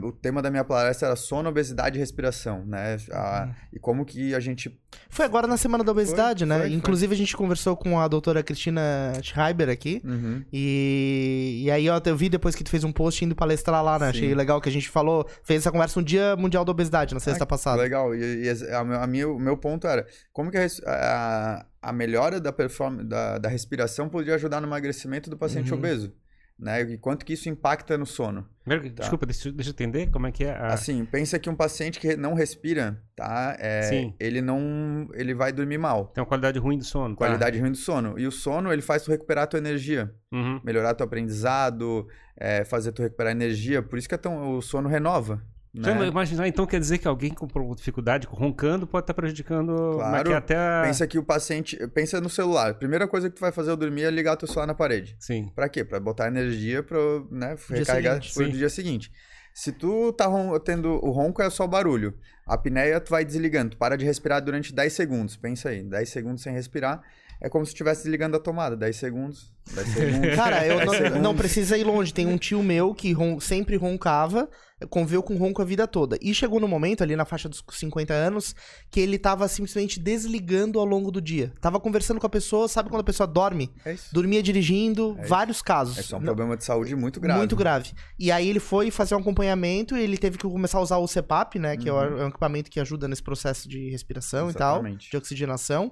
o 0.04 0.12
tema 0.12 0.42
da 0.42 0.50
minha 0.52 0.64
palestra 0.64 1.08
era 1.10 1.16
sono, 1.16 1.50
obesidade 1.50 1.98
e 1.98 2.00
respiração, 2.00 2.66
né? 2.66 2.98
A- 3.12 3.46
Uhum. 3.48 3.54
E 3.74 3.80
como 3.80 4.06
que 4.06 4.36
a 4.36 4.40
gente 4.40 4.78
Foi 5.10 5.26
agora 5.26 5.48
na 5.48 5.56
Semana 5.58 5.84
da 5.84 5.92
Obesidade, 5.92 6.40
Foi, 6.40 6.48
né? 6.48 6.60
foi, 6.60 6.68
foi. 6.68 6.76
Inclusive, 6.78 7.14
a 7.14 7.18
gente 7.18 7.36
conversou 7.38 7.76
com 7.78 8.00
a 8.00 8.08
doutora 8.08 8.44
Cristina 8.44 8.82
Schreiber 9.24 9.70
aqui. 9.70 10.02
Uhum. 10.04 10.44
E, 10.52 11.62
e 11.66 11.72
aí 11.72 11.90
ó, 11.90 12.00
eu 12.04 12.16
vi 12.16 12.30
depois 12.30 12.56
que 12.56 12.64
tu 12.64 12.70
fez 12.70 12.84
um 12.84 12.92
post 12.92 13.24
indo 13.24 13.36
palestrar 13.36 13.84
lá, 13.84 13.98
né? 13.98 14.06
Sim. 14.12 14.18
Achei 14.18 14.36
legal 14.36 14.60
que 14.62 14.70
a 14.70 14.72
gente 14.72 14.90
falou, 14.90 15.28
fez 15.44 15.62
essa 15.62 15.72
conversa 15.72 16.00
no 16.00 16.06
Dia 16.06 16.36
Mundial 16.36 16.64
da 16.66 16.72
Obesidade, 16.72 17.14
na 17.14 17.20
sexta 17.20 17.44
Ah, 17.44 17.48
passada. 17.48 17.82
Legal. 17.82 18.14
E, 18.16 18.44
e 18.46 18.50
a, 18.74 18.80
a 19.04 19.08
minha- 19.08 19.28
o 19.30 19.40
meu 19.40 19.58
ponto 19.58 19.88
era 19.88 20.06
como 20.34 20.52
que 20.52 20.58
a, 20.58 20.68
a, 20.86 21.66
a 21.90 21.94
melhora 21.94 22.40
da 22.40 22.52
performance 22.52 23.06
da, 23.08 23.38
da 23.38 23.50
respiração 23.50 24.10
poderia 24.10 24.36
ajudar 24.36 24.60
no 24.62 24.68
emagrecimento 24.68 25.30
do 25.30 25.38
paciente 25.38 25.72
Uhum. 25.72 25.78
obeso, 25.80 26.14
né? 26.62 26.82
E 26.84 26.98
quanto 26.98 27.26
que 27.26 27.34
isso 27.34 27.50
impacta 27.50 27.98
no 27.98 28.06
sono? 28.06 28.48
Primeiro, 28.64 28.94
Tá. 28.94 29.02
Desculpa, 29.02 29.26
deixa, 29.26 29.50
eu- 29.50 29.54
deixa 29.54 29.72
eu 29.72 29.74
entender 29.74 30.08
como 30.12 30.28
é 30.28 30.32
que 30.32 30.44
é 30.44 30.52
a. 30.52 30.68
Assim, 30.68 31.04
pensa 31.04 31.40
que 31.40 31.50
um 31.50 31.56
paciente 31.56 32.00
que 32.00 32.16
não 32.16 32.36
respira, 32.36 33.02
tá? 33.16 33.58
É, 33.60 33.82
Sim. 33.82 34.14
ele 34.20 34.40
não, 34.42 35.10
ele 35.14 35.34
vai 35.34 35.52
dormir 35.52 35.80
mal. 35.80 36.06
Tem 36.14 36.22
uma 36.22 36.28
qualidade 36.28 36.60
ruim 36.60 36.78
do 36.78 36.84
sono. 36.86 37.16
tá? 37.16 37.18
Qualidade 37.18 37.60
ruim 37.60 37.72
do 37.72 37.78
sono. 37.78 38.20
E 38.20 38.28
o 38.28 38.32
sono, 38.32 38.72
ele 38.72 38.82
faz 38.84 39.02
tu 39.04 39.10
recuperar 39.12 39.46
a 39.46 39.48
tua 39.48 39.58
energia, 39.60 40.14
Uhum. 40.32 40.62
melhorar 40.64 40.94
teu 40.94 41.06
aprendizado, 41.06 42.08
é, 42.38 42.64
fazer 42.64 42.92
tu 42.92 43.02
recuperar 43.02 43.32
energia. 43.32 43.82
Por 43.82 43.98
isso 43.98 44.08
que 44.08 44.16
é 44.16 44.18
tão, 44.18 44.56
o 44.58 44.62
sono 44.62 44.88
renova. 44.88 45.42
Né? 45.74 46.08
imaginar, 46.08 46.48
então 46.48 46.66
quer 46.66 46.80
dizer 46.80 46.98
que 46.98 47.08
alguém 47.08 47.34
com 47.34 47.48
dificuldade, 47.76 48.28
roncando, 48.30 48.86
pode 48.86 49.04
estar 49.04 49.14
prejudicando 49.14 49.94
Claro. 49.94 50.36
até 50.36 50.58
a... 50.58 50.82
Pensa 50.86 51.08
que 51.08 51.18
o 51.18 51.24
paciente. 51.24 51.78
Pensa 51.90 52.20
no 52.20 52.30
celular. 52.30 52.74
Primeira 52.76 53.08
coisa 53.08 53.30
que 53.30 53.38
tu 53.38 53.40
vai 53.40 53.54
fazer 53.54 53.72
ao 53.72 53.78
dormir 53.78 54.04
é 54.04 54.12
ligar 54.12 54.36
teu 54.36 54.48
celular 54.48 54.68
na 54.68 54.74
parede. 54.74 55.16
Sim. 55.18 55.50
Pra 55.56 55.70
quê? 55.70 55.86
Pra 55.86 56.00
botar 56.00 56.28
energia 56.28 56.84
pra 56.84 56.98
né, 57.32 57.56
recarregar 57.70 58.16
seguinte, 58.16 58.34
pro 58.34 58.46
sim. 58.46 58.52
dia 58.52 58.70
seguinte. 58.70 59.12
Se 59.54 59.72
tu 59.72 60.12
tá 60.14 60.28
tendo 60.64 60.90
o 61.06 61.12
ronco 61.12 61.42
é 61.42 61.50
só 61.50 61.66
barulho. 61.68 62.14
A 62.46 62.56
apneia 62.56 63.00
tu 63.00 63.10
vai 63.10 63.24
desligando. 63.24 63.72
Tu 63.72 63.78
para 63.78 63.98
de 63.98 64.04
respirar 64.06 64.42
durante 64.42 64.74
10 64.74 64.92
segundos. 64.92 65.38
Pensa 65.38 65.70
aí, 65.70 65.84
10 65.84 66.10
segundos 66.10 66.42
sem 66.42 66.54
respirar. 66.54 67.02
É 67.44 67.50
como 67.50 67.66
se 67.66 67.72
estivesse 67.72 68.04
desligando 68.04 68.38
a 68.38 68.40
tomada. 68.40 68.78
10 68.78 68.96
segundos. 68.96 69.52
10 69.74 69.88
segundos. 69.90 70.36
Cara, 70.36 70.66
eu 70.66 70.78
10 70.78 70.86
não, 70.86 70.94
segundos. 70.94 71.22
não 71.22 71.36
precisa 71.36 71.76
ir 71.78 71.84
longe. 71.84 72.14
Tem 72.14 72.28
um 72.28 72.38
tio 72.38 72.62
meu 72.62 72.94
que 72.94 73.12
ron- 73.14 73.40
sempre 73.40 73.76
roncava, 73.78 74.48
conviveu 74.90 75.24
com 75.24 75.36
ronco 75.38 75.60
a 75.60 75.66
vida 75.66 75.88
toda. 75.88 76.18
E 76.22 76.36
chegou 76.36 76.60
no 76.60 76.68
momento, 76.68 77.02
ali 77.02 77.16
na 77.16 77.26
faixa 77.26 77.50
dos 77.50 77.64
50 77.72 78.14
anos, 78.14 78.56
que 78.92 79.00
ele 79.00 79.18
tava 79.18 79.48
simplesmente 79.48 80.00
desligando 80.00 80.80
ao 80.80 80.86
longo 80.86 81.10
do 81.12 81.20
dia. 81.20 81.52
Tava 81.60 81.80
conversando 81.80 82.20
com 82.20 82.28
a 82.28 82.30
pessoa, 82.30 82.68
sabe 82.68 82.90
quando 82.90 83.02
a 83.02 83.04
pessoa 83.04 83.26
dorme? 83.26 83.72
É 83.86 83.94
isso. 83.94 84.14
Dormia 84.14 84.44
dirigindo, 84.44 85.16
É 85.18 85.22
isso. 85.22 85.30
vários 85.30 85.62
casos. 85.64 85.98
É 85.98 86.04
só 86.04 86.18
um 86.18 86.20
Não- 86.20 86.26
problema 86.28 86.56
de 86.56 86.64
saúde 86.64 86.96
muito 86.96 87.20
grave. 87.20 87.40
Muito 87.40 87.56
grave. 87.56 87.92
E 88.20 88.32
aí 88.32 88.48
ele 88.48 88.60
foi 88.60 88.92
fazer 88.92 89.16
um 89.16 89.20
acompanhamento 89.20 89.98
e 89.98 90.02
ele 90.04 90.18
teve 90.18 90.38
que 90.38 90.44
começar 90.48 90.78
a 90.78 90.82
usar 90.82 90.98
o 90.98 91.08
CPAP, 91.08 91.56
né? 91.58 91.76
Que 91.76 91.90
é 91.90 91.94
o- 91.94 92.20
é 92.20 92.26
um 92.26 92.28
equipamento 92.30 92.70
que 92.70 92.80
ajuda 92.80 93.08
nesse 93.08 93.24
processo 93.24 93.68
de 93.68 93.90
respiração 93.90 94.52
e 94.52 94.54
tal, 94.54 94.74
Uhum. 94.76 94.80
Exatamente. 94.82 95.10
de 95.10 95.18
oxigenação. 95.18 95.92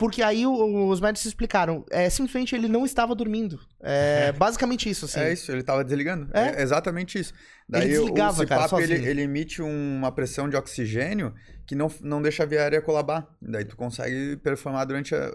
Porque 0.00 0.22
aí 0.22 0.46
os 0.46 0.98
médicos 0.98 1.26
explicaram, 1.26 1.84
é, 1.90 2.08
simplesmente 2.08 2.54
ele 2.54 2.68
não 2.68 2.86
estava 2.86 3.14
dormindo. 3.14 3.60
É 3.82 4.32
basicamente 4.38 4.88
isso, 4.88 5.04
assim. 5.04 5.20
É 5.20 5.30
isso, 5.34 5.52
ele 5.52 5.62
tava 5.62 5.84
desligando. 5.84 6.26
É? 6.32 6.58
É, 6.58 6.62
exatamente 6.62 7.18
isso. 7.18 7.34
Ele 7.34 7.42
Daí 7.68 7.98
o- 7.98 8.00
desligava, 8.04 8.42
o 8.42 8.46
cara, 8.46 8.62
CPAP, 8.66 8.82
ele, 8.82 8.92
sozinho. 8.94 9.08
ele 9.10 9.20
emite 9.20 9.60
uma 9.60 10.10
pressão 10.10 10.48
de 10.48 10.56
oxigênio 10.56 11.34
que 11.66 11.74
não, 11.74 11.92
não 12.00 12.22
deixa 12.22 12.44
a 12.44 12.46
via 12.46 12.62
aérea 12.62 12.80
colabar. 12.80 13.28
Daí 13.42 13.66
tu 13.66 13.76
consegue 13.76 14.36
performar 14.38 14.86
durante, 14.86 15.14
a- 15.14 15.34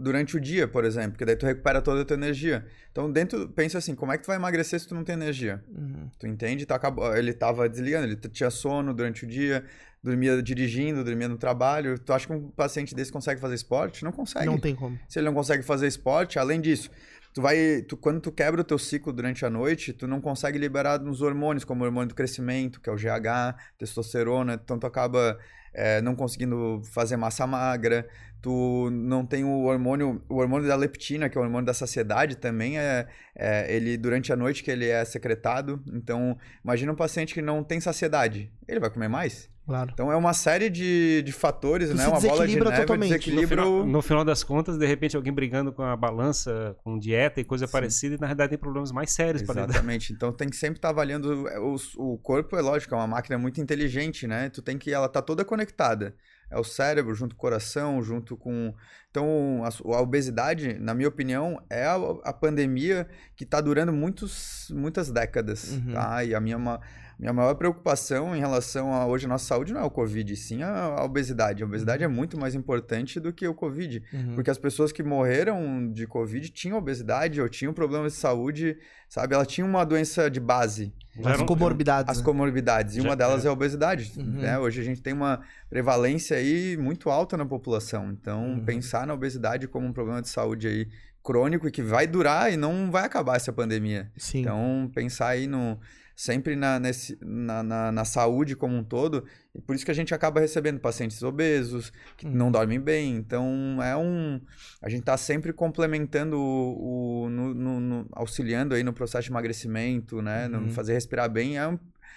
durante 0.00 0.36
o 0.36 0.40
dia, 0.40 0.68
por 0.68 0.84
exemplo, 0.84 1.10
porque 1.12 1.24
daí 1.24 1.34
tu 1.34 1.44
recupera 1.44 1.82
toda 1.82 2.02
a 2.02 2.04
tua 2.04 2.16
energia. 2.16 2.64
Então, 2.92 3.10
dentro, 3.10 3.48
pensa 3.48 3.78
assim, 3.78 3.96
como 3.96 4.12
é 4.12 4.16
que 4.16 4.22
tu 4.22 4.28
vai 4.28 4.36
emagrecer 4.36 4.78
se 4.78 4.86
tu 4.86 4.94
não 4.94 5.02
tem 5.02 5.14
energia? 5.14 5.60
Uhum. 5.68 6.08
Tu 6.20 6.26
entende? 6.28 6.64
Tu 6.66 6.72
acabou, 6.72 7.16
ele 7.16 7.32
tava 7.32 7.68
desligando, 7.68 8.06
ele 8.06 8.16
tinha 8.16 8.48
sono 8.50 8.94
durante 8.94 9.24
o 9.24 9.26
dia, 9.28 9.64
dormia 10.02 10.42
dirigindo, 10.42 11.04
dormia 11.04 11.28
no 11.28 11.38
trabalho. 11.38 11.98
Tu 11.98 12.12
acha 12.12 12.26
que 12.26 12.32
um 12.32 12.50
paciente 12.50 12.94
desse 12.94 13.12
consegue 13.12 13.40
fazer 13.40 13.54
esporte? 13.54 14.04
Não 14.04 14.12
consegue. 14.12 14.46
Não 14.46 14.58
tem 14.58 14.74
como. 14.74 14.98
Se 15.08 15.18
ele 15.18 15.26
não 15.26 15.34
consegue 15.34 15.62
fazer 15.62 15.86
esporte, 15.86 16.38
além 16.38 16.60
disso, 16.60 16.90
tu 17.32 17.40
vai, 17.40 17.82
tu, 17.82 17.96
quando 17.96 18.20
tu 18.20 18.32
quebra 18.32 18.60
o 18.60 18.64
teu 18.64 18.78
ciclo 18.78 19.12
durante 19.12 19.44
a 19.46 19.50
noite, 19.50 19.92
tu 19.92 20.08
não 20.08 20.20
consegue 20.20 20.58
liberar 20.58 21.00
uns 21.00 21.22
hormônios, 21.22 21.64
como 21.64 21.82
o 21.82 21.86
hormônio 21.86 22.08
do 22.08 22.14
crescimento, 22.14 22.80
que 22.80 22.90
é 22.90 22.92
o 22.92 22.96
GH, 22.96 23.56
testosterona, 23.78 24.60
então 24.62 24.78
tu 24.78 24.86
acaba 24.86 25.38
é, 25.72 26.02
não 26.02 26.14
conseguindo 26.14 26.82
fazer 26.92 27.16
massa 27.16 27.46
magra, 27.46 28.08
tu 28.42 28.90
não 28.90 29.24
tem 29.24 29.44
o 29.44 29.62
hormônio, 29.62 30.20
o 30.28 30.36
hormônio 30.36 30.66
da 30.66 30.74
leptina, 30.74 31.28
que 31.28 31.38
é 31.38 31.40
o 31.40 31.44
hormônio 31.44 31.64
da 31.64 31.72
saciedade 31.72 32.36
também, 32.36 32.78
é, 32.78 33.06
é, 33.34 33.72
ele 33.74 33.96
durante 33.96 34.32
a 34.32 34.36
noite 34.36 34.64
que 34.64 34.70
ele 34.70 34.88
é 34.88 35.04
secretado, 35.04 35.80
então 35.86 36.36
imagina 36.62 36.92
um 36.92 36.96
paciente 36.96 37.32
que 37.32 37.40
não 37.40 37.62
tem 37.62 37.80
saciedade, 37.80 38.52
ele 38.66 38.80
vai 38.80 38.90
comer 38.90 39.08
mais? 39.08 39.50
Claro. 39.64 39.90
Então 39.92 40.10
é 40.10 40.16
uma 40.16 40.32
série 40.32 40.68
de, 40.68 41.22
de 41.22 41.30
fatores, 41.30 41.88
Tu 41.88 41.94
né? 41.94 42.06
Uma 42.08 42.20
bola 42.20 42.22
de 42.22 42.30
desequilibra 42.30 42.70
neve, 42.70 42.82
totalmente. 42.82 43.10
No 43.10 43.16
desequilíbrio... 43.16 43.62
final, 43.64 43.86
no 43.86 44.02
final 44.02 44.24
das 44.24 44.42
contas, 44.42 44.76
de 44.76 44.84
repente, 44.84 45.16
alguém 45.16 45.32
brigando 45.32 45.72
com 45.72 45.82
a 45.82 45.96
balança, 45.96 46.76
com 46.82 46.98
dieta 46.98 47.40
e 47.40 47.44
coisa 47.44 47.66
Sim. 47.66 47.72
parecida, 47.72 48.16
e 48.16 48.20
na 48.20 48.26
realidade 48.26 48.50
tem 48.50 48.58
problemas 48.58 48.90
mais 48.90 49.12
sérios 49.12 49.42
para 49.42 49.60
lidar. 49.60 49.74
Exatamente. 49.74 50.12
Então 50.12 50.32
tem 50.32 50.48
que 50.48 50.56
sempre 50.56 50.78
estar 50.78 50.88
avaliando 50.88 51.48
é, 51.48 51.60
o, 51.60 51.76
o 51.96 52.18
corpo, 52.18 52.56
é 52.56 52.60
lógico, 52.60 52.92
é 52.94 52.98
uma 52.98 53.06
máquina 53.06 53.38
muito 53.38 53.60
inteligente, 53.60 54.26
né? 54.26 54.48
Tu 54.48 54.60
tem 54.62 54.76
que 54.76 54.92
ela 54.92 55.08
tá 55.08 55.22
toda 55.22 55.44
conectada. 55.44 56.12
É 56.52 56.58
o 56.58 56.64
cérebro 56.64 57.14
junto 57.14 57.34
com 57.34 57.38
o 57.40 57.40
coração, 57.40 58.02
junto 58.02 58.36
com 58.36 58.74
então 59.10 59.62
a, 59.64 59.68
a 59.68 60.00
obesidade, 60.00 60.74
na 60.78 60.94
minha 60.94 61.08
opinião, 61.08 61.60
é 61.68 61.84
a, 61.84 61.94
a 62.24 62.32
pandemia 62.32 63.06
que 63.36 63.44
está 63.44 63.60
durando 63.60 63.92
muitos, 63.92 64.70
muitas 64.74 65.10
décadas, 65.10 65.72
Uhum. 65.72 65.92
tá? 65.94 66.24
E 66.24 66.34
a 66.34 66.40
minha 66.40 66.58
ma- 66.58 66.80
minha 67.22 67.32
maior 67.32 67.54
preocupação 67.54 68.34
em 68.34 68.40
relação 68.40 68.92
a 68.92 69.06
hoje 69.06 69.26
a 69.26 69.28
nossa 69.28 69.44
saúde 69.46 69.72
não 69.72 69.80
é 69.80 69.84
o 69.84 69.90
Covid, 69.90 70.34
sim 70.34 70.60
a, 70.64 70.68
a 70.86 71.04
obesidade. 71.04 71.62
A 71.62 71.66
obesidade 71.66 72.02
é 72.02 72.08
muito 72.08 72.36
mais 72.36 72.52
importante 72.52 73.20
do 73.20 73.32
que 73.32 73.46
o 73.46 73.54
Covid. 73.54 74.02
Uhum. 74.12 74.34
Porque 74.34 74.50
as 74.50 74.58
pessoas 74.58 74.90
que 74.90 75.04
morreram 75.04 75.88
de 75.92 76.04
Covid 76.04 76.48
tinham 76.50 76.76
obesidade 76.76 77.40
ou 77.40 77.48
tinham 77.48 77.72
problemas 77.72 78.14
de 78.14 78.18
saúde, 78.18 78.76
sabe? 79.08 79.36
Ela 79.36 79.46
tinha 79.46 79.64
uma 79.64 79.84
doença 79.84 80.28
de 80.28 80.40
base, 80.40 80.92
As 81.24 81.40
comorbidades. 81.42 82.10
as 82.10 82.18
né? 82.18 82.24
comorbidades, 82.24 82.96
e 82.96 83.00
Já- 83.00 83.08
uma 83.08 83.14
delas 83.14 83.44
é. 83.44 83.46
é 83.46 83.50
a 83.50 83.52
obesidade. 83.52 84.12
Uhum. 84.16 84.24
Né? 84.40 84.58
Hoje 84.58 84.80
a 84.80 84.84
gente 84.84 85.00
tem 85.00 85.12
uma 85.12 85.40
prevalência 85.70 86.36
aí 86.36 86.76
muito 86.76 87.08
alta 87.08 87.36
na 87.36 87.46
população. 87.46 88.10
Então, 88.10 88.54
Uhum. 88.54 88.64
pensar 88.64 89.06
na 89.06 89.14
obesidade 89.14 89.68
como 89.68 89.86
um 89.86 89.92
problema 89.92 90.20
de 90.20 90.28
saúde 90.28 90.66
aí 90.66 90.88
crônico 91.22 91.68
e 91.68 91.70
que 91.70 91.82
vai 91.82 92.04
durar 92.04 92.52
e 92.52 92.56
não 92.56 92.90
vai 92.90 93.04
acabar 93.04 93.36
essa 93.36 93.52
pandemia. 93.52 94.10
Sim. 94.16 94.40
Então, 94.40 94.90
pensar 94.92 95.28
aí 95.28 95.46
no 95.46 95.78
sempre 96.24 96.54
na, 96.54 96.78
nesse, 96.78 97.18
na, 97.20 97.64
na, 97.64 97.90
na 97.90 98.04
saúde 98.04 98.54
como 98.54 98.76
um 98.76 98.84
todo, 98.84 99.24
e 99.52 99.60
por 99.60 99.74
isso 99.74 99.84
que 99.84 99.90
a 99.90 99.94
gente 99.94 100.14
acaba 100.14 100.38
recebendo 100.38 100.78
pacientes 100.78 101.20
obesos, 101.24 101.92
que 102.16 102.26
Uhum. 102.26 102.32
não 102.32 102.52
dormem 102.52 102.78
bem. 102.80 103.16
Então, 103.16 103.82
é 103.82 103.96
um. 103.96 104.40
A 104.80 104.88
gente 104.88 105.00
está 105.00 105.16
sempre 105.16 105.52
complementando 105.52 106.38
o. 106.38 107.24
o- 107.24 107.28
no- 107.28 107.52
no- 107.54 107.80
no- 107.80 108.06
auxiliando 108.12 108.72
aí 108.74 108.84
no 108.84 108.92
processo 108.92 109.24
de 109.24 109.32
emagrecimento, 109.32 110.22
né? 110.22 110.46
No 110.46 110.58
Uhum. 110.58 110.70
fazer 110.70 110.92
respirar 110.92 111.28
bem. 111.28 111.58
É 111.58 111.66
um, 111.66 111.76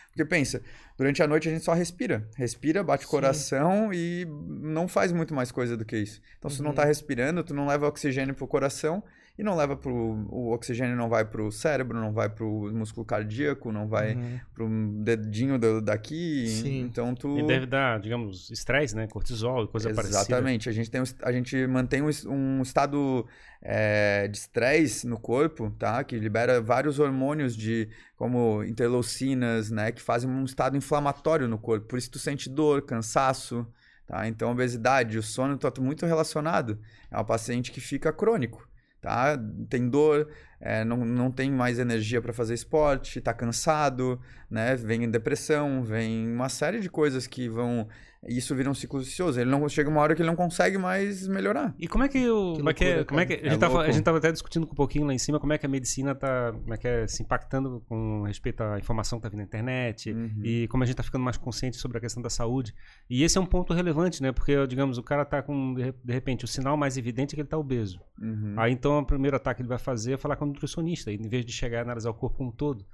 porque 0.10 0.24
pensa, 0.24 0.62
durante 0.98 1.24
a 1.24 1.28
noite 1.28 1.50
a 1.50 1.52
gente 1.52 1.66
só 1.66 1.74
respira. 1.74 2.30
Respira, 2.38 2.84
bate 2.84 3.06
o 3.06 3.10
coração 3.10 3.92
e 3.92 4.26
não 4.48 4.88
faz 4.88 5.12
muito 5.12 5.34
mais 5.34 5.52
coisa 5.52 5.76
do 5.76 5.84
que 5.84 5.98
isso. 5.98 6.22
Então, 6.38 6.50
se 6.50 6.58
tu 6.58 6.64
não 6.64 6.70
Uhum. 6.70 6.76
tá 6.76 6.86
respirando, 6.86 7.44
tu 7.44 7.54
não 7.56 7.66
leva 7.68 7.88
oxigênio 7.88 8.36
pro 8.36 8.48
coração 8.48 9.04
e 9.38 9.44
não 9.44 9.56
leva 9.56 9.76
pro. 9.76 9.94
O 10.30 10.52
oxigênio 10.54 10.96
não 10.96 11.10
vai 11.10 11.26
pro 11.26 11.52
cérebro, 11.52 12.00
não 12.00 12.14
vai 12.14 12.30
pro 12.30 12.72
músculo 12.74 13.06
cardíaco, 13.06 13.72
não 13.72 13.88
vai 13.88 14.16
Uhum. 14.16 14.40
pro 14.54 14.70
dedinho 15.04 15.60
do- 15.60 15.82
daqui. 15.82 16.48
Sim. 16.48 16.82
Então 16.82 17.14
tu. 17.14 17.38
E 17.40 17.46
deve 17.46 17.66
dar, 17.66 18.00
digamos, 18.00 18.50
estresse, 18.50 18.96
né? 18.96 19.08
Cortisol 19.08 19.66
e 19.66 19.68
coisa 19.68 19.94
parecida. 19.94 20.20
Exatamente. 20.20 20.70
A 20.70 20.72
gente, 20.72 20.90
tem, 20.90 21.02
a 21.22 21.32
gente 21.32 21.68
mantém 21.68 22.02
um, 22.02 22.10
um 22.28 22.62
estado 22.62 23.26
é, 23.62 24.28
de 24.28 24.38
estresse 24.38 25.06
no 25.08 25.20
corpo, 25.20 25.70
tá? 25.78 26.04
Que 26.04 26.18
libera 26.18 26.62
vários 26.62 27.00
hormônios 27.00 27.56
de 27.56 27.90
como 28.16 28.64
interleucinas, 28.64 29.70
né? 29.70 29.92
Que 29.92 30.02
fazem 30.02 30.30
um 30.30 30.44
estado 30.46 30.78
inflamatório 30.78 31.48
no 31.48 31.58
corpo. 31.58 31.88
Por 31.88 31.98
isso 31.98 32.10
tu 32.12 32.20
sente 32.20 32.50
dor, 32.50 32.84
cansaço, 32.84 33.68
tá? 34.08 34.28
Então 34.28 34.50
a 34.50 34.52
obesidade, 34.52 35.18
o 35.18 35.24
sono 35.24 35.58
tá 35.58 35.72
muito 35.82 36.06
relacionado. 36.06 36.80
É 37.12 37.20
um 37.20 37.26
paciente 37.26 37.72
que 37.72 37.82
fica 37.82 38.14
crônico, 38.14 38.68
tá? 39.06 39.38
Tem 39.70 39.88
dor, 39.88 40.28
é, 40.60 40.84
não, 40.84 40.98
não 41.06 41.32
tem 41.32 41.52
mais 41.52 41.80
energia 41.80 42.22
para 42.22 42.34
fazer 42.34 42.54
esporte, 42.54 43.22
tá 43.22 43.34
cansado, 43.34 44.20
né? 44.50 44.76
Vem 44.76 45.10
depressão, 45.10 45.84
vem 45.84 46.28
uma 46.32 46.50
série 46.50 46.80
de 46.80 46.90
coisas 46.90 47.28
que 47.28 47.48
vão 47.48 47.88
isso 48.28 48.56
vira 48.56 48.68
um 48.68 48.74
ciclo 48.74 49.00
vicioso. 49.00 49.40
Ele 49.40 49.52
não 49.52 49.70
chega 49.70 49.88
uma 49.88 50.02
hora 50.02 50.16
que 50.16 50.22
ele 50.24 50.28
não 50.28 50.36
consegue 50.36 50.80
mais 50.80 51.28
melhorar. 51.28 51.76
E 51.78 51.88
como 51.88 52.04
é 52.06 52.08
que 52.08 52.28
o. 52.28 52.54
Que 52.54 52.58
como 52.58 52.70
é 52.70 52.74
que, 52.74 52.84
loucura, 52.86 53.06
como 53.06 53.20
é 53.20 53.26
que 53.28 53.34
a, 53.34 53.38
cara. 53.38 53.50
gente 53.52 53.64
É 53.64 53.78
a 53.90 53.92
gente 53.92 54.04
tava 54.04 54.18
até 54.18 54.32
discutindo 54.32 54.64
um 54.64 54.74
pouquinho 54.74 55.06
lá 55.06 55.14
em 55.14 55.18
cima 55.20 55.40
como 55.40 55.54
é 55.54 55.60
que 55.60 55.66
a 55.68 55.70
medicina 55.70 56.16
tá 56.16 56.52
como 56.52 56.74
é 56.74 56.78
é, 56.88 57.08
se 57.08 57.22
impactando 57.22 57.84
com 57.88 58.24
respeito 58.24 58.64
à 58.64 58.80
informação 58.80 59.20
que 59.20 59.24
tá 59.24 59.30
vindo 59.30 59.38
na 59.40 59.44
internet 59.44 60.12
Uhum. 60.12 60.42
e 60.44 60.68
como 60.70 60.82
a 60.82 60.88
gente 60.88 60.96
tá 60.96 61.04
ficando 61.04 61.24
mais 61.24 61.38
consciente 61.38 61.78
sobre 61.78 62.00
a 62.00 62.02
questão 62.02 62.22
da 62.24 62.30
saúde. 62.32 62.74
E 63.08 63.24
esse 63.24 63.38
é 63.38 63.42
um 63.42 63.46
ponto 63.46 63.74
relevante, 63.76 64.24
né? 64.24 64.32
Porque, 64.32 64.66
digamos, 64.66 64.98
o 64.98 65.04
cara 65.04 65.24
tá 65.24 65.44
com, 65.44 65.76
de 65.76 65.84
re- 65.84 65.94
de 66.04 66.14
repente, 66.14 66.46
o 66.46 66.48
sinal 66.48 66.76
mais 66.76 66.98
evidente 66.98 67.34
é 67.34 67.36
que 67.36 67.42
ele 67.42 67.48
tá 67.48 67.60
obeso. 67.60 68.00
Uhum. 68.20 68.56
Aí 68.58 68.74
então 68.74 68.98
o 68.98 69.06
primeiro 69.06 69.36
ataque 69.38 69.58
que 69.58 69.62
ele 69.62 69.70
vai 69.70 69.78
fazer 69.78 70.14
é 70.14 70.18
falar 70.18 70.36
com 70.36 70.45
o 70.46 70.48
nutricionista, 70.48 71.12
em 71.12 71.28
vez 71.28 71.46
de 71.46 71.52
chegar 71.52 71.80
e 71.80 71.82
analisar 71.82 72.10
o 72.10 72.14
corpo 72.14 72.38
como 72.38 72.50
um 72.50 72.54
todo. 72.54 72.86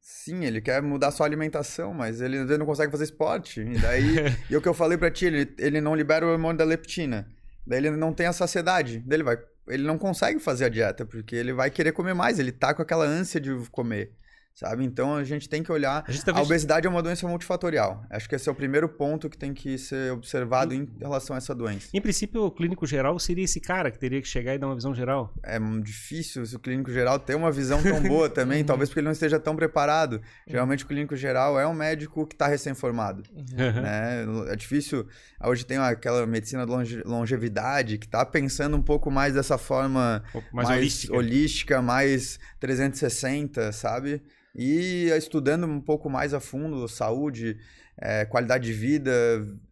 Sim, 0.00 0.44
ele 0.44 0.60
quer 0.60 0.80
mudar 0.80 1.10
sua 1.10 1.26
alimentação, 1.26 1.92
mas 1.92 2.20
ele 2.20 2.38
às 2.38 2.44
vezes 2.44 2.58
não 2.58 2.66
consegue 2.66 2.90
fazer 2.90 3.04
esporte. 3.04 3.60
E 3.60 3.78
daí, 3.78 4.16
e 4.48 4.56
o 4.56 4.62
que 4.62 4.68
eu 4.68 4.74
falei 4.74 4.96
pra 4.96 5.10
ti, 5.10 5.26
ele, 5.26 5.54
ele 5.58 5.80
não 5.80 5.94
libera 5.94 6.26
o 6.26 6.30
hormônio 6.30 6.56
da 6.56 6.64
leptina. 6.64 7.28
Daí 7.66 7.78
ele 7.78 7.90
não 7.90 8.12
tem 8.12 8.26
a 8.26 8.32
saciedade. 8.32 9.02
Daí 9.06 9.16
ele 9.16 9.24
vai, 9.24 9.38
ele 9.68 9.82
não 9.82 9.98
consegue 9.98 10.38
fazer 10.38 10.66
a 10.66 10.68
dieta, 10.68 11.04
porque 11.04 11.36
ele 11.36 11.52
vai 11.52 11.70
querer 11.70 11.92
comer 11.92 12.14
mais, 12.14 12.38
ele 12.38 12.52
tá 12.52 12.72
com 12.72 12.80
aquela 12.80 13.04
ânsia 13.04 13.40
de 13.40 13.50
comer. 13.70 14.12
Sabe? 14.58 14.84
Então 14.84 15.14
a 15.14 15.22
gente 15.22 15.48
tem 15.48 15.62
que 15.62 15.70
olhar. 15.70 15.98
A 16.08 16.12
tá 16.24 16.32
A 16.36 16.42
obesidade 16.42 16.84
é 16.84 16.90
uma 16.90 17.00
doença 17.00 17.28
multifatorial. 17.28 18.04
Acho 18.10 18.28
que 18.28 18.34
esse 18.34 18.48
é 18.48 18.50
o 18.50 18.54
primeiro 18.56 18.88
ponto 18.88 19.30
que 19.30 19.38
tem 19.38 19.54
que 19.54 19.78
ser 19.78 20.10
observado 20.10 20.74
em 20.74 20.84
relação 20.98 21.36
a 21.36 21.38
essa 21.38 21.54
doença. 21.54 21.86
Em 21.94 22.00
princípio, 22.00 22.42
o 22.42 22.50
clínico 22.50 22.84
geral 22.84 23.16
seria 23.20 23.44
esse 23.44 23.60
cara 23.60 23.88
que 23.88 23.96
teria 24.00 24.20
que 24.20 24.26
chegar 24.26 24.56
e 24.56 24.58
dar 24.58 24.66
uma 24.66 24.74
visão 24.74 24.92
geral. 24.92 25.32
É 25.44 25.60
difícil 25.80 26.44
se 26.44 26.56
o 26.56 26.58
clínico 26.58 26.90
geral 26.90 27.20
ter 27.20 27.36
uma 27.36 27.52
visão 27.52 27.80
tão 27.80 28.02
boa 28.02 28.28
também, 28.28 28.64
talvez 28.64 28.88
porque 28.88 28.98
ele 28.98 29.04
não 29.04 29.12
esteja 29.12 29.38
tão 29.38 29.54
preparado. 29.54 30.20
Geralmente 30.44 30.82
o 30.82 30.88
clínico 30.88 31.14
geral 31.14 31.56
é 31.60 31.64
um 31.64 31.72
médico 31.74 32.26
que 32.26 32.34
está 32.34 32.48
recém-formado. 32.48 33.22
né? 33.56 34.24
É 34.48 34.56
difícil. 34.56 35.06
Hoje 35.40 35.64
tem 35.64 35.78
aquela 35.78 36.26
medicina 36.26 36.66
de 36.66 36.72
longe- 36.72 37.02
longevidade 37.06 37.96
que 37.96 38.06
está 38.06 38.26
pensando 38.26 38.76
um 38.76 38.82
pouco 38.82 39.08
mais 39.08 39.34
dessa 39.34 39.56
forma 39.56 40.20
Um 40.30 40.32
pouco 40.32 40.56
mais, 40.56 40.68
holística. 40.68 41.16
holística, 41.16 41.80
mais 41.80 42.40
360, 42.58 43.70
sabe? 43.70 44.20
E 44.54 45.10
estudando 45.16 45.66
um 45.66 45.80
pouco 45.80 46.10
mais 46.10 46.34
a 46.34 46.40
fundo 46.40 46.86
saúde, 46.88 47.58
é, 48.00 48.24
qualidade 48.24 48.64
de 48.64 48.72
vida, 48.72 49.10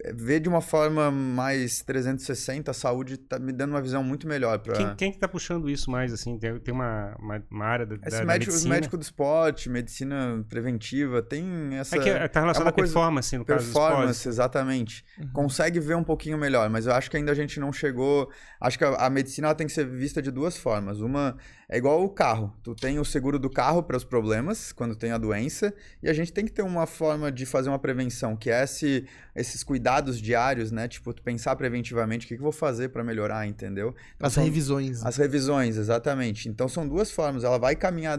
é, 0.03 0.13
ver 0.13 0.41
de 0.41 0.49
uma 0.49 0.61
forma 0.61 1.13
mais 1.13 1.81
360 1.83 2.73
a 2.73 2.75
saúde 2.75 3.17
tá 3.17 3.39
me 3.39 3.53
dando 3.53 3.71
uma 3.71 3.81
visão 3.81 4.03
muito 4.03 4.27
melhor 4.27 4.59
para 4.59 4.75
Quem, 4.75 4.95
quem 4.97 5.13
que 5.13 5.19
tá 5.19 5.29
puxando 5.29 5.71
isso 5.71 5.89
mais, 5.91 6.13
assim? 6.13 6.37
Tem, 6.37 6.59
tem 6.59 6.75
uma, 6.75 7.15
uma, 7.21 7.43
uma 7.49 7.65
área 7.65 7.87
da, 7.87 7.95
Esse 7.95 8.11
da, 8.11 8.19
da 8.19 8.25
médico, 8.25 8.51
os 8.51 8.57
medicina... 8.57 8.75
médicos 8.75 8.99
do 8.99 9.03
esporte, 9.03 9.71
medicina 9.71 10.45
preventiva, 10.49 11.23
tem 11.23 11.77
essa 11.77 11.97
É 11.97 12.01
que 12.01 12.29
tá 12.29 12.41
relacionado 12.41 12.67
uma 12.67 12.71
à 12.71 12.73
performance, 12.73 13.39
no 13.39 13.45
caso 13.45 13.69
do 13.69 13.73
performance, 13.73 14.29
exatamente. 14.29 15.05
Uhum. 15.19 15.29
Consegue 15.33 15.79
ver 15.79 15.95
um 15.95 16.05
pouquinho 16.05 16.37
melhor, 16.37 16.69
mas 16.69 16.87
eu 16.87 16.95
acho 16.95 17.09
que 17.09 17.17
ainda 17.17 17.31
a 17.31 17.35
gente 17.35 17.61
não 17.61 17.73
chegou. 17.73 18.29
Acho 18.61 18.77
que 18.77 18.85
a, 18.85 19.07
a 19.07 19.09
medicina 19.09 19.47
ela 19.47 19.55
tem 19.55 19.69
que 19.69 19.73
ser 19.73 19.87
vista 19.87 20.21
de 20.21 20.33
duas 20.33 20.57
formas. 20.57 21.01
Uma 21.01 21.37
é 21.69 21.77
igual 21.79 22.03
o 22.05 22.09
carro. 22.09 22.55
Tu 22.63 22.75
tem 22.75 22.99
o 22.99 23.05
seguro 23.05 23.39
do 23.39 23.51
carro 23.51 23.83
para 23.83 23.97
os 23.97 24.05
problemas 24.05 24.73
quando 24.73 24.95
tem 24.95 25.11
a 25.13 25.19
doença, 25.19 25.75
e 26.03 26.09
a 26.09 26.13
gente 26.13 26.33
tem 26.33 26.45
que 26.45 26.53
ter 26.53 26.63
uma 26.63 26.87
forma 26.87 27.31
de 27.33 27.45
fazer 27.45 27.69
uma 27.69 27.79
prevenção, 27.79 28.37
que 28.37 28.51
é 28.51 28.63
esse, 28.63 29.05
esses 29.35 29.65
cuidados 29.65 30.21
diários, 30.21 30.71
né? 30.71 30.87
Tipo, 30.87 31.13
tu 31.13 31.23
pensar 31.23 31.57
preventivamente 31.57 32.25
o 32.25 32.29
que, 32.29 32.35
que 32.35 32.41
eu 32.41 32.45
vou 32.45 32.53
fazer 32.53 32.91
para 32.91 33.03
melhorar, 33.03 33.47
entendeu? 33.47 33.95
Então, 34.17 34.27
As 34.27 34.33
são- 34.35 34.45
revisões. 34.45 35.05
as 35.05 35.17
revisões, 35.17 35.77
exatamente. 35.77 36.49
Então 36.49 36.69
são 36.69 36.87
duas 36.87 37.11
formas. 37.11 37.43
Ela 37.45 37.59
vai 37.59 37.75
caminhar. 37.75 38.19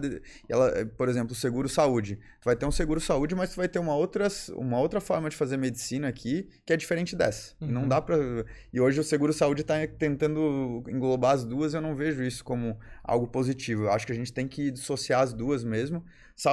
Ela, 0.49 0.85
por 0.97 1.07
exemplo, 1.09 1.33
seguro 1.35 1.69
saúde. 1.69 2.17
Tu 2.41 2.45
vai 2.45 2.55
ter 2.55 2.65
um 2.65 2.71
seguro 2.71 2.99
saúde, 2.99 3.33
mas 3.35 3.51
tu 3.51 3.55
vai 3.57 3.67
ter 3.67 3.79
uma 3.79 3.95
outra, 3.95 4.27
uma 4.55 4.79
outra 4.79 4.99
forma 5.01 5.29
de 5.29 5.35
fazer 5.35 5.57
medicina 5.57 6.07
aqui 6.07 6.47
que 6.65 6.73
é 6.73 6.77
diferente 6.77 7.15
dessa. 7.15 7.53
E 7.61 7.65
Não 7.65 7.83
Uhum. 7.83 7.87
dá 7.87 8.01
pra. 8.01 8.17
E 8.73 8.79
hoje 8.79 8.99
o 8.99 9.03
seguro 9.03 9.31
saúde 9.33 9.63
tá 9.63 9.75
tentando 9.99 10.83
englobar 10.89 11.33
as 11.35 11.45
duas. 11.45 11.73
Eu 11.73 11.81
não 11.81 11.95
vejo 11.95 12.23
isso 12.23 12.43
como 12.43 12.77
algo 13.03 13.27
positivo. 13.37 13.83
Eu 13.83 13.91
acho 13.91 14.05
que 14.07 14.11
a 14.11 14.15
gente 14.15 14.33
tem 14.33 14.47
que 14.47 14.71
dissociar 14.71 15.21
as 15.21 15.31
duas 15.31 15.63
mesmo. 15.63 16.03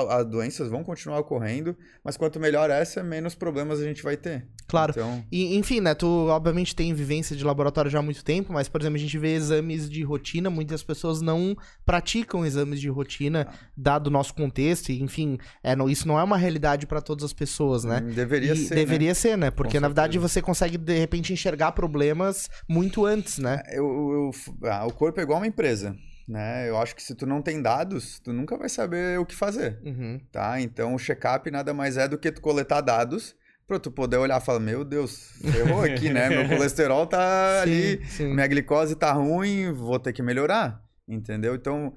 As 0.09 0.25
doenças 0.25 0.69
vão 0.71 0.83
continuar 0.83 1.19
ocorrendo, 1.19 1.77
mas 2.03 2.17
quanto 2.17 2.41
melhor 2.41 2.71
essa, 2.71 3.03
menos 3.03 3.35
problemas 3.35 3.81
a 3.81 3.85
gente 3.85 4.03
vai 4.03 4.17
ter. 4.17 4.47
Claro. 4.67 4.93
Então, 4.97 5.23
E, 5.31 5.57
enfim, 5.59 5.79
né, 5.81 5.95
tu 5.95 6.07
obviamente 6.29 6.75
tem 6.75 6.95
vivência 6.95 7.37
de 7.37 7.45
laboratório 7.45 7.91
já 7.91 7.99
há 7.99 8.03
muito 8.03 8.25
tempo, 8.25 8.51
mas, 8.51 8.67
por 8.67 8.81
exemplo, 8.81 8.97
a 8.97 9.01
gente 9.01 9.19
vê 9.19 9.35
exames 9.35 9.91
de 9.91 10.03
rotina, 10.03 10.49
muitas 10.49 10.83
pessoas 10.83 11.21
não 11.21 11.55
praticam 11.85 12.47
exames 12.47 12.81
de 12.81 12.89
rotina, 12.89 13.47
dado 13.77 14.07
o 14.07 14.11
nosso 14.11 14.33
contexto, 14.35 14.89
e, 14.91 15.03
enfim, 15.03 15.37
é, 15.63 15.77
não- 15.77 15.89
isso 15.91 16.09
não 16.09 16.19
é 16.19 16.23
uma 16.23 16.39
realidade 16.39 16.87
para 16.87 17.03
todas 17.03 17.23
as 17.25 17.35
pessoas, 17.35 17.85
né? 17.85 18.01
deveria 18.01 18.55
E 18.55 18.57
ser. 18.57 18.71
né? 18.75 18.77
deveria 18.77 19.15
ser, 19.15 19.37
né? 19.37 19.51
Porque, 19.51 19.79
na 19.79 19.89
verdade, 19.89 20.19
você 20.19 20.41
consegue, 20.41 20.79
de 20.79 20.99
repente, 20.99 21.31
enxergar 21.31 21.73
problemas 21.73 22.49
muito 22.67 23.05
antes, 23.05 23.37
né? 23.39 23.61
Eu, 23.71 23.85
eu- 23.85 24.69
ah, 24.71 24.87
o 24.87 24.93
corpo 24.95 25.21
é 25.21 25.23
igual 25.25 25.41
uma 25.41 25.47
empresa. 25.47 25.95
Né? 26.27 26.69
Eu 26.69 26.79
acho 26.79 26.95
que 26.97 27.03
se 27.03 27.15
tu 27.15 27.27
não 27.27 27.43
tem 27.43 27.61
dados, 27.61 28.19
tu 28.21 28.33
nunca 28.33 28.57
vai 28.57 28.69
saber 28.69 29.19
o 29.19 29.27
que 29.27 29.35
fazer, 29.35 29.79
Uhum. 29.85 30.21
tá? 30.33 30.61
Então 30.61 30.95
o 30.95 30.99
check-up 30.99 31.51
nada 31.51 31.73
mais 31.75 31.97
é 31.97 32.07
do 32.09 32.19
que 32.19 32.33
tu 32.33 32.41
coletar 32.41 32.81
dados 32.81 33.35
pra 33.67 33.79
tu 33.79 33.91
poder 33.91 34.17
olhar 34.19 34.41
e 34.41 34.45
falar, 34.45 34.61
meu 34.61 34.85
Deus, 34.85 35.33
ferrou 35.41 35.83
aqui, 35.83 36.11
né? 36.11 36.29
Meu 36.29 36.49
colesterol 36.49 37.07
tá 37.07 37.63
ali, 37.63 37.99
Sim, 37.99 38.05
sim. 38.27 38.35
minha 38.35 38.47
glicose 38.47 38.95
tá 38.95 39.11
ruim, 39.13 39.73
vou 39.73 39.99
ter 39.99 40.13
que 40.13 40.23
melhorar, 40.23 40.83
entendeu? 41.09 41.55
Então, 41.55 41.95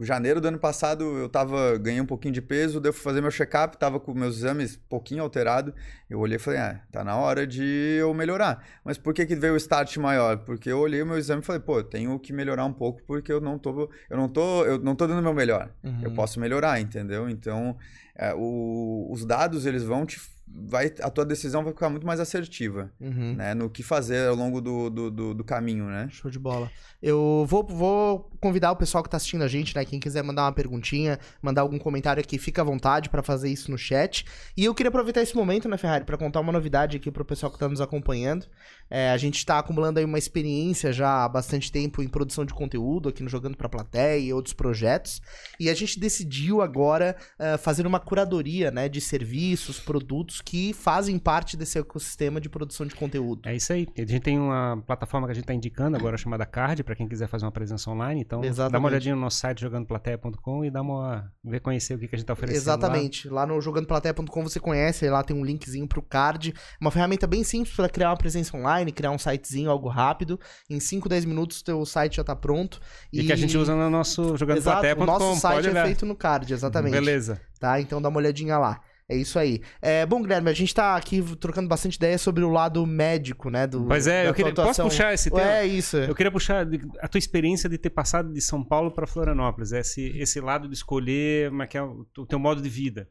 janeiro 0.00 0.40
do 0.40 0.48
ano 0.48 0.58
passado 0.58 1.04
eu 1.18 1.28
tava, 1.28 1.76
ganhei 1.78 2.00
um 2.00 2.06
pouquinho 2.06 2.32
de 2.32 2.40
peso, 2.42 2.80
fui 2.80 2.92
fazer 2.92 3.20
meu 3.20 3.30
check-up, 3.30 3.76
tava 3.76 4.00
com 4.00 4.14
meus 4.14 4.36
exames 4.38 4.76
um 4.76 4.88
pouquinho 4.88 5.22
alterado, 5.22 5.74
eu 6.08 6.18
olhei 6.18 6.36
e 6.36 6.38
falei, 6.38 6.60
ah, 6.60 6.80
tá 6.90 7.02
na 7.04 7.16
hora 7.16 7.46
de 7.46 7.62
eu 7.98 8.12
melhorar. 8.14 8.64
Mas 8.84 8.96
por 8.98 9.12
que 9.12 9.26
que 9.26 9.34
veio 9.34 9.54
o 9.54 9.56
start 9.56 9.96
maior? 9.98 10.38
Porque 10.38 10.70
eu 10.70 10.78
olhei 10.78 11.02
o 11.02 11.06
meu 11.06 11.18
exame 11.18 11.42
e 11.42 11.44
falei, 11.44 11.60
pô, 11.60 11.78
eu 11.78 11.84
tenho 11.84 12.18
que 12.18 12.32
melhorar 12.32 12.64
um 12.64 12.72
pouco 12.72 13.02
porque 13.06 13.32
eu 13.32 13.40
não 13.40 13.58
tô, 13.58 13.90
eu 14.08 14.16
não 14.16 14.28
tô, 14.28 14.64
eu 14.64 14.78
não 14.78 14.94
tô 14.94 15.06
dando 15.06 15.18
o 15.20 15.22
meu 15.22 15.34
melhor. 15.34 15.70
Uhum. 15.82 16.00
Eu 16.02 16.10
posso 16.12 16.38
melhorar, 16.40 16.80
entendeu? 16.80 17.28
Então, 17.28 17.76
é, 18.16 18.32
o- 18.34 19.08
os 19.10 19.24
dados, 19.24 19.66
eles 19.66 19.82
vão 19.82 20.06
te... 20.06 20.20
Vai, 20.46 20.92
a 21.00 21.10
tua 21.10 21.24
decisão 21.24 21.64
vai 21.64 21.72
ficar 21.72 21.88
muito 21.88 22.06
mais 22.06 22.20
assertiva, 22.20 22.92
Uhum. 23.00 23.34
né? 23.34 23.54
No 23.54 23.68
que 23.70 23.82
fazer 23.82 24.28
ao 24.28 24.34
longo 24.36 24.60
do, 24.60 24.88
do, 24.90 25.10
do, 25.10 25.34
do 25.34 25.44
caminho, 25.44 25.86
né? 25.86 26.08
Show 26.10 26.30
de 26.30 26.38
bola. 26.38 26.70
Eu 27.02 27.44
vou, 27.48 27.66
vou 27.66 28.30
convidar 28.40 28.70
o 28.70 28.76
pessoal 28.76 29.02
que 29.02 29.10
tá 29.10 29.16
assistindo 29.16 29.42
a 29.42 29.48
gente, 29.48 29.74
né? 29.74 29.84
Quem 29.84 29.98
quiser 29.98 30.22
mandar 30.22 30.42
uma 30.44 30.52
perguntinha, 30.52 31.18
mandar 31.42 31.62
algum 31.62 31.78
comentário 31.78 32.20
aqui, 32.20 32.38
fica 32.38 32.60
à 32.62 32.64
vontade 32.64 33.08
pra 33.08 33.22
fazer 33.22 33.48
isso 33.50 33.70
no 33.70 33.76
chat. 33.78 34.24
E 34.56 34.64
eu 34.64 34.74
queria 34.74 34.88
aproveitar 34.90 35.22
esse 35.22 35.34
momento, 35.34 35.68
né, 35.68 35.76
Ferrari, 35.76 36.04
pra 36.04 36.16
contar 36.16 36.40
uma 36.40 36.52
novidade 36.52 36.96
aqui 36.98 37.10
pro 37.10 37.24
pessoal 37.24 37.50
que 37.50 37.58
tá 37.58 37.68
nos 37.68 37.80
acompanhando. 37.80 38.46
É, 38.90 39.10
a 39.10 39.16
gente 39.16 39.44
tá 39.44 39.58
acumulando 39.58 39.98
aí 39.98 40.04
uma 40.04 40.18
experiência 40.18 40.92
já 40.92 41.24
há 41.24 41.28
bastante 41.28 41.72
tempo 41.72 42.02
em 42.02 42.08
produção 42.08 42.44
de 42.44 42.54
conteúdo 42.54 43.08
aqui 43.08 43.22
no 43.22 43.28
Jogando 43.28 43.56
Pra 43.56 43.68
Plateia 43.68 44.18
e 44.18 44.32
outros 44.32 44.52
projetos. 44.54 45.20
E 45.58 45.68
a 45.70 45.74
gente 45.74 45.98
decidiu 45.98 46.60
agora 46.60 47.16
eh, 47.38 47.56
fazer 47.56 47.86
uma 47.86 47.98
curadoria, 47.98 48.70
né, 48.70 48.88
de 48.88 49.00
serviços, 49.00 49.80
produtos 49.80 50.33
que 50.40 50.72
fazem 50.72 51.18
parte 51.18 51.56
desse 51.56 51.78
ecossistema 51.78 52.40
de 52.40 52.48
produção 52.48 52.86
de 52.86 52.94
conteúdo. 52.94 53.48
É 53.48 53.54
isso 53.54 53.72
aí. 53.72 53.86
A 53.96 54.00
gente 54.00 54.20
tem 54.20 54.38
uma 54.38 54.82
plataforma 54.86 55.26
que 55.26 55.32
a 55.32 55.34
gente 55.34 55.44
está 55.44 55.54
indicando 55.54 55.96
agora 55.96 56.16
chamada 56.16 56.44
Card, 56.46 56.82
para 56.82 56.94
quem 56.94 57.08
quiser 57.08 57.28
fazer 57.28 57.44
uma 57.44 57.52
presença 57.52 57.90
online. 57.90 58.20
Então, 58.20 58.40
dá 58.40 58.46
Exatamente. 58.46 58.78
uma 58.78 58.88
olhadinha 58.88 59.14
no 59.14 59.20
nosso 59.20 59.38
site 59.38 59.60
jogandoplateia.com 59.60 60.64
e 60.64 60.70
dá 60.70 60.82
uma 60.82 61.32
ver 61.44 61.60
conhecer 61.60 61.94
o 61.94 61.98
que, 61.98 62.08
que 62.08 62.14
a 62.14 62.18
gente 62.18 62.24
está 62.24 62.32
oferecendo. 62.32 62.62
Exatamente. 62.62 63.28
Lá, 63.28 63.46
no 63.46 63.60
jogandoplateia.com 63.60 64.42
você 64.42 64.60
conhece, 64.60 65.08
lá 65.08 65.22
tem 65.22 65.36
um 65.36 65.44
linkzinho 65.44 65.86
pro 65.86 66.02
card. 66.02 66.54
Uma 66.80 66.90
ferramenta 66.90 67.26
bem 67.26 67.44
simples 67.44 67.74
para 67.74 67.88
criar 67.88 68.10
uma 68.10 68.16
presença 68.16 68.56
online, 68.56 68.92
criar 68.92 69.10
um 69.10 69.18
sitezinho, 69.18 69.70
algo 69.70 69.88
rápido. 69.88 70.38
Em 70.68 70.80
5, 70.80 71.08
10 71.08 71.24
minutos 71.24 71.62
teu 71.62 71.84
site 71.84 72.16
já 72.16 72.24
tá 72.24 72.34
pronto. 72.34 72.80
Lá. 72.80 72.86
E... 73.12 73.26
que 73.26 73.32
a 73.32 73.36
gente 73.36 73.56
usa 73.56 73.74
no 73.74 73.90
nosso 73.90 74.20
Exato, 74.20 74.34
o 74.34 74.38
jogandoplateia.com. 74.38 75.06
nosso 75.06 75.40
site 75.40 75.68
é 75.68 75.84
feito 75.84 76.06
no 76.06 76.14
card, 76.14 76.52
exatamente. 76.52 76.92
Beleza. 76.92 77.40
Tá? 77.58 77.80
Então 77.80 78.00
dá 78.00 78.08
uma 78.08 78.18
olhadinha 78.18 78.58
lá. 78.58 78.80
É 79.06 79.14
isso 79.16 79.38
aí. 79.38 79.60
É, 79.82 80.06
bom, 80.06 80.22
Guilherme, 80.22 80.48
a 80.48 80.54
gente 80.54 80.74
tá 80.74 80.96
aqui 80.96 81.22
trocando 81.36 81.68
bastante 81.68 81.96
ideia 81.96 82.16
sobre 82.16 82.42
o 82.42 82.48
lado 82.48 82.86
médico, 82.86 83.50
né? 83.50 83.66
Do, 83.66 83.84
Pois 83.84 84.06
é, 84.06 84.26
eu 84.26 84.32
queria, 84.32 84.50
posso 84.54 84.62
atuação. 84.62 84.88
puxar 84.88 85.12
esse 85.12 85.30
tema? 85.30 85.42
É 85.58 85.66
isso. 85.66 85.98
Eu 85.98 86.14
queria 86.14 86.32
puxar 86.32 86.66
a 87.00 87.06
tua 87.08 87.18
experiência 87.18 87.68
de 87.68 87.76
ter 87.76 87.90
passado 87.90 88.32
de 88.32 88.40
São 88.40 88.64
Paulo 88.64 88.90
para 88.90 89.06
Florianópolis, 89.06 89.72
esse, 89.72 90.16
esse 90.18 90.40
lado 90.40 90.66
de 90.68 90.74
escolher 90.74 91.52
é 91.52 91.76
é 91.76 91.82
o, 91.82 92.06
teu 92.26 92.38
modo 92.38 92.62
de 92.62 92.68
vida. 92.70 93.06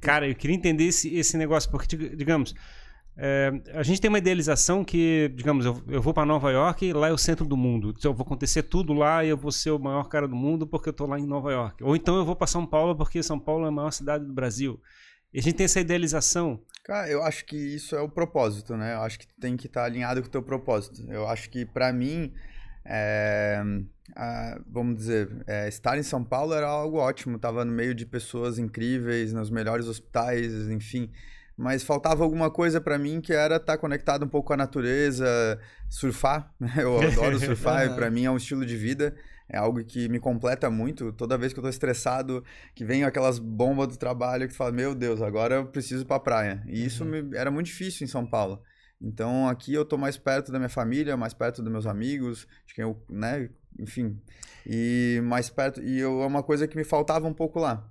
Cara, 0.00 0.26
eu 0.26 0.34
queria 0.34 0.56
entender 0.56 0.84
esse, 0.84 1.14
esse 1.14 1.36
negócio, 1.36 1.70
porque, 1.70 1.94
dig- 1.94 2.16
digamos, 2.16 2.54
é, 3.16 3.50
a 3.74 3.82
gente 3.82 4.00
tem 4.00 4.08
uma 4.08 4.18
idealização 4.18 4.82
que, 4.84 5.30
digamos, 5.34 5.66
eu, 5.66 5.82
eu 5.88 6.00
vou 6.00 6.14
para 6.14 6.24
Nova 6.24 6.50
York 6.52 6.86
e 6.86 6.92
lá 6.92 7.08
é 7.08 7.12
o 7.12 7.18
centro 7.18 7.44
do 7.44 7.56
mundo. 7.56 7.92
Então, 7.98 8.12
eu 8.12 8.16
vou 8.16 8.24
acontecer 8.24 8.62
tudo 8.62 8.94
lá 8.94 9.24
e 9.24 9.28
eu 9.28 9.36
vou 9.36 9.50
ser 9.52 9.72
o 9.72 9.78
maior 9.78 10.04
cara 10.08 10.26
do 10.26 10.36
mundo 10.36 10.66
porque 10.66 10.88
eu 10.88 10.92
tô 10.92 11.04
lá 11.04 11.18
em 11.18 11.26
Nova 11.26 11.52
York. 11.52 11.82
Ou 11.84 11.94
então 11.96 12.16
eu 12.16 12.24
vou 12.24 12.36
para 12.36 12.46
São 12.46 12.64
Paulo 12.64 12.96
porque 12.96 13.22
São 13.22 13.38
Paulo 13.38 13.64
é 13.66 13.68
a 13.68 13.72
maior 13.72 13.90
cidade 13.90 14.24
do 14.24 14.32
Brasil. 14.32 14.80
E 15.32 15.38
a 15.38 15.42
gente 15.42 15.56
tem 15.56 15.64
essa 15.64 15.80
idealização. 15.80 16.60
Cara, 16.84 17.08
eu 17.08 17.22
acho 17.22 17.44
que 17.44 17.56
isso 17.56 17.94
é 17.94 18.00
o 18.00 18.08
propósito, 18.08 18.76
né? 18.76 18.94
Eu 18.94 19.02
acho 19.02 19.18
que 19.18 19.26
tem 19.38 19.56
que 19.56 19.66
estar 19.66 19.84
alinhado 19.84 20.22
com 20.22 20.28
o 20.28 20.30
teu 20.30 20.42
propósito. 20.42 21.04
Eu 21.08 21.28
acho 21.28 21.50
que 21.50 21.66
pra 21.66 21.92
mim, 21.92 22.32
é, 22.84 23.62
ah, 24.16 24.58
vamos 24.66 24.96
dizer, 24.96 25.28
é, 25.46 25.68
estar 25.68 25.98
em 25.98 26.02
São 26.02 26.24
Paulo 26.24 26.54
era 26.54 26.66
algo 26.66 26.96
ótimo. 26.96 27.38
Tava 27.38 27.62
no 27.62 27.72
meio 27.72 27.94
de 27.94 28.06
pessoas 28.06 28.58
incríveis, 28.58 29.34
nos 29.34 29.50
melhores 29.50 29.86
hospitais, 29.86 30.52
enfim. 30.70 31.10
Mas 31.54 31.82
faltava 31.82 32.24
alguma 32.24 32.50
coisa 32.50 32.80
pra 32.80 32.96
mim 32.96 33.20
que 33.20 33.34
era 33.34 33.56
estar 33.56 33.76
conectado 33.76 34.24
um 34.24 34.28
pouco 34.28 34.46
com 34.46 34.54
a 34.54 34.56
natureza, 34.56 35.60
surfar. 35.90 36.54
Eu 36.78 37.02
adoro 37.02 37.36
surfar, 37.40 37.84
e 37.86 37.94
pra 37.94 38.10
mim 38.10 38.24
é 38.24 38.30
um 38.30 38.36
estilo 38.36 38.64
de 38.64 38.76
vida. 38.76 39.14
É 39.48 39.56
algo 39.56 39.82
que 39.84 40.08
me 40.08 40.18
completa 40.20 40.68
muito. 40.70 41.12
Toda 41.12 41.38
vez 41.38 41.52
que 41.52 41.58
eu 41.58 41.62
tô 41.62 41.68
estressado, 41.68 42.44
que 42.74 42.84
vem 42.84 43.04
aquelas 43.04 43.38
bombas 43.38 43.88
do 43.88 43.96
trabalho 43.96 44.46
que 44.46 44.52
tu 44.52 44.56
fala, 44.56 44.72
meu 44.72 44.94
Deus, 44.94 45.22
agora 45.22 45.56
eu 45.56 45.66
preciso 45.66 46.02
ir 46.02 46.06
pra 46.06 46.20
praia. 46.20 46.62
E 46.66 46.84
isso 46.84 47.04
me- 47.04 47.34
era 47.36 47.50
muito 47.50 47.66
difícil 47.66 48.04
em 48.04 48.08
São 48.08 48.26
Paulo. 48.26 48.62
Então 49.00 49.48
aqui 49.48 49.72
eu 49.72 49.84
tô 49.84 49.96
mais 49.96 50.16
perto 50.18 50.50
da 50.52 50.58
minha 50.58 50.68
família, 50.68 51.16
mais 51.16 51.32
perto 51.32 51.62
dos 51.62 51.70
meus 51.72 51.86
amigos, 51.86 52.46
de 52.66 52.74
quem 52.74 52.82
eu, 52.82 52.96
né, 53.08 53.48
enfim. 53.78 54.20
E 54.66 55.20
mais 55.24 55.48
perto, 55.48 55.80
e 55.80 55.98
eu, 55.98 56.20
é 56.22 56.26
uma 56.26 56.42
coisa 56.42 56.66
que 56.68 56.76
me 56.76 56.84
faltava 56.84 57.26
um 57.26 57.32
pouco 57.32 57.58
lá. 57.58 57.88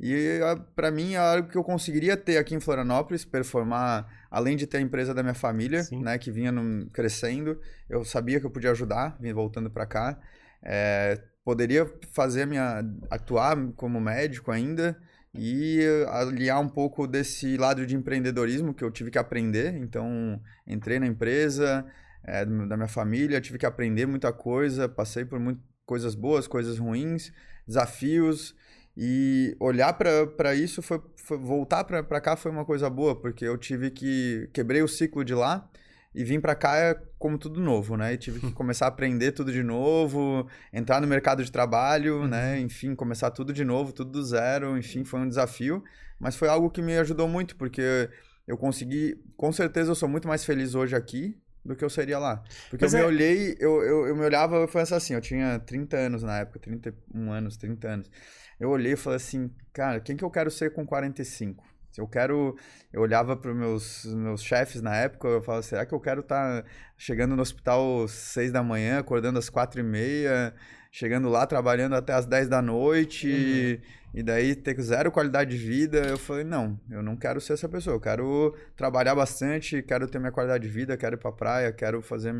E 0.00 0.38
pra 0.76 0.90
mim 0.90 1.14
é 1.14 1.16
algo 1.16 1.48
que 1.48 1.56
eu 1.56 1.64
conseguiria 1.64 2.16
ter 2.16 2.36
aqui 2.38 2.54
em 2.54 2.60
Florianópolis, 2.60 3.24
performar, 3.24 4.06
além 4.30 4.56
de 4.56 4.66
ter 4.66 4.76
a 4.76 4.80
empresa 4.80 5.12
da 5.12 5.22
minha 5.22 5.34
família, 5.34 5.82
Sim. 5.82 6.02
né, 6.02 6.18
que 6.18 6.30
vinha 6.30 6.52
num- 6.52 6.86
crescendo, 6.92 7.58
eu 7.88 8.04
sabia 8.04 8.38
que 8.38 8.46
eu 8.46 8.50
podia 8.50 8.70
ajudar, 8.70 9.16
vim 9.20 9.32
voltando 9.32 9.70
pra 9.70 9.86
cá. 9.86 10.20
É, 10.62 11.20
poderia 11.44 11.90
fazer 12.12 12.46
minha 12.46 12.82
atuar 13.10 13.56
como 13.76 14.00
médico 14.00 14.50
ainda 14.50 14.98
e 15.34 15.80
aliar 16.08 16.60
um 16.60 16.68
pouco 16.68 17.06
desse 17.06 17.56
lado 17.56 17.86
de 17.86 17.94
empreendedorismo 17.94 18.74
que 18.74 18.82
eu 18.82 18.90
tive 18.90 19.10
que 19.10 19.18
aprender. 19.18 19.74
Então, 19.76 20.40
entrei 20.66 20.98
na 20.98 21.06
empresa 21.06 21.86
é, 22.24 22.44
da 22.44 22.76
minha 22.76 22.88
família, 22.88 23.40
tive 23.40 23.58
que 23.58 23.66
aprender 23.66 24.06
muita 24.06 24.32
coisa, 24.32 24.88
passei 24.88 25.24
por 25.24 25.38
muitas 25.38 25.62
coisas 25.86 26.14
boas, 26.14 26.46
coisas 26.46 26.78
ruins, 26.78 27.32
desafios. 27.66 28.54
E 28.96 29.56
olhar 29.60 29.92
para 29.94 30.54
isso 30.54 30.82
foi, 30.82 31.00
foi- 31.16 31.38
voltar 31.38 31.84
para 31.84 32.20
cá 32.20 32.36
foi 32.36 32.50
uma 32.50 32.64
coisa 32.64 32.90
boa, 32.90 33.14
porque 33.18 33.44
eu 33.44 33.56
tive 33.56 33.90
que 33.90 34.50
quebrei 34.52 34.82
o 34.82 34.88
ciclo 34.88 35.24
de 35.24 35.34
lá 35.34 35.68
e 36.14 36.24
vim 36.24 36.40
para 36.40 36.54
cá 36.54 36.76
é 36.76 36.94
como 37.18 37.38
tudo 37.38 37.60
novo, 37.60 37.96
né? 37.96 38.12
E 38.14 38.16
tive 38.18 38.40
que 38.40 38.50
começar 38.52 38.86
a 38.86 38.88
aprender 38.88 39.32
tudo 39.32 39.52
de 39.52 39.62
novo, 39.62 40.48
entrar 40.72 41.00
no 41.00 41.06
mercado 41.06 41.44
de 41.44 41.52
trabalho, 41.52 42.26
né? 42.26 42.58
Enfim, 42.60 42.94
começar 42.94 43.30
tudo 43.30 43.52
de 43.52 43.64
novo, 43.64 43.92
tudo 43.92 44.10
do 44.10 44.22
zero, 44.24 44.76
enfim, 44.78 45.04
foi 45.04 45.20
um 45.20 45.28
desafio, 45.28 45.82
mas 46.18 46.36
foi 46.36 46.48
algo 46.48 46.70
que 46.70 46.82
me 46.82 46.96
ajudou 46.98 47.28
muito, 47.28 47.56
porque 47.56 48.08
eu 48.46 48.56
consegui, 48.56 49.20
com 49.36 49.52
certeza 49.52 49.90
eu 49.90 49.94
sou 49.94 50.08
muito 50.08 50.26
mais 50.26 50.44
feliz 50.44 50.74
hoje 50.74 50.96
aqui 50.96 51.38
do 51.64 51.76
que 51.76 51.84
eu 51.84 51.90
seria 51.90 52.18
lá. 52.18 52.42
Porque 52.70 52.84
Mas 52.84 52.94
eu 52.94 53.00
me 53.00 53.04
é- 53.04 53.08
olhei, 53.08 53.56
eu, 53.60 53.82
eu, 53.82 54.06
eu 54.06 54.16
me 54.16 54.22
olhava 54.24 54.66
foi 54.66 54.80
assim, 54.82 55.12
eu 55.14 55.20
tinha 55.20 55.58
30 55.58 55.96
anos 55.96 56.22
na 56.22 56.38
época, 56.38 56.58
31 56.58 57.30
anos, 57.30 57.56
30 57.58 57.88
anos. 57.88 58.10
Eu 58.58 58.70
olhei 58.70 58.92
e 58.94 58.96
falei 58.96 59.18
assim, 59.18 59.50
cara, 59.72 60.00
quem 60.00 60.16
que 60.16 60.24
eu 60.24 60.30
quero 60.30 60.50
ser 60.50 60.72
com 60.72 60.86
45? 60.86 61.62
Se 61.98 62.02
eu 62.02 62.06
quero, 62.06 62.56
eu 62.92 63.00
olhava 63.00 63.36
para 63.36 63.50
os 63.50 63.56
meus, 63.56 64.04
meus 64.14 64.40
chefes 64.40 64.80
na 64.80 64.94
época, 64.94 65.26
eu 65.26 65.42
falava, 65.42 65.64
será 65.64 65.84
que 65.84 65.92
eu 65.92 65.98
quero 65.98 66.20
estar 66.20 66.64
chegando 66.96 67.34
no 67.34 67.42
hospital 67.42 68.04
às 68.04 68.12
6 68.12 68.52
da 68.52 68.62
manhã, 68.62 69.00
acordando 69.00 69.36
às 69.36 69.50
4 69.50 69.80
e 69.80 69.82
meia, 69.82 70.54
chegando 70.92 71.28
lá 71.28 71.44
trabalhando 71.44 71.96
até 71.96 72.12
às 72.12 72.24
10 72.24 72.46
da 72.46 72.62
noite, 72.62 73.82
e 74.14 74.22
daí 74.22 74.54
ter 74.54 74.80
zero 74.80 75.10
qualidade 75.10 75.50
de 75.50 75.56
vida? 75.56 75.98
Eu 76.06 76.16
falei, 76.16 76.44
não, 76.44 76.78
eu 76.88 77.02
não 77.02 77.16
quero 77.16 77.40
ser 77.40 77.54
essa 77.54 77.68
pessoa, 77.68 77.96
eu 77.96 78.00
quero 78.00 78.54
trabalhar 78.76 79.16
bastante, 79.16 79.82
quero 79.82 80.06
ter 80.06 80.20
minha 80.20 80.30
qualidade 80.30 80.62
de 80.62 80.72
vida, 80.72 80.96
quero 80.96 81.16
ir 81.16 81.18
pra 81.18 81.32
praia, 81.32 81.72
quero 81.72 82.00
fazer, 82.00 82.32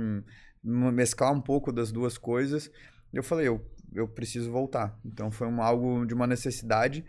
mesclar 0.62 1.32
um 1.32 1.40
pouco 1.40 1.72
das 1.72 1.90
duas 1.90 2.16
coisas. 2.16 2.70
Eu 3.12 3.24
falei, 3.24 3.48
eu, 3.48 3.60
eu 3.92 4.06
preciso 4.06 4.52
voltar. 4.52 4.96
Então 5.04 5.32
foi 5.32 5.48
um, 5.48 5.60
algo 5.60 6.06
de 6.06 6.14
uma 6.14 6.28
necessidade. 6.28 7.04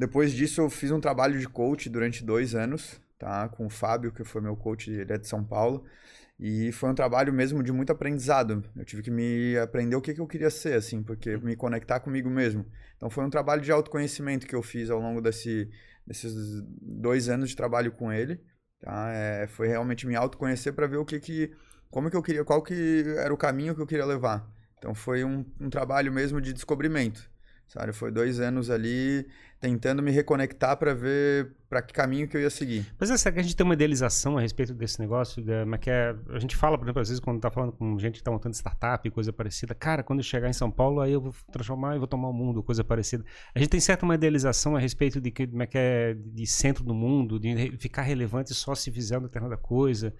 Depois 0.00 0.32
disso, 0.32 0.62
eu 0.62 0.70
fiz 0.70 0.90
um 0.90 0.98
trabalho 0.98 1.38
de 1.38 1.46
coach 1.46 1.90
durante 1.90 2.24
dois 2.24 2.54
anos, 2.54 2.98
tá? 3.18 3.46
Com 3.50 3.66
o 3.66 3.68
Fábio, 3.68 4.10
que 4.10 4.24
foi 4.24 4.40
meu 4.40 4.56
coach, 4.56 4.90
ele 4.90 5.12
é 5.12 5.18
de 5.18 5.28
São 5.28 5.44
Paulo. 5.44 5.84
E 6.38 6.72
foi 6.72 6.88
um 6.88 6.94
trabalho 6.94 7.30
mesmo 7.34 7.62
de 7.62 7.70
muito 7.70 7.92
aprendizado. 7.92 8.64
Eu 8.74 8.82
tive 8.86 9.02
que 9.02 9.10
me 9.10 9.58
aprender 9.58 9.94
o 9.94 10.00
que, 10.00 10.14
que 10.14 10.20
eu 10.22 10.26
queria 10.26 10.48
ser, 10.48 10.72
assim, 10.72 11.02
porque 11.02 11.36
me 11.36 11.54
conectar 11.54 12.00
comigo 12.00 12.30
mesmo. 12.30 12.64
Então 12.96 13.10
foi 13.10 13.22
um 13.26 13.28
trabalho 13.28 13.60
de 13.60 13.70
autoconhecimento 13.70 14.46
que 14.46 14.54
eu 14.54 14.62
fiz 14.62 14.88
ao 14.88 14.98
longo 14.98 15.20
desse, 15.20 15.68
desses 16.06 16.32
dois 16.80 17.28
anos 17.28 17.50
de 17.50 17.56
trabalho 17.56 17.92
com 17.92 18.10
ele. 18.10 18.40
Tá? 18.80 19.12
É, 19.12 19.46
foi 19.48 19.68
realmente 19.68 20.06
me 20.06 20.16
autoconhecer 20.16 20.72
para 20.72 20.86
ver 20.86 20.96
o 20.96 21.04
que 21.04 21.20
que, 21.20 21.52
como 21.90 22.10
que 22.10 22.16
eu 22.16 22.22
queria, 22.22 22.42
qual 22.42 22.62
que 22.62 23.04
era 23.18 23.34
o 23.34 23.36
caminho 23.36 23.74
que 23.74 23.82
eu 23.82 23.86
queria 23.86 24.06
levar. 24.06 24.50
Então 24.78 24.94
foi 24.94 25.24
um, 25.24 25.44
um 25.60 25.68
trabalho 25.68 26.10
mesmo 26.10 26.40
de 26.40 26.54
descobrimento. 26.54 27.29
Sabe? 27.70 27.92
Foi 27.92 28.10
dois 28.10 28.40
anos 28.40 28.68
ali 28.68 29.24
tentando 29.60 30.02
me 30.02 30.10
reconectar 30.10 30.76
para 30.76 30.92
ver 30.92 31.52
para 31.68 31.80
que 31.80 31.94
caminho 31.94 32.26
que 32.26 32.36
eu 32.36 32.40
ia 32.40 32.50
seguir. 32.50 32.84
Mas 32.98 33.12
é 33.12 33.16
sério 33.16 33.34
que 33.34 33.40
a 33.40 33.42
gente 33.44 33.54
tem 33.54 33.64
uma 33.64 33.74
idealização 33.74 34.36
a 34.36 34.40
respeito 34.40 34.74
desse 34.74 34.98
negócio, 34.98 35.40
de, 35.40 35.64
mas 35.64 35.78
que 35.78 35.88
é, 35.88 36.12
a 36.30 36.38
gente 36.40 36.56
fala, 36.56 36.76
por 36.76 36.84
exemplo, 36.84 37.00
às 37.00 37.08
vezes 37.08 37.20
quando 37.20 37.40
tá 37.40 37.48
falando 37.48 37.70
com 37.70 37.96
gente 37.96 38.18
que 38.18 38.24
tá 38.24 38.30
montando 38.32 38.56
startup 38.56 39.06
e 39.06 39.10
coisa 39.12 39.32
parecida, 39.32 39.72
cara, 39.72 40.02
quando 40.02 40.18
eu 40.18 40.24
chegar 40.24 40.48
em 40.48 40.52
São 40.52 40.68
Paulo, 40.68 41.00
aí 41.00 41.12
eu 41.12 41.20
vou 41.20 41.32
transformar 41.52 41.94
e 41.94 41.98
vou 41.98 42.08
tomar 42.08 42.28
o 42.28 42.32
mundo, 42.32 42.60
coisa 42.60 42.82
parecida. 42.82 43.24
A 43.54 43.58
gente 43.60 43.68
tem 43.68 43.78
certa 43.78 44.04
uma 44.04 44.16
idealização 44.16 44.74
a 44.74 44.80
respeito 44.80 45.20
de 45.20 45.30
que, 45.30 45.46
como 45.46 45.62
é 45.62 45.66
que 45.68 45.78
é 45.78 46.14
de 46.14 46.46
centro 46.48 46.82
do 46.82 46.92
mundo, 46.92 47.38
de 47.38 47.76
ficar 47.78 48.02
relevante 48.02 48.52
só 48.52 48.74
se 48.74 48.90
fizer 48.90 49.16
uma 49.16 49.28
determinada 49.28 49.56
coisa. 49.56 50.12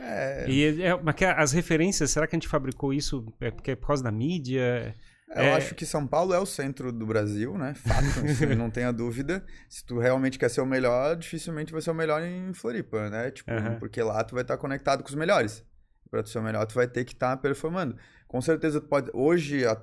É, 0.00 0.44
E 0.48 0.82
é, 0.82 1.00
mas 1.00 1.14
que 1.14 1.24
as 1.24 1.52
referências, 1.52 2.10
será 2.10 2.26
que 2.26 2.34
a 2.34 2.38
gente 2.38 2.48
fabricou 2.48 2.92
isso 2.92 3.24
é 3.40 3.52
porque 3.52 3.70
é 3.70 3.76
por 3.76 3.86
causa 3.86 4.02
da 4.02 4.10
mídia? 4.10 4.92
Eu 5.28 5.42
É. 5.42 5.54
acho 5.54 5.74
que 5.74 5.84
São 5.86 6.06
Paulo 6.06 6.32
é 6.34 6.38
o 6.38 6.46
centro 6.46 6.92
do 6.92 7.04
Brasil, 7.06 7.56
né? 7.58 7.74
Fato, 7.74 8.26
isso 8.26 8.46
não 8.56 8.70
tenha 8.70 8.92
dúvida. 8.92 9.44
Se 9.68 9.84
tu 9.84 9.98
realmente 9.98 10.38
quer 10.38 10.48
ser 10.50 10.60
o 10.60 10.66
melhor, 10.66 11.16
dificilmente 11.16 11.72
vai 11.72 11.82
ser 11.82 11.90
o 11.90 11.94
melhor 11.94 12.22
em 12.22 12.52
Floripa, 12.54 13.10
né? 13.10 13.30
Tipo, 13.30 13.50
Aham. 13.52 13.76
porque 13.78 14.02
lá 14.02 14.22
tu 14.24 14.34
vai 14.34 14.42
estar 14.42 14.56
conectado 14.56 15.02
com 15.02 15.08
os 15.08 15.14
melhores. 15.14 15.64
Para 16.10 16.22
tu 16.22 16.28
ser 16.28 16.38
o 16.38 16.42
melhor, 16.42 16.64
tu 16.66 16.74
vai 16.74 16.86
ter 16.86 17.04
que 17.04 17.12
estar 17.14 17.36
performando. 17.38 17.96
Com 18.28 18.40
certeza 18.40 18.80
tu 18.80 18.86
pode. 18.88 19.10
Hoje 19.12 19.64
a, 19.66 19.76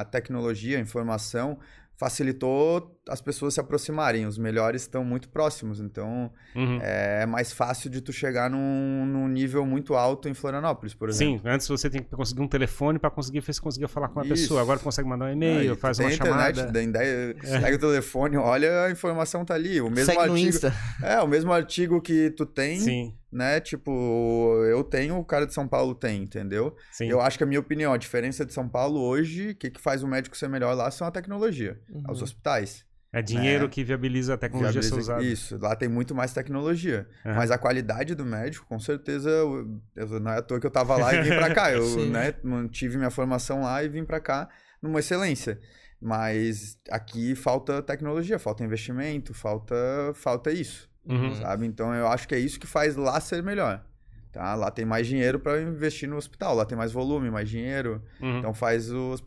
a 0.00 0.04
tecnologia, 0.06 0.78
a 0.78 0.80
informação 0.80 1.58
facilitou 1.94 3.00
as 3.08 3.20
pessoas 3.20 3.54
se 3.54 3.60
aproximarem. 3.60 4.26
Os 4.26 4.38
melhores 4.38 4.82
estão 4.82 5.04
muito 5.04 5.28
próximos, 5.28 5.80
então 5.80 6.32
Uhum. 6.54 6.78
é 6.82 7.26
mais 7.26 7.52
fácil 7.52 7.90
de 7.90 8.00
tu 8.00 8.12
chegar 8.12 8.48
num, 8.48 9.04
num 9.06 9.26
nível 9.26 9.66
muito 9.66 9.94
alto 9.94 10.28
em 10.28 10.34
Florianópolis, 10.34 10.94
por 10.94 11.08
exemplo. 11.08 11.38
Sim, 11.38 11.48
antes 11.48 11.66
você 11.66 11.90
tem 11.90 12.02
que 12.02 12.10
conseguir 12.10 12.42
um 12.42 12.48
telefone 12.48 12.98
para 12.98 13.10
conseguir, 13.10 13.40
você 13.40 13.60
conseguia 13.60 13.88
falar 13.88 14.08
com 14.08 14.20
uma 14.20 14.24
Isso. 14.24 14.34
pessoa. 14.34 14.60
Agora 14.60 14.78
consegue 14.78 15.08
mandar 15.08 15.24
um 15.24 15.28
Aí 15.28 15.34
e-mail, 15.34 15.74
tu 15.74 15.80
faz 15.80 15.96
tem 15.98 16.06
uma 16.06 16.14
internet, 16.14 16.56
chamada. 16.56 16.72
dá 16.72 16.82
ideia, 16.82 17.34
pega 17.40 17.76
o 17.76 17.78
telefone, 17.80 18.36
olha, 18.36 18.84
a 18.84 18.90
informação 18.90 19.44
tá 19.44 19.54
ali. 19.54 19.80
O 19.80 19.90
mesmo 19.90 20.06
Segue 20.06 20.16
no 20.26 20.32
artigo. 20.32 20.48
Insta. 20.48 20.72
É, 21.02 21.20
o 21.20 21.26
mesmo 21.26 21.52
artigo 21.52 22.00
que 22.00 22.30
tu 22.30 22.46
tem, 22.46 22.78
Sim, 22.78 23.16
né? 23.32 23.58
Tipo, 23.60 24.62
eu 24.70 24.84
tenho, 24.84 25.18
o 25.18 25.24
cara 25.24 25.46
de 25.46 25.52
São 25.54 25.66
Paulo 25.66 25.94
tem, 25.94 26.22
entendeu? 26.22 26.76
sim. 26.92 27.08
Eu 27.08 27.20
acho 27.20 27.36
que 27.36 27.44
a 27.44 27.46
minha 27.46 27.60
opinião, 27.60 27.92
a 27.92 27.96
diferença 27.96 28.44
de 28.46 28.52
São 28.52 28.68
Paulo 28.68 29.00
hoje, 29.00 29.50
o 29.50 29.54
que, 29.56 29.70
que 29.70 29.80
faz 29.80 30.02
o 30.02 30.06
médico 30.08 30.36
ser 30.36 30.48
melhor 30.48 30.74
lá 30.76 30.90
são 30.90 31.06
a 31.06 31.10
tecnologia, 31.10 31.80
Uhum. 31.90 32.02
os 32.10 32.22
hospitais. 32.22 32.84
É 33.12 33.20
dinheiro 33.20 33.64
né? 33.64 33.70
que 33.70 33.84
viabiliza 33.84 34.34
a 34.34 34.36
tecnologia 34.38 34.80
ser 34.80 34.88
Viabiliza- 34.88 35.12
usada. 35.12 35.24
Isso, 35.24 35.58
lá 35.60 35.76
tem 35.76 35.88
muito 35.88 36.14
mais 36.14 36.32
tecnologia. 36.32 37.06
Aham. 37.26 37.34
Mas 37.36 37.50
a 37.50 37.58
qualidade 37.58 38.14
do 38.14 38.24
médico, 38.24 38.64
com 38.66 38.78
certeza, 38.80 39.28
eu, 39.28 39.78
eu- 39.94 40.18
não 40.20 40.30
é 40.32 40.38
à 40.38 40.42
toa 40.42 40.58
que 40.58 40.66
eu 40.66 40.70
tava 40.70 40.96
lá 40.96 41.14
e 41.14 41.20
vim 41.22 41.28
pra 41.36 41.54
cá. 41.54 41.70
Eu 41.72 41.84
né, 42.06 42.32
mantive 42.42 42.96
minha 42.96 43.10
formação 43.10 43.62
lá 43.62 43.84
e 43.84 43.88
vim 43.88 44.04
pra 44.04 44.18
cá 44.18 44.48
numa 44.80 44.98
excelência. 45.00 45.60
Mas 46.00 46.78
aqui 46.90 47.34
falta 47.34 47.80
tecnologia, 47.82 48.38
falta 48.38 48.64
investimento, 48.64 49.32
falta, 49.32 49.74
falta 50.14 50.50
isso, 50.50 50.90
Uhum. 51.06 51.34
sabe? 51.36 51.66
Então 51.66 51.94
eu 51.94 52.08
acho 52.08 52.26
que 52.26 52.34
é 52.34 52.38
isso 52.38 52.58
que 52.58 52.66
faz 52.66 52.96
lá 52.96 53.20
ser 53.20 53.42
melhor. 53.42 53.84
Tá? 54.32 54.54
Lá 54.54 54.70
tem 54.70 54.84
mais 54.86 55.06
dinheiro 55.06 55.38
para 55.38 55.60
investir 55.60 56.08
no 56.08 56.16
hospital, 56.16 56.54
lá 56.54 56.64
tem 56.64 56.76
mais 56.76 56.90
volume, 56.90 57.30
mais 57.30 57.48
dinheiro. 57.50 58.02
Uhum. 58.20 58.38
Então 58.38 58.54
faz 58.54 58.90
os 58.90 59.22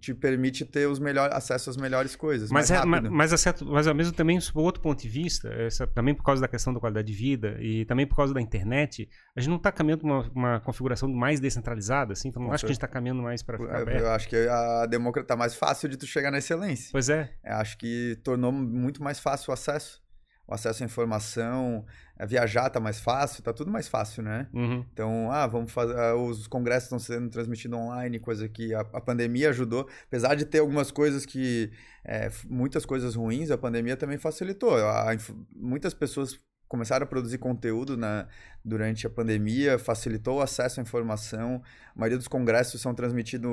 te 0.00 0.14
permite 0.14 0.64
ter 0.64 0.86
os 0.88 0.98
melhores 0.98 1.34
acesso 1.36 1.68
às 1.68 1.76
melhores 1.76 2.16
coisas, 2.16 2.50
Mas, 2.50 2.70
é, 2.70 2.84
ma- 2.84 2.96
rápido. 2.96 3.12
mas, 3.12 3.32
é 3.32 3.36
certo, 3.36 3.66
mas 3.66 3.86
ao 3.86 3.94
mesmo 3.94 4.12
também, 4.14 4.40
sob 4.40 4.58
outro 4.60 4.80
ponto 4.82 5.02
de 5.02 5.08
vista, 5.08 5.48
essa- 5.52 5.86
também 5.86 6.14
por 6.14 6.22
causa 6.24 6.40
da 6.40 6.48
questão 6.48 6.72
da 6.72 6.80
qualidade 6.80 7.06
de 7.06 7.12
vida 7.12 7.58
e 7.60 7.84
também 7.84 8.06
por 8.06 8.16
causa 8.16 8.32
da 8.32 8.40
internet, 8.40 9.08
a 9.36 9.40
gente 9.40 9.50
não 9.50 9.56
está 9.58 9.70
caminhando 9.70 10.00
para 10.00 10.08
uma, 10.10 10.30
uma 10.34 10.60
configuração 10.60 11.08
mais 11.12 11.38
descentralizada, 11.38 12.14
assim, 12.14 12.28
então 12.28 12.42
não 12.42 12.50
acho 12.52 12.62
que 12.64 12.66
a 12.66 12.72
gente 12.72 12.78
está 12.78 12.88
caminhando 12.88 13.22
mais 13.22 13.42
para 13.42 13.58
ficar 13.58 13.80
Eu, 13.80 13.88
eu 13.98 14.10
acho 14.12 14.26
que 14.28 14.36
a 14.48 14.86
democracia 14.86 15.26
tá 15.28 15.36
mais 15.36 15.54
fácil 15.54 15.88
de 15.88 15.96
tu 15.98 16.06
chegar 16.06 16.30
na 16.30 16.38
excelência. 16.38 16.88
Pois 16.90 17.08
é. 17.10 17.34
Eu 17.44 17.56
acho 17.56 17.76
que 17.76 18.18
tornou 18.24 18.50
muito 18.52 19.02
mais 19.02 19.20
fácil 19.20 19.50
o 19.50 19.52
acesso. 19.52 20.02
O 20.46 20.52
acesso 20.54 20.82
à 20.82 20.86
informação, 20.86 21.86
viajar 22.20 22.70
tá 22.70 22.78
mais 22.78 23.00
fácil, 23.00 23.42
tá 23.42 23.52
tudo 23.52 23.70
mais 23.70 23.88
fácil, 23.88 24.22
né? 24.22 24.46
Uhum. 24.52 24.84
Então, 24.92 25.30
ah, 25.32 25.46
vamos 25.46 25.72
fazer. 25.72 25.98
ah, 25.98 26.14
Os 26.14 26.46
congressos 26.46 26.84
estão 26.84 26.98
sendo 26.98 27.28
transmitidos 27.28 27.78
online, 27.78 28.18
coisa 28.20 28.48
que 28.48 28.72
a, 28.72 28.80
a 28.80 29.00
pandemia 29.00 29.50
ajudou. 29.50 29.88
Apesar 30.06 30.34
de 30.36 30.44
ter 30.44 30.60
algumas 30.60 30.90
coisas 30.90 31.26
que. 31.26 31.70
é, 32.04 32.30
muitas 32.48 32.86
coisas 32.86 33.14
ruins, 33.16 33.50
a 33.50 33.58
pandemia 33.58 33.96
também 33.96 34.16
facilitou. 34.18 34.76
A 34.76 35.12
inf- 35.14 35.30
muitas 35.54 35.92
pessoas 35.92 36.38
começaram 36.68 37.04
a 37.04 37.06
produzir 37.06 37.38
conteúdo 37.38 37.96
na, 37.96 38.26
durante 38.64 39.06
a 39.06 39.10
pandemia, 39.10 39.78
facilitou 39.78 40.38
o 40.38 40.40
acesso 40.40 40.80
à 40.80 40.82
informação. 40.82 41.62
A 41.94 41.98
maioria 41.98 42.18
dos 42.18 42.26
congressos 42.28 42.80
são 42.80 42.94
transmitidos 42.94 43.50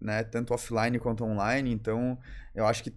né, 0.00 0.22
tanto 0.24 0.52
offline 0.54 0.98
quanto 0.98 1.24
online. 1.24 1.70
Então, 1.72 2.18
eu 2.54 2.66
acho 2.66 2.82
que 2.82 2.90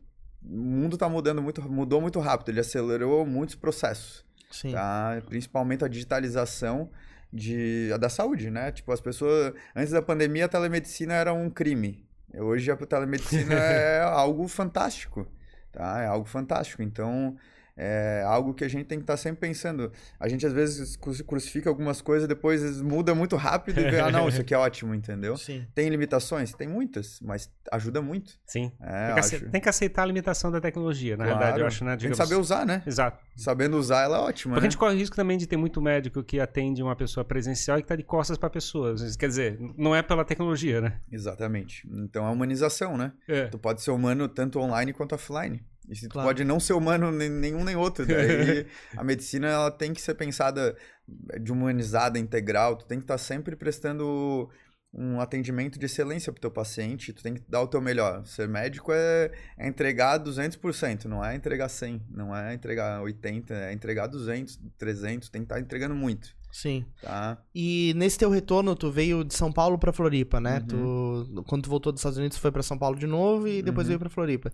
o 0.43 0.57
mundo 0.57 0.95
está 0.95 1.07
mudando 1.07 1.41
muito, 1.41 1.61
mudou 1.69 2.01
muito 2.01 2.19
rápido. 2.19 2.49
Ele 2.49 2.59
acelerou 2.59 3.25
muitos 3.25 3.55
processos 3.55 4.25
Sim. 4.53 4.71
tá? 4.71 5.21
Principalmente 5.25 5.83
a 5.83 5.87
digitalização 5.87 6.91
de, 7.31 7.89
a 7.93 7.97
da 7.97 8.07
saúde, 8.07 8.51
né? 8.51 8.71
Tipo, 8.71 8.91
as 8.91 9.01
pessoas... 9.01 9.53
Antes 9.75 9.91
da 9.91 10.01
pandemia, 10.01 10.45
a 10.45 10.49
telemedicina 10.49 11.13
era 11.13 11.33
um 11.33 11.49
crime. 11.49 12.07
Hoje, 12.35 12.71
a 12.71 12.77
telemedicina 12.77 13.53
é 13.57 14.01
algo 14.01 14.47
fantástico, 14.47 15.27
tá? 15.71 16.01
É 16.01 16.05
algo 16.05 16.27
fantástico. 16.27 16.83
Então, 16.83 17.35
é 17.75 18.23
algo 18.25 18.53
que 18.53 18.63
a 18.63 18.67
gente 18.67 18.85
tem 18.85 18.97
que 18.99 19.03
estar 19.03 19.17
sempre 19.17 19.39
pensando. 19.41 19.91
A 20.19 20.27
gente, 20.27 20.45
às 20.45 20.53
vezes, 20.53 20.95
cru- 20.95 21.23
crucifica 21.25 21.69
algumas 21.69 22.01
coisas, 22.01 22.27
depois 22.27 22.81
muda 22.81 23.15
muito 23.15 23.35
rápido 23.35 23.79
e 23.79 23.89
vê, 23.89 23.99
ah, 23.99 24.11
não, 24.11 24.29
isso 24.29 24.41
aqui 24.41 24.53
é 24.53 24.57
ótimo, 24.57 24.93
entendeu? 24.93 25.35
Sim. 25.37 25.65
Tem 25.73 25.89
limitações? 25.89 26.53
Tem 26.53 26.67
muitas, 26.67 27.19
mas 27.21 27.49
ajuda 27.71 28.01
muito. 28.01 28.33
Sim. 28.45 28.71
É, 28.81 29.05
Tem 29.07 29.13
que, 29.13 29.19
acho. 29.35 29.49
tem 29.49 29.61
que 29.61 29.69
aceitar 29.69 30.03
a 30.03 30.05
limitação 30.05 30.51
da 30.51 30.61
tecnologia, 30.61 31.17
na 31.17 31.23
Claro. 31.25 31.39
verdade, 31.39 31.61
eu 31.61 31.67
acho, 31.67 31.83
né? 31.83 31.91
Tem 31.91 31.97
que 31.97 32.01
Digamos- 32.13 32.17
saber 32.29 32.39
usar, 32.39 32.65
né? 32.65 32.83
Exato. 32.85 33.19
Sabendo 33.35 33.77
usar, 33.77 34.03
ela 34.03 34.17
é 34.17 34.21
ótima, 34.21 34.53
Porque 34.53 34.65
a 34.65 34.67
né? 34.67 34.71
gente 34.71 34.77
corre 34.77 34.93
o 34.95 34.97
risco 34.97 35.15
também 35.15 35.37
de 35.37 35.47
ter 35.47 35.57
muito 35.57 35.81
médico 35.81 36.23
que 36.23 36.39
atende 36.39 36.83
uma 36.83 36.95
pessoa 36.95 37.25
presencial 37.25 37.77
e 37.79 37.81
que 37.81 37.85
está 37.85 37.95
de 37.95 38.03
costas 38.03 38.37
para 38.37 38.49
pessoas. 38.49 39.15
Quer 39.15 39.27
dizer, 39.27 39.59
não 39.77 39.95
é 39.95 40.01
pela 40.03 40.23
tecnologia, 40.23 40.79
né? 40.79 40.99
Exatamente. 41.11 41.87
Então, 41.91 42.27
é 42.27 42.29
humanização, 42.29 42.95
né? 42.97 43.13
É. 43.27 43.45
Tu 43.47 43.57
pode 43.57 43.81
ser 43.81 43.91
humano 43.91 44.27
tanto 44.27 44.59
online 44.59 44.93
quanto 44.93 45.15
offline. 45.15 45.63
E 45.89 45.95
se 45.95 46.07
tu 46.07 46.13
Claro. 46.13 46.27
pode 46.29 46.43
não 46.43 46.59
ser 46.59 46.73
humano 46.73 47.11
nem- 47.11 47.29
nenhum 47.29 47.63
nem 47.63 47.75
outro. 47.75 48.05
Daí 48.05 48.65
a 48.97 49.03
medicina 49.03 49.47
ela 49.47 49.71
tem 49.71 49.93
que 49.93 50.01
ser 50.01 50.15
pensada 50.15 50.75
de 51.41 51.51
humanizada, 51.51 52.17
integral. 52.17 52.77
Tu 52.77 52.85
tem 52.85 52.97
que 52.99 53.03
estar 53.03 53.17
sempre 53.17 53.55
prestando 53.55 54.49
um 54.95 55.19
atendimento 55.19 55.79
de 55.79 55.87
excelência 55.87 56.31
pro 56.31 56.39
teu 56.39 56.51
paciente. 56.51 57.11
Tu 57.13 57.23
tem 57.23 57.33
que 57.33 57.41
dar 57.49 57.61
o 57.61 57.67
teu 57.67 57.81
melhor. 57.81 58.25
Ser 58.27 58.47
médico 58.47 58.91
é, 58.93 59.31
é 59.57 59.67
entregar 59.67 60.19
200%, 60.19 61.05
não 61.05 61.25
é 61.25 61.35
entregar 61.35 61.67
100, 61.67 62.01
não 62.11 62.35
é 62.35 62.53
entregar 62.53 63.01
80, 63.01 63.53
é 63.53 63.73
entregar 63.73 64.07
200, 64.07 64.59
300, 64.77 65.29
tem 65.29 65.41
que 65.41 65.45
estar 65.47 65.59
entregando 65.59 65.95
muito, 65.95 66.29
Sim. 66.51 66.85
tá? 67.01 67.39
E 67.55 67.91
nesse 67.95 68.19
teu 68.19 68.29
retorno, 68.29 68.75
tu 68.75 68.91
veio 68.91 69.23
de 69.23 69.33
São 69.33 69.51
Paulo 69.51 69.79
pra 69.79 69.91
Floripa, 69.91 70.39
né? 70.39 70.59
Uhum. 70.71 71.25
Tu, 71.33 71.43
quando 71.47 71.63
tu 71.63 71.69
voltou 71.71 71.91
dos 71.91 71.99
Estados 71.99 72.19
Unidos, 72.19 72.37
tu 72.37 72.41
foi 72.41 72.51
pra 72.51 72.61
São 72.61 72.77
Paulo 72.77 72.95
de 72.97 73.07
novo 73.07 73.47
e 73.47 73.63
depois 73.63 73.85
Uhum. 73.87 73.89
veio 73.89 73.99
pra 73.99 74.09
Floripa. 74.11 74.51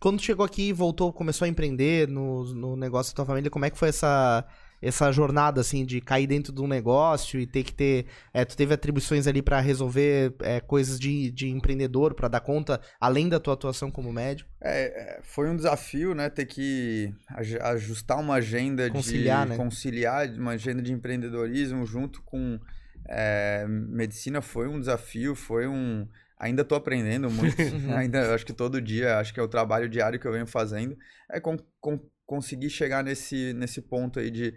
Quando 0.00 0.20
chegou 0.22 0.44
aqui 0.44 0.68
e 0.68 0.72
voltou, 0.72 1.12
começou 1.12 1.44
a 1.44 1.48
empreender 1.48 2.08
no, 2.08 2.44
no 2.54 2.76
negócio 2.76 3.12
da 3.12 3.16
tua 3.16 3.26
família, 3.26 3.50
como 3.50 3.66
é 3.66 3.70
que 3.70 3.76
foi 3.76 3.90
essa, 3.90 4.46
essa 4.80 5.12
jornada, 5.12 5.60
assim, 5.60 5.84
de 5.84 6.00
cair 6.00 6.26
dentro 6.26 6.52
de 6.52 6.60
um 6.62 6.66
negócio 6.66 7.38
e 7.38 7.46
ter 7.46 7.62
que 7.62 7.72
ter... 7.74 8.06
é, 8.32 8.44
tu 8.44 8.56
teve 8.56 8.72
atribuições 8.72 9.26
ali 9.26 9.42
pra 9.42 9.60
resolver 9.60 10.34
é, 10.40 10.58
coisas 10.58 10.98
de, 10.98 11.30
de 11.30 11.50
empreendedor, 11.50 12.14
pra 12.14 12.28
dar 12.28 12.40
conta, 12.40 12.80
além 12.98 13.28
da 13.28 13.38
tua 13.38 13.52
atuação 13.52 13.90
como 13.90 14.10
médico? 14.10 14.48
É, 14.62 15.18
é, 15.18 15.20
foi 15.22 15.48
um 15.50 15.56
desafio, 15.56 16.14
né? 16.14 16.30
Ter 16.30 16.46
que 16.46 17.14
aj- 17.28 17.60
ajustar 17.60 18.18
uma 18.18 18.34
agenda 18.34 18.88
Conciliar, 18.88 19.46
de 19.46 19.50
né? 19.50 19.56
conciliar 19.56 20.28
uma 20.30 20.52
agenda 20.52 20.82
de 20.82 20.92
empreendedorismo 20.92 21.84
junto 21.86 22.22
com 22.22 22.58
é, 23.06 23.66
medicina 23.68 24.40
foi 24.40 24.68
um 24.68 24.78
desafio, 24.78 25.34
foi 25.34 25.66
um. 25.66 26.06
Ainda 26.40 26.62
estou 26.62 26.78
aprendendo 26.78 27.30
muito, 27.30 27.54
ainda 27.94 28.34
acho 28.34 28.46
que 28.46 28.52
todo 28.52 28.80
dia, 28.80 29.18
acho 29.18 29.32
que 29.34 29.38
é 29.38 29.42
o 29.42 29.48
trabalho 29.48 29.88
diário 29.88 30.18
que 30.18 30.26
eu 30.26 30.32
venho 30.32 30.46
fazendo, 30.46 30.96
é 31.30 31.38
com, 31.38 31.56
com- 31.80 32.00
conseguir 32.26 32.70
chegar 32.70 33.04
nesse, 33.04 33.52
nesse 33.52 33.82
ponto 33.82 34.18
aí 34.18 34.30
de 34.30 34.54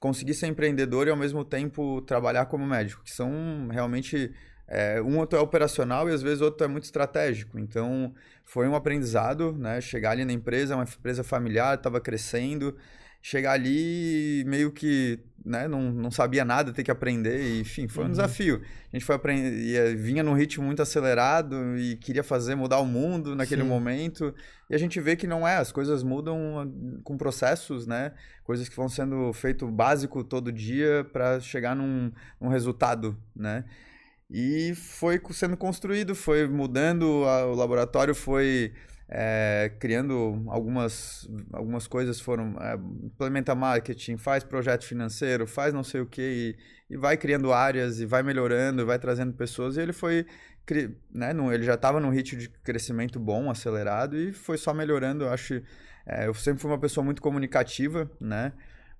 conseguir 0.00 0.34
ser 0.34 0.48
empreendedor 0.48 1.06
e 1.06 1.10
ao 1.10 1.16
mesmo 1.16 1.44
tempo 1.44 2.02
trabalhar 2.02 2.46
como 2.46 2.66
médico, 2.66 3.02
que 3.04 3.12
são 3.12 3.68
realmente 3.70 4.34
é, 4.66 5.00
um 5.00 5.18
outro 5.18 5.38
é 5.38 5.42
operacional 5.42 6.08
e 6.08 6.12
às 6.12 6.20
vezes 6.22 6.40
outro 6.40 6.64
é 6.64 6.68
muito 6.68 6.84
estratégico. 6.84 7.58
Então 7.58 8.12
foi 8.44 8.66
um 8.68 8.74
aprendizado, 8.74 9.52
né? 9.56 9.80
Chegar 9.80 10.10
ali 10.10 10.24
na 10.24 10.32
empresa, 10.32 10.74
uma 10.74 10.84
empresa 10.84 11.22
familiar, 11.22 11.76
estava 11.76 12.00
crescendo, 12.00 12.76
chegar 13.26 13.52
ali 13.52 14.44
meio 14.46 14.70
que 14.70 15.18
né, 15.42 15.66
não, 15.66 15.90
não 15.90 16.10
sabia 16.10 16.44
nada, 16.44 16.72
ter 16.74 16.82
que 16.84 16.90
aprender, 16.90 17.40
e, 17.42 17.60
enfim, 17.60 17.88
foi 17.88 18.04
um 18.04 18.06
Uhum. 18.06 18.10
desafio. 18.12 18.60
A 18.92 18.96
gente 18.96 19.04
foi 19.04 19.14
aprender, 19.14 19.94
vinha 19.96 20.22
num 20.22 20.34
ritmo 20.34 20.62
muito 20.64 20.82
acelerado 20.82 21.74
e 21.78 21.96
queria 21.96 22.22
fazer 22.22 22.54
mudar 22.54 22.80
o 22.80 22.86
mundo 22.86 23.34
naquele 23.34 23.62
Sim. 23.62 23.68
momento. 23.68 24.34
E 24.68 24.74
a 24.74 24.78
gente 24.78 25.00
vê 25.00 25.16
que 25.16 25.26
não 25.26 25.46
é, 25.48 25.56
as 25.56 25.72
coisas 25.72 26.02
mudam 26.02 26.60
ah, 26.60 27.00
com 27.02 27.16
processos, 27.16 27.86
né? 27.86 28.12
Coisas 28.44 28.68
que 28.68 28.76
vão 28.76 28.88
sendo 28.90 29.32
feito 29.32 29.66
básico 29.70 30.22
todo 30.22 30.52
dia 30.52 31.06
para 31.10 31.40
chegar 31.40 31.74
num, 31.74 32.12
num 32.38 32.48
resultado, 32.48 33.16
né? 33.34 33.64
E 34.30 34.74
foi 34.74 35.20
sendo 35.32 35.56
construído, 35.56 36.14
foi 36.14 36.46
mudando, 36.48 37.24
a- 37.26 37.46
o 37.46 37.54
laboratório 37.54 38.14
foi 38.14 38.72
é, 39.08 39.72
criando 39.78 40.44
algumas, 40.48 41.28
algumas 41.52 41.86
coisas 41.86 42.20
foram 42.20 42.56
é, 42.60 42.74
implementa 43.04 43.54
marketing, 43.54 44.16
faz 44.16 44.42
projeto 44.42 44.84
financeiro, 44.84 45.46
faz 45.46 45.74
não 45.74 45.84
sei 45.84 46.00
o 46.00 46.06
que 46.06 46.56
e, 46.88 46.94
e, 46.94 46.96
vai 46.96 47.16
criando 47.16 47.52
áreas 47.52 48.00
e 48.00 48.06
vai 48.06 48.22
melhorando, 48.22 48.86
vai 48.86 48.98
trazendo 48.98 49.32
pessoas 49.34 49.76
e 49.76 49.80
ele 49.80 49.92
foi 49.92 50.26
né, 51.12 51.32
no, 51.32 51.52
ele 51.52 51.62
já 51.62 51.74
estava 51.74 52.00
num 52.00 52.10
ritmo 52.10 52.38
de 52.38 52.48
crescimento 52.48 53.20
bom, 53.20 53.50
acelerado 53.50 54.16
e 54.16 54.32
foi 54.32 54.56
só 54.56 54.72
melhorando. 54.72 55.24
Eu 55.24 55.30
acho, 55.30 55.62
é, 56.06 56.26
eu 56.26 56.34
sempre 56.34 56.62
fui 56.62 56.70
uma 56.70 56.78
pessoa 56.78 57.04
muito 57.04 57.20
comunicativa, 57.20 58.10
né? 58.20 58.52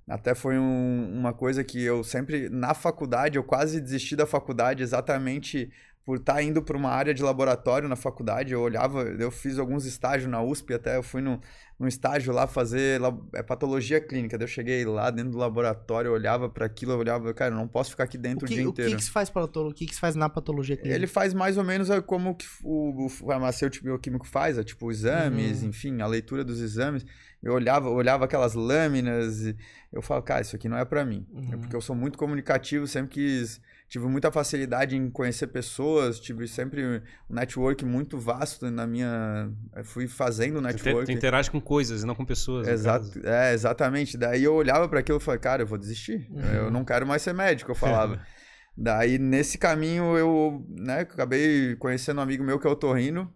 Até 0.07 0.35
foi 0.35 0.59
um, 0.59 1.11
uma 1.19 1.33
coisa 1.33 1.65
que 1.65 1.83
eu 1.83 2.05
sempre, 2.05 2.51
na 2.51 2.75
faculdade, 2.75 3.39
eu 3.39 3.45
quase 3.45 3.81
desisti 3.81 4.15
da 4.15 4.27
faculdade 4.27 4.83
exatamente 4.83 5.73
por 6.05 6.19
estar 6.19 6.35
tá 6.35 6.43
indo 6.43 6.63
para 6.63 6.77
uma 6.77 6.91
área 6.91 7.15
de 7.15 7.23
laboratório 7.23 7.89
na 7.89 7.97
faculdade, 7.97 8.53
eu 8.53 8.61
olhava, 8.61 9.03
eu 9.03 9.31
fiz 9.31 9.59
alguns 9.59 9.87
estágios 9.87 10.31
na 10.31 10.43
USP, 10.43 10.75
até 10.75 10.99
eu 10.99 11.03
fui 11.03 11.23
no, 11.23 11.41
num 11.79 11.89
estágio 11.89 12.31
lá 12.31 12.47
fazer 12.47 13.01
é, 13.33 13.43
patologia 13.43 13.99
clínica. 14.03 14.37
Daí 14.37 14.45
eu 14.45 14.49
cheguei 14.49 14.85
lá 14.85 15.11
dentro 15.11 15.33
do 15.33 15.39
laboratório, 15.39 16.13
olhava 16.13 16.47
para 16.47 16.67
aquilo, 16.67 16.93
eu 16.93 16.99
olhava, 16.99 17.33
cara, 17.33 17.55
eu 17.55 17.57
não 17.57 17.67
posso 17.67 17.91
ficar 17.91 18.05
aqui 18.05 18.19
dentro 18.19 18.45
o, 18.45 18.49
que, 18.49 18.55
o 18.55 18.57
dia 18.57 18.65
inteiro. 18.65 18.91
O 18.91 18.93
que, 18.93 18.99
que 18.99 19.05
se 19.05 19.11
faz 19.11 19.31
patologia? 19.31 19.73
O 19.73 19.75
que, 19.75 19.87
que 19.87 19.95
se 19.95 20.01
faz 20.01 20.15
na 20.15 20.29
patologia 20.29 20.77
clínica? 20.77 20.95
Ele 20.95 21.07
faz 21.07 21.33
mais 21.33 21.57
ou 21.57 21.65
menos 21.65 21.89
como 22.07 22.37
o, 22.63 23.07
o 23.07 23.09
farmacêutico 23.09 23.87
bioquímico 23.87 24.27
faz, 24.27 24.59
é, 24.59 24.63
tipo 24.63 24.91
exames, 24.91 25.63
uhum. 25.63 25.71
enfim, 25.71 26.03
a 26.03 26.07
leitura 26.07 26.45
dos 26.45 26.61
exames. 26.61 27.05
Eu 27.43 27.55
olhava, 27.55 27.89
olhava 27.89 28.27
aquelas 28.27 28.53
lâminas 28.53 29.41
e 29.41 29.57
eu 29.91 30.03
falo, 30.03 30.23
cara, 30.23 30.43
isso 30.43 30.55
aqui 30.55 30.69
não 30.69 30.77
é 30.77 30.85
para 30.85 31.03
mim. 31.03 31.27
É 31.33 31.39
uhum. 31.39 31.55
É 31.55 31.57
porque 31.57 31.75
eu 31.75 31.81
sou 31.81 31.97
muito 31.97 32.19
comunicativo, 32.19 32.87
sempre 32.87 33.13
quis 33.13 33.59
tive 33.95 34.09
muita 34.09 34.33
facilidade 34.33 34.97
em 34.97 35.09
conhecer 35.09 35.47
pessoas, 35.47 36.19
tive 36.19 36.49
sempre 36.49 36.85
um 37.31 37.35
network 37.35 37.85
muito 37.85 38.19
vasto 38.19 38.69
na 38.69 38.89
minha. 38.89 39.49
Eu 39.73 39.85
fui 39.85 40.09
fazendo 40.09 40.61
network. 40.61 41.07
Tu 41.07 41.13
interage 41.13 41.49
com 41.49 41.61
coisas, 41.61 42.03
não 42.03 42.13
com 42.13 42.25
pessoas. 42.25 42.67
Exato, 42.67 43.21
é, 43.23 43.55
exatamente. 43.55 44.19
Daí 44.19 44.43
eu 44.43 44.53
olhava 44.53 44.89
para 44.89 44.99
aquilo 44.99 45.19
e 45.19 45.21
falei, 45.21 45.39
cara, 45.39 45.63
eu 45.63 45.67
vou 45.69 45.79
desistir. 45.79 46.27
Uhum. 46.29 46.55
Eu 46.55 46.71
não 46.73 46.85
quero 46.85 47.07
mais 47.07 47.23
ser 47.23 47.33
médico, 47.33 47.71
eu 47.71 47.75
falava. 47.77 48.21
Daí 48.77 49.17
nesse 49.17 49.59
caminho 49.59 50.19
eu 50.19 50.67
né, 50.69 51.03
acabei 51.03 51.77
conhecendo 51.77 52.19
um 52.19 52.23
amigo 52.23 52.43
meu 52.43 52.59
que 52.59 52.67
é 52.67 52.71
o 52.71 52.75
Torrino. 52.75 53.33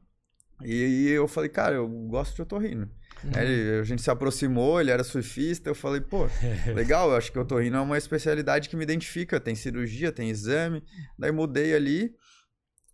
E 0.65 1.09
eu 1.11 1.29
falei, 1.29 1.49
cara, 1.49 1.77
eu 1.77 1.89
gosto 1.89 2.35
de 2.35 2.43
otorrino. 2.43 2.91
Uhum. 3.25 3.31
Aí 3.35 3.81
a 3.81 3.85
gente 3.85 4.03
se 4.03 4.11
aproximou, 4.11 4.81
ele 4.81 4.91
era 4.91 5.03
surfista, 5.03 5.71
eu 5.71 5.75
falei, 5.75 6.01
pô, 6.01 6.29
legal, 6.75 7.11
eu 7.11 7.17
acho 7.17 7.33
que 7.33 7.39
o 7.39 7.43
otorrino 7.43 7.77
é 7.77 7.81
uma 7.81 7.99
especialidade 7.99 8.69
que 8.69 8.77
me 8.77 8.85
identifica, 8.85 9.41
tem 9.41 9.55
cirurgia, 9.55 10.13
tem 10.13 10.31
exame. 10.31 10.83
Daí 11.19 11.33
mudei 11.33 11.75
ali 11.75 12.15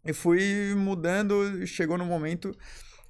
e 0.05 0.13
fui 0.13 0.75
mudando, 0.77 1.67
chegou 1.67 1.99
no 1.99 2.05
momento 2.05 2.57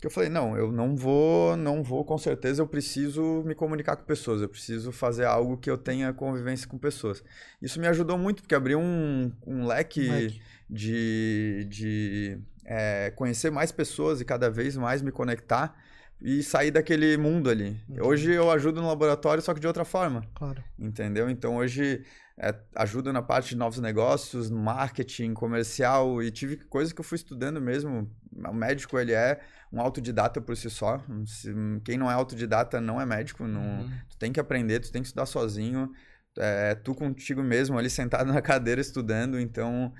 que 0.05 0.07
eu 0.07 0.11
falei, 0.11 0.29
não, 0.29 0.55
eu 0.55 0.71
não 0.71 0.95
vou, 0.95 1.57
não 1.57 1.83
vou, 1.83 2.05
com 2.05 2.19
certeza 2.19 2.61
eu 2.61 2.67
preciso 2.67 3.43
me 3.47 3.55
comunicar 3.55 3.97
com 3.97 4.05
pessoas, 4.05 4.43
eu 4.43 4.49
preciso 4.51 4.93
fazer 4.93 5.25
algo 5.25 5.57
que 5.57 5.71
eu 5.71 5.79
tenha 5.79 6.13
convivência 6.13 6.69
com 6.69 6.77
pessoas. 6.77 7.25
Isso 7.63 7.81
me 7.81 7.87
ajudou 7.87 8.19
muito, 8.19 8.43
porque 8.43 8.55
abriu 8.55 8.79
um, 8.79 9.33
um 9.47 9.67
leque, 9.67 10.07
leque. 10.07 10.43
de, 10.69 11.67
de 11.71 12.39
é, 12.67 13.11
conhecer 13.17 13.51
mais 13.51 13.73
pessoas 13.73 14.21
e 14.21 14.27
cada 14.27 14.51
vez 14.51 14.77
mais 14.77 15.01
me 15.01 15.11
conectar 15.11 15.75
e 16.21 16.43
sair 16.43 16.71
daquele 16.71 17.17
mundo 17.17 17.51
ali. 17.51 17.77
Uhum. 17.89 18.07
Hoje 18.07 18.33
eu 18.33 18.51
ajudo 18.51 18.81
no 18.81 18.89
laboratório, 18.89 19.43
só 19.43 19.53
que 19.53 19.61
de 19.61 19.67
outra 19.67 19.85
forma. 19.85 20.23
Claro. 20.35 20.63
Entendeu? 20.79 21.29
Então 21.29 21.57
hoje 21.57 22.05
é, 22.39 22.55
ajudo 22.75 23.13
na 23.13 23.23
parte 23.23 23.51
de 23.51 23.57
novos 23.57 23.79
negócios, 23.79 24.51
marketing, 24.51 25.35
comercial 25.35 26.23
e 26.23 26.31
tive 26.31 26.57
coisas 26.57 26.93
que 26.93 27.01
eu 27.01 27.05
fui 27.05 27.17
estudando 27.17 27.61
mesmo. 27.61 28.11
O 28.33 28.53
médico 28.53 28.99
ele 28.99 29.13
é 29.13 29.41
um 29.73 29.81
autodidata 29.81 30.41
por 30.41 30.57
si 30.57 30.69
só. 30.69 31.03
Quem 31.85 31.97
não 31.97 32.11
é 32.11 32.15
autodidata 32.15 32.81
não 32.81 33.01
é 33.01 33.07
médico. 33.07 33.47
Não, 33.47 33.61
uhum. 33.61 33.91
Tu 34.09 34.19
tem 34.19 34.33
que 34.33 34.41
aprender, 34.41 34.81
tu 34.81 34.91
tem 34.91 35.03
que 35.03 35.09
estudar 35.09 35.27
sozinho. 35.27 35.91
É, 36.37 36.75
tu 36.75 36.95
contigo 36.95 37.43
mesmo 37.43 37.79
ali 37.79 37.89
sentado 37.89 38.27
na 38.33 38.43
cadeira 38.43 38.81
estudando. 38.81 39.39
Então 39.39 39.93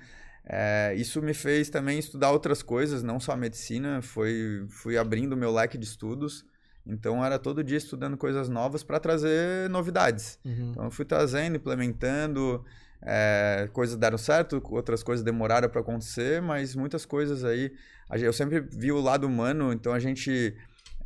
é, 0.47 0.93
isso 0.95 1.21
me 1.21 1.33
fez 1.33 1.69
também 1.69 1.97
estudar 1.97 2.31
outras 2.31 2.61
coisas, 2.61 3.01
não 3.01 3.19
só 3.19 3.31
a 3.31 3.37
medicina, 3.37 4.01
foi, 4.01 4.65
fui 4.69 4.97
abrindo 4.97 5.35
meu 5.35 5.51
leque 5.51 5.77
de 5.77 5.85
estudos. 5.85 6.45
Então 6.85 7.25
era 7.25 7.39
todo 7.39 7.63
dia 7.63 7.77
estudando 7.77 8.15
coisas 8.15 8.47
novas 8.47 8.83
para 8.83 8.99
trazer 8.99 9.67
novidades. 9.71 10.37
Uhum. 10.45 10.69
Então 10.71 10.85
eu 10.85 10.91
fui 10.91 11.03
trazendo, 11.03 11.55
implementando, 11.55 12.63
é, 13.01 13.67
coisas 13.73 13.97
deram 13.97 14.19
certo, 14.19 14.61
outras 14.69 15.01
coisas 15.01 15.23
demoraram 15.23 15.67
para 15.67 15.81
acontecer, 15.81 16.41
mas 16.43 16.75
muitas 16.75 17.03
coisas 17.03 17.43
aí. 17.43 17.73
Eu 18.11 18.31
sempre 18.31 18.59
vi 18.59 18.91
o 18.91 19.01
lado 19.01 19.25
humano, 19.25 19.73
então 19.73 19.93
a 19.93 19.99
gente 19.99 20.55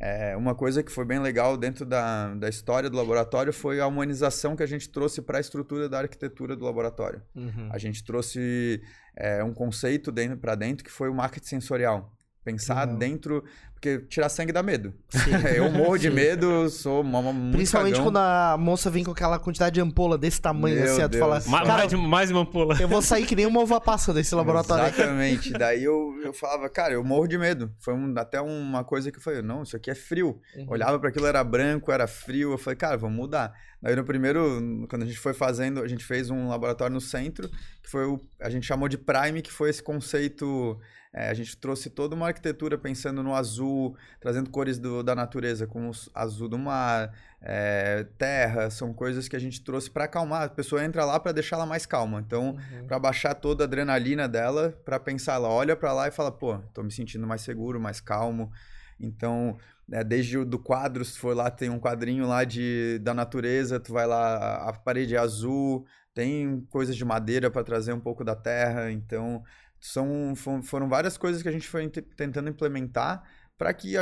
é, 0.00 0.34
uma 0.34 0.54
coisa 0.54 0.82
que 0.82 0.90
foi 0.90 1.04
bem 1.04 1.18
legal 1.18 1.58
dentro 1.58 1.84
da, 1.84 2.34
da 2.34 2.48
história 2.48 2.88
do 2.88 2.96
laboratório 2.96 3.52
foi 3.52 3.80
a 3.80 3.86
humanização 3.86 4.56
que 4.56 4.62
a 4.62 4.66
gente 4.66 4.88
trouxe 4.88 5.20
para 5.20 5.36
a 5.36 5.40
estrutura 5.42 5.90
da 5.90 5.98
arquitetura 5.98 6.56
do 6.56 6.64
laboratório. 6.64 7.22
Uhum. 7.34 7.68
A 7.70 7.76
gente 7.76 8.02
trouxe 8.02 8.82
é, 9.14 9.44
um 9.44 9.52
conceito 9.52 10.10
dentro 10.10 10.38
para 10.38 10.54
dentro 10.54 10.82
que 10.82 10.90
foi 10.90 11.10
o 11.10 11.14
marketing 11.14 11.46
sensorial. 11.46 12.16
Pensar 12.42 12.88
uhum. 12.88 12.96
dentro 12.96 13.44
porque 13.80 13.98
tirar 14.10 14.28
sangue 14.28 14.52
dá 14.52 14.62
medo. 14.62 14.92
eu 15.56 15.70
morro 15.70 15.96
de 15.96 16.10
medo, 16.10 16.68
sou 16.68 17.00
uma, 17.00 17.32
muito 17.32 17.56
Principalmente 17.56 17.94
cagão. 17.94 18.12
quando 18.12 18.18
a 18.18 18.56
moça 18.58 18.90
vem 18.90 19.02
com 19.02 19.10
aquela 19.10 19.38
quantidade 19.38 19.72
de 19.72 19.80
ampola 19.80 20.18
desse 20.18 20.38
tamanho, 20.38 20.76
Meu 20.76 20.84
assim, 20.84 21.08
tu 21.08 21.18
fala... 21.18 21.42
Ma 21.46 21.64
cara, 21.64 21.88
mais, 21.88 21.92
mais 21.94 22.30
uma 22.30 22.40
ampola. 22.40 22.76
Eu 22.78 22.86
vou 22.86 23.00
sair 23.00 23.24
que 23.24 23.34
nem 23.34 23.46
uma 23.46 23.62
uva 23.62 23.80
passa 23.80 24.12
desse 24.12 24.34
laboratório. 24.34 24.84
Exatamente. 24.84 25.50
Daí 25.52 25.82
eu, 25.82 26.14
eu 26.22 26.34
falava, 26.34 26.68
cara, 26.68 26.92
eu 26.92 27.02
morro 27.02 27.26
de 27.26 27.38
medo. 27.38 27.72
Foi 27.78 27.94
um, 27.94 28.12
até 28.18 28.38
uma 28.38 28.84
coisa 28.84 29.10
que 29.10 29.16
eu 29.16 29.22
falei, 29.22 29.40
não, 29.40 29.62
isso 29.62 29.74
aqui 29.74 29.90
é 29.90 29.94
frio. 29.94 30.38
Uhum. 30.54 30.66
Olhava 30.68 30.98
para 30.98 31.08
aquilo, 31.08 31.26
era 31.26 31.42
branco, 31.42 31.90
era 31.90 32.06
frio. 32.06 32.52
Eu 32.52 32.58
falei, 32.58 32.76
cara, 32.76 32.98
vamos 32.98 33.16
mudar. 33.16 33.54
Daí 33.80 33.96
no 33.96 34.04
primeiro, 34.04 34.86
quando 34.90 35.04
a 35.04 35.06
gente 35.06 35.18
foi 35.18 35.32
fazendo, 35.32 35.80
a 35.80 35.88
gente 35.88 36.04
fez 36.04 36.28
um 36.28 36.48
laboratório 36.48 36.92
no 36.92 37.00
centro, 37.00 37.48
que 37.82 37.90
foi 37.90 38.04
o... 38.04 38.20
A 38.38 38.50
gente 38.50 38.66
chamou 38.66 38.90
de 38.90 38.98
Prime, 38.98 39.40
que 39.40 39.50
foi 39.50 39.70
esse 39.70 39.82
conceito 39.82 40.78
é, 41.12 41.28
a 41.28 41.34
gente 41.34 41.56
trouxe 41.56 41.90
toda 41.90 42.14
uma 42.14 42.28
arquitetura 42.28 42.78
pensando 42.78 43.20
no 43.22 43.34
azul, 43.34 43.96
trazendo 44.20 44.48
cores 44.48 44.78
do, 44.78 45.02
da 45.02 45.12
natureza, 45.12 45.66
como 45.66 45.90
o 45.90 45.94
azul 46.14 46.48
do 46.48 46.56
mar, 46.56 47.12
é, 47.40 48.06
terra, 48.16 48.70
são 48.70 48.94
coisas 48.94 49.26
que 49.26 49.34
a 49.34 49.38
gente 49.38 49.60
trouxe 49.62 49.90
para 49.90 50.04
acalmar. 50.04 50.44
A 50.44 50.48
pessoa 50.48 50.84
entra 50.84 51.04
lá 51.04 51.18
para 51.18 51.32
deixar 51.32 51.56
ela 51.56 51.66
mais 51.66 51.84
calma. 51.84 52.20
Então, 52.20 52.50
uhum. 52.50 52.86
para 52.86 52.98
baixar 53.00 53.34
toda 53.34 53.64
a 53.64 53.66
adrenalina 53.66 54.28
dela, 54.28 54.78
para 54.84 55.00
pensar, 55.00 55.34
ela 55.34 55.48
olha 55.48 55.74
para 55.74 55.92
lá 55.92 56.06
e 56.06 56.12
fala, 56.12 56.30
pô, 56.30 56.58
tô 56.72 56.82
me 56.82 56.92
sentindo 56.92 57.26
mais 57.26 57.40
seguro, 57.40 57.80
mais 57.80 58.00
calmo. 58.00 58.52
Então, 59.00 59.58
é, 59.90 60.04
desde 60.04 60.38
o 60.38 60.44
do 60.44 60.60
quadro, 60.60 61.04
se 61.04 61.18
for 61.18 61.34
lá, 61.34 61.50
tem 61.50 61.70
um 61.70 61.80
quadrinho 61.80 62.24
lá 62.24 62.44
de, 62.44 63.00
da 63.02 63.12
natureza, 63.12 63.80
tu 63.80 63.92
vai 63.92 64.06
lá, 64.06 64.68
a 64.68 64.72
parede 64.72 65.16
é 65.16 65.18
azul, 65.18 65.84
tem 66.14 66.60
coisas 66.70 66.94
de 66.94 67.04
madeira 67.04 67.50
para 67.50 67.64
trazer 67.64 67.92
um 67.92 68.00
pouco 68.00 68.22
da 68.22 68.36
terra, 68.36 68.92
então 68.92 69.42
são, 69.80 70.34
foram 70.62 70.88
várias 70.88 71.16
coisas 71.16 71.42
que 71.42 71.48
a 71.48 71.52
gente 71.52 71.66
foi 71.66 71.88
tentando 71.88 72.48
implementar 72.48 73.22
para 73.60 73.74
que 73.74 73.92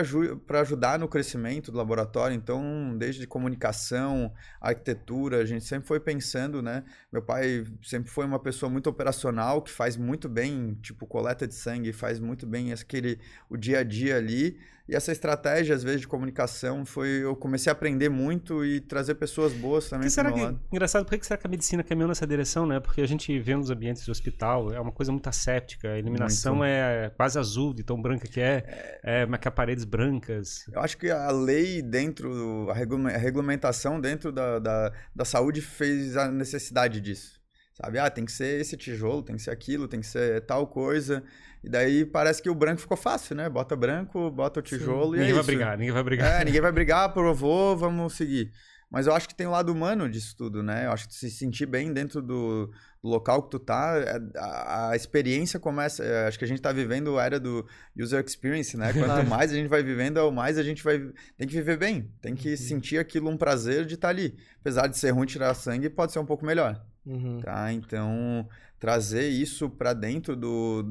para 0.47 0.61
ajudar 0.61 1.01
no 1.01 1.09
crescimento 1.09 1.72
do 1.72 1.79
laboratório. 1.79 2.33
Então, 2.33 2.97
desde 2.97 3.26
comunicação, 3.26 4.33
arquitetura, 4.61 5.39
a 5.39 5.45
gente 5.45 5.64
sempre 5.64 5.89
foi 5.89 5.99
pensando, 5.99 6.62
né? 6.62 6.85
Meu 7.12 7.20
pai 7.20 7.64
sempre 7.83 8.09
foi 8.09 8.24
uma 8.24 8.39
pessoa 8.39 8.70
muito 8.70 8.89
operacional, 8.89 9.61
que 9.61 9.72
faz 9.72 9.97
muito 9.97 10.29
bem, 10.29 10.74
tipo, 10.81 11.09
coleta 11.09 11.45
de 11.45 11.57
sangue, 11.57 11.93
faz 11.93 12.20
muito 12.20 12.47
bem 12.47 12.72
aquele 12.72 13.18
o 13.51 13.57
dia 13.57 13.81
a 13.81 13.83
dia 13.83 14.16
ali. 14.16 14.61
E 14.89 14.97
essa 14.97 15.12
estratégia, 15.12 15.74
às 15.74 15.82
vezes, 15.82 16.01
de 16.01 16.09
comunicação, 16.09 16.84
foi. 16.84 17.09
Eu 17.22 17.36
comecei 17.36 17.70
a 17.70 17.72
aprender 17.74 18.09
muito 18.09 18.64
e 18.64 18.80
trazer 18.80 19.16
pessoas 19.16 19.53
boas 19.53 19.89
também. 19.89 20.07
Que 20.07 20.11
será 20.11 20.32
que, 20.32 20.41
lado. 20.41 20.59
engraçado, 20.72 21.05
por 21.05 21.18
que 21.18 21.26
será 21.26 21.36
que 21.36 21.47
a 21.47 21.51
medicina 21.51 21.82
caminhou 21.82 22.09
nessa 22.09 22.26
direção, 22.26 22.66
né? 22.66 22.80
Porque 22.80 23.03
a 23.03 23.07
gente 23.07 23.39
vê 23.39 23.55
nos 23.55 23.70
ambientes 23.70 24.07
do 24.07 24.11
hospital, 24.11 24.72
é 24.72 24.80
uma 24.80 24.91
coisa 24.91 25.12
muito 25.12 25.28
asséptica. 25.28 25.93
A 25.93 25.99
iluminação 25.99 26.57
muito. 26.57 26.68
é 26.68 27.11
quase 27.14 27.39
azul, 27.39 27.74
de 27.74 27.82
tão 27.82 28.01
branca 28.01 28.26
que 28.26 28.41
é. 28.41 28.64
É, 29.05 29.22
é, 29.22 29.28
é 29.28 29.51
paredes 29.51 29.84
brancas. 29.84 30.66
Eu 30.72 30.80
acho 30.80 30.97
que 30.97 31.11
a 31.11 31.30
lei 31.30 31.82
dentro, 31.82 32.70
a 32.70 32.74
regulamentação 32.74 34.01
dentro 34.01 34.32
da, 34.32 34.59
da, 34.59 34.93
da 35.14 35.24
saúde 35.24 35.61
fez 35.61 36.16
a 36.16 36.30
necessidade 36.30 37.01
disso. 37.01 37.38
Sabe? 37.81 37.99
Ah, 37.99 38.11
tem 38.11 38.24
que 38.24 38.33
ser 38.33 38.61
esse 38.61 38.76
tijolo, 38.76 39.22
tem 39.22 39.37
que 39.37 39.43
ser 39.43 39.51
aquilo, 39.51 39.87
tem 39.87 40.01
que 40.01 40.07
ser 40.07 40.41
tal 40.43 40.66
coisa. 40.66 41.22
E 41.62 41.68
daí 41.68 42.05
parece 42.05 42.43
que 42.43 42.51
o 42.51 42.55
branco 42.55 42.81
ficou 42.81 42.97
fácil, 42.97 43.37
né? 43.37 43.49
Bota 43.49 43.76
branco, 43.76 44.31
bota 44.31 44.61
o 44.61 44.62
tijolo 44.62 45.14
Sim. 45.14 45.16
e 45.16 45.20
ninguém 45.20 45.31
é 45.31 45.33
vai 45.33 45.41
isso. 45.41 45.47
brigar, 45.47 45.79
ninguém 45.79 45.93
vai 45.93 46.03
brigar. 46.03 46.41
É, 46.41 46.45
ninguém 46.45 46.61
vai 46.61 46.72
brigar, 46.72 47.12
provou, 47.12 47.76
vamos 47.76 48.14
seguir. 48.14 48.53
Mas 48.91 49.07
eu 49.07 49.14
acho 49.14 49.29
que 49.29 49.35
tem 49.35 49.47
o 49.47 49.51
lado 49.51 49.70
humano 49.70 50.09
disso 50.09 50.35
tudo, 50.37 50.62
né? 50.62 50.87
Eu 50.87 50.93
acho 50.93 51.09
que 51.09 51.14
se 51.14 51.31
sentir 51.31 51.66
bem 51.66 51.93
dentro 51.93 52.22
do, 52.22 52.72
do 53.03 53.09
local 53.09 53.43
que 53.43 53.51
tu 53.51 53.59
tá, 53.59 53.99
é, 53.99 54.18
a, 54.39 54.91
a, 54.91 54.97
experiência 54.97 55.61
começa. 55.61 56.03
É, 56.03 56.26
acho 56.26 56.39
que 56.39 56.45
a 56.45 56.49
gente 56.49 56.62
tá 56.62 56.72
vivendo 56.72 57.18
a 57.18 57.24
era 57.24 57.39
do 57.39 57.66
user 57.99 58.24
experience, 58.24 58.76
né? 58.79 58.93
Quanto 58.95 59.29
mais 59.29 59.53
a 59.53 59.55
gente 59.55 59.68
vai 59.68 59.83
vivendo, 59.83 60.33
mais 60.33 60.57
a 60.57 60.62
gente 60.62 60.83
vai. 60.83 60.99
Tem 61.37 61.47
que 61.47 61.55
viver 61.55 61.76
bem. 61.76 62.11
Tem 62.22 62.35
que 62.35 62.51
uhum. 62.51 62.57
sentir 62.57 62.99
aquilo 62.99 63.29
um 63.29 63.37
prazer 63.37 63.85
de 63.85 63.95
estar 63.95 64.09
tá 64.09 64.12
ali. 64.12 64.35
Apesar 64.61 64.87
de 64.87 64.97
ser 64.97 65.11
ruim 65.11 65.26
tirar 65.26 65.53
sangue, 65.53 65.91
pode 65.91 66.12
ser 66.12 66.18
um 66.18 66.26
pouco 66.26 66.47
melhor. 66.47 66.83
Uhum. 67.09 67.41
Tá? 67.41 67.73
Então, 67.73 68.49
trazer 68.79 69.29
isso 69.29 69.71
para 69.71 69.93
dentro 69.95 70.37
do, 70.37 70.83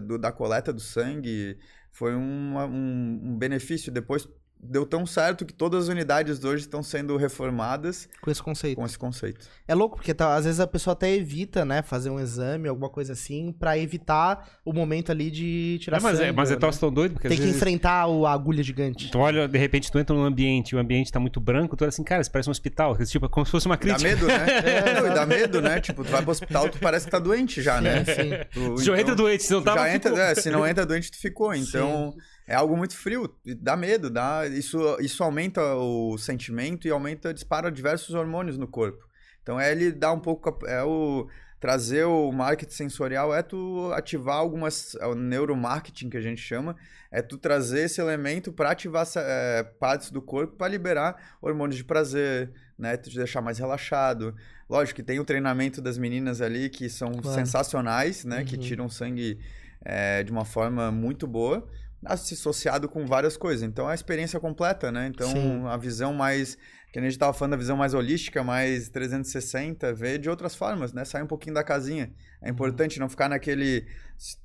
do, 0.00 0.18
da 0.18 0.30
coleta 0.32 0.72
do 0.72 0.80
sangue, 0.80 1.58
foi 1.90 2.14
uma- 2.14 2.66
um, 2.66 3.20
um 3.32 3.38
benefício. 3.38 3.92
Depois 3.92 4.28
deu 4.62 4.84
tão 4.84 5.06
certo 5.06 5.46
que 5.46 5.54
todas 5.54 5.84
as 5.84 5.88
unidades 5.88 6.44
hoje 6.44 6.64
estão 6.64 6.82
sendo 6.82 7.16
reformadas 7.16 8.08
Com 8.20 8.30
esse 8.30 8.42
conceito. 8.42 8.76
com 8.76 8.84
esse 8.84 8.98
conceito. 8.98 9.46
É 9.66 9.74
louco, 9.74 9.96
porque 9.96 10.12
tá- 10.12 10.34
às 10.34 10.44
vezes 10.44 10.60
a 10.60 10.66
pessoa 10.66 10.92
até 10.92 11.14
evita, 11.14 11.64
né, 11.64 11.80
fazer 11.82 12.10
um 12.10 12.20
exame, 12.20 12.68
alguma 12.68 12.90
coisa 12.90 13.14
assim, 13.14 13.52
pra 13.58 13.78
evitar 13.78 14.58
o 14.64 14.72
momento 14.72 15.10
ali 15.10 15.30
de 15.30 15.78
tirar 15.80 15.96
É, 15.96 16.00
mas 16.00 16.20
é, 16.20 16.24
sangue, 16.26 16.36
mas 16.36 16.50
é 16.50 16.54
né? 16.54 16.60
tão 16.60 16.92
doido, 16.92 17.12
porque 17.14 17.28
Tem 17.28 17.36
às 17.36 17.40
que 17.40 17.46
vezes... 17.46 17.56
enfrentar 17.56 18.06
o- 18.06 18.26
a 18.26 18.32
agulha 18.32 18.62
gigante. 18.62 19.10
Tu 19.10 19.18
olha, 19.18 19.48
de 19.48 19.58
repente, 19.58 19.90
tu 19.90 19.98
entra 19.98 20.14
num 20.14 20.24
ambiente 20.24 20.70
e 20.72 20.76
o 20.76 20.78
ambiente 20.78 21.10
tá 21.10 21.18
muito 21.18 21.40
branco, 21.40 21.74
tu 21.76 21.82
olha 21.82 21.88
assim, 21.88 22.04
cara, 22.04 22.20
isso 22.20 22.30
parece 22.30 22.48
um 22.48 22.52
hospital. 22.52 22.96
Tipo, 23.04 23.26
é 23.26 23.28
como 23.28 23.46
se 23.46 23.52
fosse 23.52 23.66
uma 23.66 23.76
Dá 23.76 23.80
crítica. 23.80 24.08
medo, 24.08 24.26
né? 24.26 24.36
Não, 25.00 25.06
e 25.06 25.14
dá 25.14 25.24
medo, 25.26 25.60
né? 25.62 25.80
Tipo, 25.80 26.04
tu 26.04 26.10
vai 26.10 26.20
pro 26.22 26.30
hospital, 26.32 26.68
tu 26.68 26.78
parece 26.78 27.06
que 27.06 27.10
tá 27.10 27.18
doente 27.18 27.62
já, 27.62 27.80
né? 27.80 28.04
Sim, 28.04 28.12
sim. 28.14 28.30
Tu, 28.52 28.74
Tu 28.74 28.82
já 28.84 29.00
entra 29.00 29.14
doente, 29.16 29.42
se 29.42 29.52
não 29.52 29.62
tava, 29.62 29.78
já 29.80 29.94
entra, 29.94 30.18
é, 30.22 30.34
se 30.34 30.50
não 30.50 30.66
entra 30.66 30.84
doente, 30.84 31.10
tu 31.10 31.18
ficou. 31.18 31.54
Então, 31.54 32.14
é 32.50 32.54
algo 32.54 32.76
muito 32.76 32.96
frio. 32.96 33.32
Dá 33.58 33.76
medo, 33.76 34.10
dá. 34.10 34.46
Isso, 34.46 34.78
isso 35.00 35.22
aumenta 35.22 35.62
o 35.76 36.18
sentimento 36.18 36.86
e 36.86 36.90
aumenta, 36.90 37.32
dispara 37.32 37.70
diversos 37.70 38.14
hormônios 38.14 38.58
no 38.58 38.66
corpo. 38.66 39.04
Então, 39.42 39.58
é 39.58 39.70
ele 39.70 39.92
dar 39.92 40.12
um 40.12 40.20
pouco. 40.20 40.66
É 40.66 40.82
o. 40.82 41.28
Trazer 41.60 42.04
o 42.06 42.32
marketing 42.32 42.72
sensorial 42.72 43.34
é 43.34 43.42
tu 43.42 43.90
ativar 43.94 44.36
algumas. 44.36 44.94
É 44.98 45.06
o 45.06 45.14
neuromarketing 45.14 46.08
que 46.08 46.16
a 46.16 46.20
gente 46.20 46.40
chama. 46.40 46.74
É 47.12 47.20
tu 47.20 47.36
trazer 47.36 47.82
esse 47.84 48.00
elemento 48.00 48.50
para 48.50 48.70
ativar 48.70 49.06
é, 49.16 49.62
partes 49.78 50.10
do 50.10 50.22
corpo 50.22 50.56
para 50.56 50.68
liberar 50.68 51.36
hormônios 51.42 51.76
de 51.76 51.84
prazer, 51.84 52.50
né? 52.78 52.96
Tu 52.96 53.10
te 53.10 53.16
deixar 53.16 53.42
mais 53.42 53.58
relaxado. 53.58 54.34
Lógico 54.70 54.96
que 54.96 55.02
tem 55.02 55.20
o 55.20 55.24
treinamento 55.24 55.82
das 55.82 55.98
meninas 55.98 56.40
ali 56.40 56.70
que 56.70 56.88
são 56.88 57.12
Claro. 57.12 57.34
sensacionais, 57.38 58.24
né? 58.24 58.42
Que 58.42 58.56
Uhum. 58.56 58.62
tiram 58.62 58.88
sangue 58.88 59.38
é, 59.84 60.22
de 60.22 60.32
uma 60.32 60.44
forma 60.46 60.90
muito 60.90 61.26
boa, 61.26 61.68
associado 62.04 62.88
com 62.88 63.06
várias 63.06 63.36
coisas. 63.36 63.62
Então, 63.62 63.88
é 63.88 63.92
a 63.92 63.94
experiência 63.94 64.40
completa, 64.40 64.90
né? 64.90 65.06
Então, 65.06 65.30
Sim. 65.30 65.64
a 65.66 65.76
visão 65.76 66.12
mais... 66.12 66.56
Que 66.92 66.98
a 66.98 67.02
gente 67.02 67.12
estava 67.12 67.32
falando 67.32 67.52
da 67.52 67.56
visão 67.56 67.76
mais 67.76 67.94
holística, 67.94 68.42
mais 68.42 68.88
360, 68.88 69.92
ver 69.94 70.18
de 70.18 70.28
outras 70.28 70.56
formas, 70.56 70.92
né? 70.92 71.04
Sair 71.04 71.22
um 71.22 71.26
pouquinho 71.26 71.54
da 71.54 71.62
casinha. 71.62 72.12
É 72.42 72.46
Uhum. 72.46 72.52
importante 72.54 72.98
não 72.98 73.08
ficar 73.08 73.28
naquele... 73.28 73.86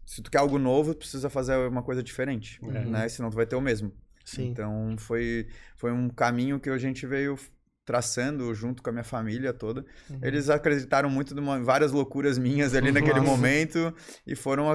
Se 0.05 0.21
tu 0.21 0.29
quer 0.29 0.37
algo 0.37 0.59
novo, 0.59 0.93
tu 0.93 0.99
precisa 0.99 1.27
fazer 1.29 1.55
uma 1.67 1.81
coisa 1.81 2.03
diferente, 2.03 2.59
Uhum. 2.61 2.91
né? 2.91 3.09
Senão 3.09 3.31
tu 3.31 3.35
vai 3.35 3.47
ter 3.47 3.55
o 3.55 3.61
mesmo. 3.61 3.91
Sim. 4.23 4.49
Então, 4.49 4.95
foi, 4.99 5.47
foi 5.75 5.91
um 5.91 6.07
caminho 6.07 6.59
que 6.59 6.69
a 6.69 6.77
gente 6.77 7.07
veio 7.07 7.35
traçando 7.83 8.51
junto 8.53 8.81
com 8.81 8.89
a 8.89 8.93
minha 8.93 9.03
família 9.03 9.53
toda. 9.53 9.85
Uhum. 10.09 10.19
Eles 10.21 10.49
acreditaram 10.49 11.09
muito 11.09 11.35
em 11.39 11.63
várias 11.63 11.91
loucuras 11.91 12.37
minhas 12.37 12.73
ali 12.73 12.91
naquele 12.91 13.19
Nossa. 13.19 13.31
momento 13.31 13.93
e 14.25 14.35
foram 14.35 14.65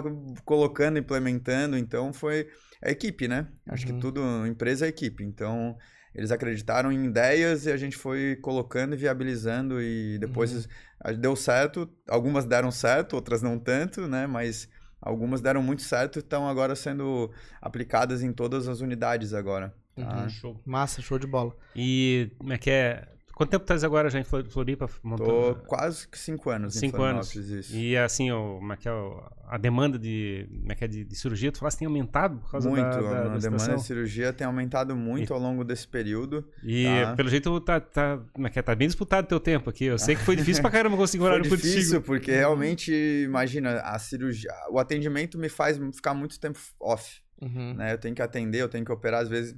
colocando, 0.45 0.99
implementando. 0.99 1.77
Então 1.77 2.13
foi 2.13 2.49
a 2.83 2.91
equipe, 2.91 3.29
né? 3.29 3.47
Acho 3.69 3.87
Uhum. 3.87 3.95
que 3.95 4.01
tudo, 4.01 4.47
empresa 4.47 4.87
é 4.87 4.89
equipe. 4.89 5.23
Então 5.25 5.77
eles 6.15 6.31
acreditaram 6.33 6.91
em 6.91 7.05
ideias 7.05 7.67
e 7.67 7.73
a 7.73 7.77
gente 7.77 7.97
foi 7.97 8.37
colocando 8.43 8.95
e 8.95 8.97
viabilizando 8.97 9.81
e 9.81 10.19
depois 10.19 10.67
Uhum. 11.05 11.17
deu 11.21 11.37
certo. 11.37 11.89
Algumas 12.09 12.45
deram 12.45 12.71
certo, 12.71 13.15
outras 13.15 13.43
não 13.43 13.59
tanto, 13.59 14.09
né? 14.09 14.27
Mas 14.27 14.69
algumas 15.01 15.41
deram 15.41 15.63
muito 15.63 15.83
certo 15.83 16.17
e 16.17 16.21
estão 16.21 16.49
agora 16.49 16.75
sendo 16.75 17.31
aplicadas 17.61 18.23
em 18.23 18.33
todas 18.33 18.67
as 18.69 18.81
unidades 18.81 19.33
agora. 19.35 19.75
tá? 19.97 20.23
Uhum. 20.23 20.29
Show. 20.31 20.61
Massa, 20.65 21.03
show 21.03 21.19
de 21.19 21.27
bola. 21.27 21.55
E 21.77 22.31
como 22.39 22.53
é 22.53 22.59
que 22.59 22.71
é? 22.71 23.07
Quanto 23.41 23.51
tempo 23.53 23.63
estás 23.65 23.83
agora 23.83 24.11
já 24.11 24.21
em 24.21 24.23
Flor- 24.25 24.45
Floripa 24.45 24.87
montando? 25.03 25.31
Tô 25.31 25.55
quase 25.67 26.07
que 26.07 26.19
cinco 26.19 26.51
anos 26.51 26.77
em 26.77 26.81
Cinco 26.81 27.01
anos. 27.03 27.33
Florianópolis, 27.33 27.67
isso. 27.71 27.75
E 27.75 27.97
assim, 27.97 28.31
o, 28.31 28.57
como 28.59 28.71
é 28.75 28.77
que 28.77 28.87
é, 28.87 28.93
o- 28.93 29.23
a 29.49 29.57
demanda 29.57 29.99
de, 29.99 30.47
como 30.61 30.73
é 30.73 30.75
que 30.75 30.85
é, 30.85 30.87
de, 30.87 31.05
de 31.07 31.15
cirurgia, 31.17 31.51
tu 31.51 31.59
falaste 31.59 31.79
tem 31.79 31.87
aumentado 31.87 32.37
por 32.39 32.51
causa 32.51 32.69
Muito, 32.69 32.83
da, 32.83 32.91
da, 32.91 32.99
a 32.99 33.01
da 33.01 33.19
demanda 33.23 33.41
situação. 33.41 33.77
de 33.77 33.83
cirurgia 33.85 34.31
tem 34.35 34.47
aumentado 34.47 34.95
muito 34.95 35.33
ao 35.33 35.41
longo 35.41 35.65
desse 35.65 35.89
período. 35.89 36.47
E 36.63 36.85
Tá. 36.85 37.17
pelo 37.17 37.31
jeito 37.31 37.59
tá, 37.63 37.81
tá, 37.81 38.21
como 38.35 38.47
é 38.47 38.51
que 38.51 38.59
é, 38.59 38.63
tá 38.63 38.75
bem 38.75 38.87
disputado 38.89 39.25
o 39.25 39.29
teu 39.29 39.41
tempo 39.41 39.71
aqui. 39.71 39.87
Eu 39.87 39.99
sei 39.99 40.17
que 40.17 40.21
foi 40.23 40.37
difícil 40.37 40.61
pra 40.61 40.71
caramba 40.71 40.99
conseguir 40.99 41.23
um 41.23 41.27
Foi 41.29 41.33
horário 41.37 41.51
difícil, 41.51 42.01
contigo. 42.01 42.03
porque 42.05 42.33
realmente, 42.33 42.93
imagina, 43.25 43.81
a 43.81 43.99
cirurgia, 43.99 44.53
o 44.71 44.79
atendimento 44.79 45.39
me 45.39 45.49
faz 45.49 45.79
ficar 45.95 46.13
muito 46.13 46.39
tempo 46.39 46.59
off, 46.79 47.23
Uhum. 47.41 47.73
né? 47.73 47.95
Eu 47.95 47.99
tenho 47.99 48.15
que 48.15 48.21
atender, 48.21 48.61
eu 48.61 48.69
tenho 48.69 48.85
que 48.85 48.93
operar, 48.93 49.23
às 49.23 49.29
vezes, 49.31 49.57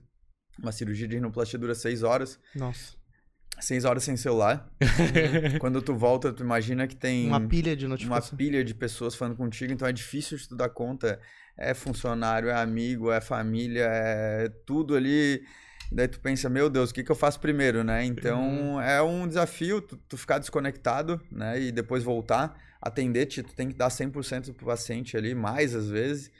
uma 0.62 0.70
cirurgia 0.70 1.08
de 1.08 1.16
rinoplastia 1.16 1.58
dura 1.58 1.74
seis 1.74 2.04
horas, 2.04 2.38
Nossa. 2.54 2.94
Seis 3.60 3.84
horas 3.84 4.02
sem 4.02 4.16
celular. 4.16 4.68
Quando 5.60 5.80
tu 5.82 5.94
volta, 5.94 6.32
tu 6.32 6.42
imagina 6.42 6.86
que 6.86 6.96
tem 6.96 7.26
Uma 7.28 7.40
pilha 7.40 7.76
de 7.76 7.84
uma 7.86 7.90
notificação. 7.90 8.36
pilha 8.36 8.64
de 8.64 8.74
pessoas 8.74 9.14
falando 9.14 9.36
contigo, 9.36 9.72
então 9.72 9.86
é 9.86 9.92
difícil 9.92 10.36
de 10.38 10.48
tu 10.48 10.56
dar 10.56 10.68
conta. 10.68 11.20
É 11.56 11.74
funcionário, 11.74 12.48
é 12.48 12.54
amigo, 12.54 13.12
é 13.12 13.20
família, 13.20 13.84
é 13.86 14.48
tudo 14.66 14.96
ali. 14.96 15.42
Daí 15.92 16.08
tu 16.08 16.18
pensa, 16.20 16.48
meu 16.48 16.70
Deus, 16.70 16.90
o 16.90 16.94
que, 16.94 17.04
que 17.04 17.12
eu 17.12 17.16
faço 17.16 17.38
primeiro, 17.38 17.84
né? 17.84 18.02
Então 18.04 18.80
é 18.80 19.02
um 19.02 19.28
desafio 19.28 19.82
tu, 19.82 19.96
tu 20.08 20.16
ficar 20.16 20.38
desconectado, 20.38 21.20
né? 21.30 21.60
E 21.60 21.70
depois 21.70 22.02
voltar, 22.02 22.58
atender, 22.80 23.26
te- 23.26 23.42
tu 23.42 23.54
tem 23.54 23.68
que 23.68 23.74
dar 23.74 23.88
100% 23.90 24.54
pro 24.54 24.64
paciente 24.66 25.14
ali, 25.16 25.34
mais 25.34 25.74
às 25.74 25.88
vezes. 25.90 26.30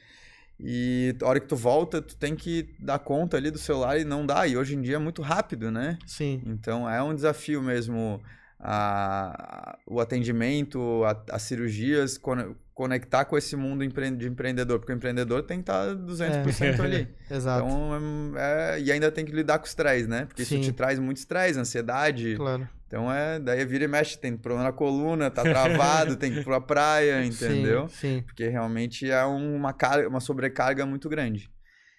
E 0.65 1.15
a 1.21 1.27
hora 1.27 1.41
que 1.41 1.49
tu 1.49 1.57
volta, 1.57 2.01
tu 2.01 2.15
tem 2.15 2.37
que 2.37 2.69
dar 2.79 3.01
conta 3.01 3.37
ali 3.37 3.51
do 3.51 3.59
celular 3.59 3.99
e 3.99 4.05
não 4.05 4.25
dá. 4.25 4.47
E 4.47 4.57
hoje 4.57 4.77
em 4.77 4.81
dia 4.81 4.97
é 4.97 4.99
muito 4.99 5.21
rápido, 5.21 5.71
né? 5.71 5.99
Sim. 6.07 6.41
Então 6.47 6.89
é 6.89 7.03
um 7.03 7.15
desafio 7.15 7.61
mesmo 7.61 8.23
a, 8.63 9.77
o 9.87 10.01
atendimento, 10.01 11.03
as 11.31 11.43
cirurgias, 11.43 12.17
cone- 12.17 12.55
conectar 12.73 13.25
com 13.25 13.37
esse 13.37 13.57
mundo 13.57 13.83
empre- 13.83 14.11
de 14.13 14.29
empreendedor, 14.29 14.79
porque 14.79 14.93
o 14.93 14.97
empreendedor 14.97 15.43
tem 15.43 15.59
que 15.59 15.63
estar 15.71 15.95
200% 15.95 16.81
ali. 16.81 17.09
Exato. 17.31 17.67
Então, 17.67 18.33
é, 18.37 18.81
e 18.81 18.93
ainda 18.93 19.11
tem 19.11 19.25
que 19.25 19.33
lidar 19.33 19.59
com 19.59 19.65
o 19.65 19.69
estresse, 19.69 20.07
né? 20.09 20.27
Porque 20.27 20.45
Sim. 20.45 20.61
isso 20.61 20.71
te 20.71 20.73
traz 20.73 20.99
muito 20.99 21.17
estresse, 21.17 21.59
ansiedade. 21.59 22.37
Claro. 22.37 22.69
Então 22.87 23.11
é, 23.11 23.39
daí 23.41 23.65
vira 23.65 23.85
e 23.85 23.89
mexe, 23.89 24.19
tem 24.19 24.37
problema 24.37 24.65
na 24.65 24.73
coluna, 24.73 25.31
tá 25.31 25.43
travado, 25.43 26.15
tem 26.17 26.31
que 26.31 26.41
ir 26.41 26.45
pra 26.45 26.61
praia, 26.61 27.25
entendeu? 27.25 27.89
Sim. 27.89 28.17
sim. 28.19 28.23
Porque 28.23 28.47
realmente 28.49 29.11
é 29.11 29.25
uma, 29.25 29.73
carga, 29.73 30.09
uma 30.09 30.21
sobrecarga 30.21 30.85
muito 30.87 31.09
grande. 31.09 31.51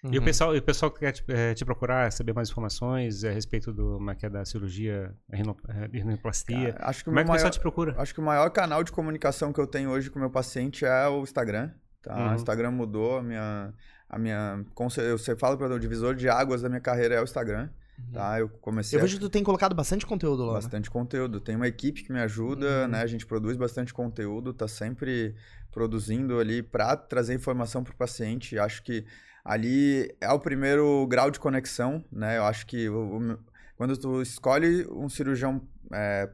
E 0.04 0.16
o 0.16 0.20
Uhum. 0.20 0.24
pessoal, 0.24 0.54
e 0.54 0.58
o 0.58 0.62
pessoal 0.62 0.90
que 0.90 1.00
quer 1.00 1.12
te, 1.12 1.24
eh, 1.28 1.54
te 1.54 1.64
procurar, 1.64 2.12
saber 2.12 2.34
mais 2.34 2.50
informações 2.50 3.24
eh, 3.24 3.30
a 3.30 3.32
respeito 3.32 3.72
do, 3.72 3.94
como 3.94 4.10
é 4.10 4.16
é, 4.20 4.28
da 4.28 4.44
cirurgia, 4.44 5.14
rino- 5.32 5.56
eh, 5.68 5.88
rinoplastia. 5.92 6.76
Acho 6.80 7.02
que 7.02 7.08
o 7.08 7.12
Como 7.12 7.20
é 7.20 7.24
que 7.24 7.30
o 7.30 7.32
pessoal 7.32 7.44
maior- 7.48 7.50
te 7.52 7.60
procura? 7.60 7.94
Acho 7.96 8.12
que 8.12 8.20
o 8.20 8.22
maior 8.22 8.50
canal 8.50 8.84
de 8.84 8.92
comunicação 8.92 9.52
que 9.52 9.60
eu 9.60 9.66
tenho 9.66 9.88
hoje 9.90 10.10
com 10.10 10.18
o 10.18 10.20
meu 10.20 10.30
paciente 10.30 10.84
é 10.84 11.08
o 11.08 11.22
Instagram. 11.22 11.70
Tá? 12.02 12.14
Uhum. 12.16 12.32
O 12.32 12.34
Instagram 12.34 12.70
mudou 12.72 13.18
a 13.18 13.22
minha. 13.22 13.72
A 14.08 14.18
minha 14.18 14.62
eu 14.98 15.16
você 15.18 15.34
fala 15.36 15.56
para 15.56 15.74
o 15.74 15.78
divisor 15.80 16.14
de 16.14 16.28
águas 16.28 16.60
da 16.60 16.68
minha 16.68 16.80
carreira 16.82 17.14
é 17.14 17.20
o 17.20 17.24
Instagram. 17.24 17.70
Tá? 18.12 18.38
Eu 18.40 18.48
comecei 18.48 18.96
Uhum. 18.96 19.00
Eu 19.00 19.04
a 19.04 19.06
vejo 19.06 19.16
que 19.18 19.24
tu 19.24 19.30
tem 19.30 19.42
colocado 19.42 19.74
bastante 19.74 20.04
conteúdo 20.06 20.44
lá. 20.44 20.54
né? 20.54 20.60
bastante 20.60 20.90
conteúdo. 20.90 21.40
Tem 21.40 21.56
uma 21.56 21.66
equipe 21.68 22.02
que 22.02 22.12
me 22.12 22.20
ajuda, 22.20 22.82
Uhum. 22.82 22.88
né? 22.88 23.02
A 23.02 23.06
gente 23.06 23.24
produz 23.26 23.56
bastante 23.56 23.92
conteúdo, 23.94 24.52
tá 24.52 24.66
sempre 24.68 25.34
produzindo 25.72 26.38
ali 26.38 26.62
para 26.62 26.96
trazer 26.96 27.34
informação 27.34 27.82
para 27.82 27.92
o 27.92 27.96
paciente. 27.96 28.58
Acho 28.58 28.82
que 28.82 29.04
ali 29.44 30.14
é 30.20 30.30
o 30.30 30.38
primeiro 30.38 31.06
grau 31.06 31.30
de 31.30 31.38
conexão, 31.40 32.04
né? 32.10 32.38
Eu 32.38 32.44
acho 32.44 32.66
que 32.66 32.88
o- 32.88 33.18
o- 33.34 33.38
quando 33.76 33.96
tu 33.96 34.22
escolhe 34.22 34.86
um 34.90 35.08
cirurgião 35.08 35.60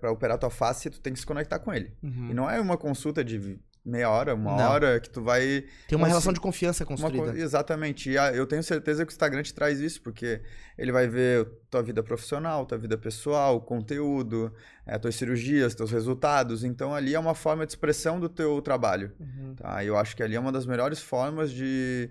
para 0.00 0.10
operar 0.12 0.38
tua 0.38 0.50
face, 0.50 0.88
tu 0.90 1.00
tem 1.00 1.12
que 1.12 1.18
se 1.20 1.26
conectar 1.26 1.58
com 1.58 1.72
ele. 1.72 1.92
Uhum. 2.02 2.28
E 2.30 2.34
não 2.34 2.48
é 2.48 2.60
uma 2.60 2.76
consulta 2.76 3.24
de 3.24 3.58
meia 3.84 4.10
hora, 4.10 4.34
uma 4.34 4.56
Não. 4.56 4.70
hora 4.70 5.00
que 5.00 5.08
tu 5.08 5.22
vai 5.22 5.64
Tem 5.88 5.96
uma 5.96 6.06
relação 6.06 6.32
de 6.32 6.40
confiança 6.40 6.84
uma 6.84 6.88
construída. 6.88 7.32
co- 7.32 7.38
exatamente. 7.38 8.10
E 8.10 8.14
eu 8.36 8.46
tenho 8.46 8.62
certeza 8.62 9.04
que 9.06 9.10
o 9.10 9.14
Instagram 9.14 9.42
te 9.42 9.54
traz 9.54 9.80
isso, 9.80 10.02
porque 10.02 10.42
ele 10.76 10.92
vai 10.92 11.06
ver 11.08 11.48
tua 11.70 11.82
vida 11.82 12.02
profissional, 12.02 12.66
tua 12.66 12.76
vida 12.78 12.98
pessoal, 12.98 13.60
conteúdo, 13.60 14.52
eh, 14.86 14.98
tuas 14.98 15.14
cirurgias, 15.14 15.74
teus 15.74 15.90
resultados. 15.90 16.62
Então 16.64 16.94
ali 16.94 17.14
é 17.14 17.18
uma 17.18 17.34
forma 17.34 17.64
de 17.64 17.72
expressão 17.72 18.20
do 18.20 18.28
teu 18.28 18.60
trabalho. 18.60 19.12
Uhum. 19.18 19.54
Tá? 19.56 19.84
Eu 19.84 19.96
acho 19.96 20.14
que 20.14 20.22
ali 20.22 20.36
é 20.36 20.40
uma 20.40 20.52
das 20.52 20.66
melhores 20.66 21.00
formas 21.00 21.50
de 21.50 22.10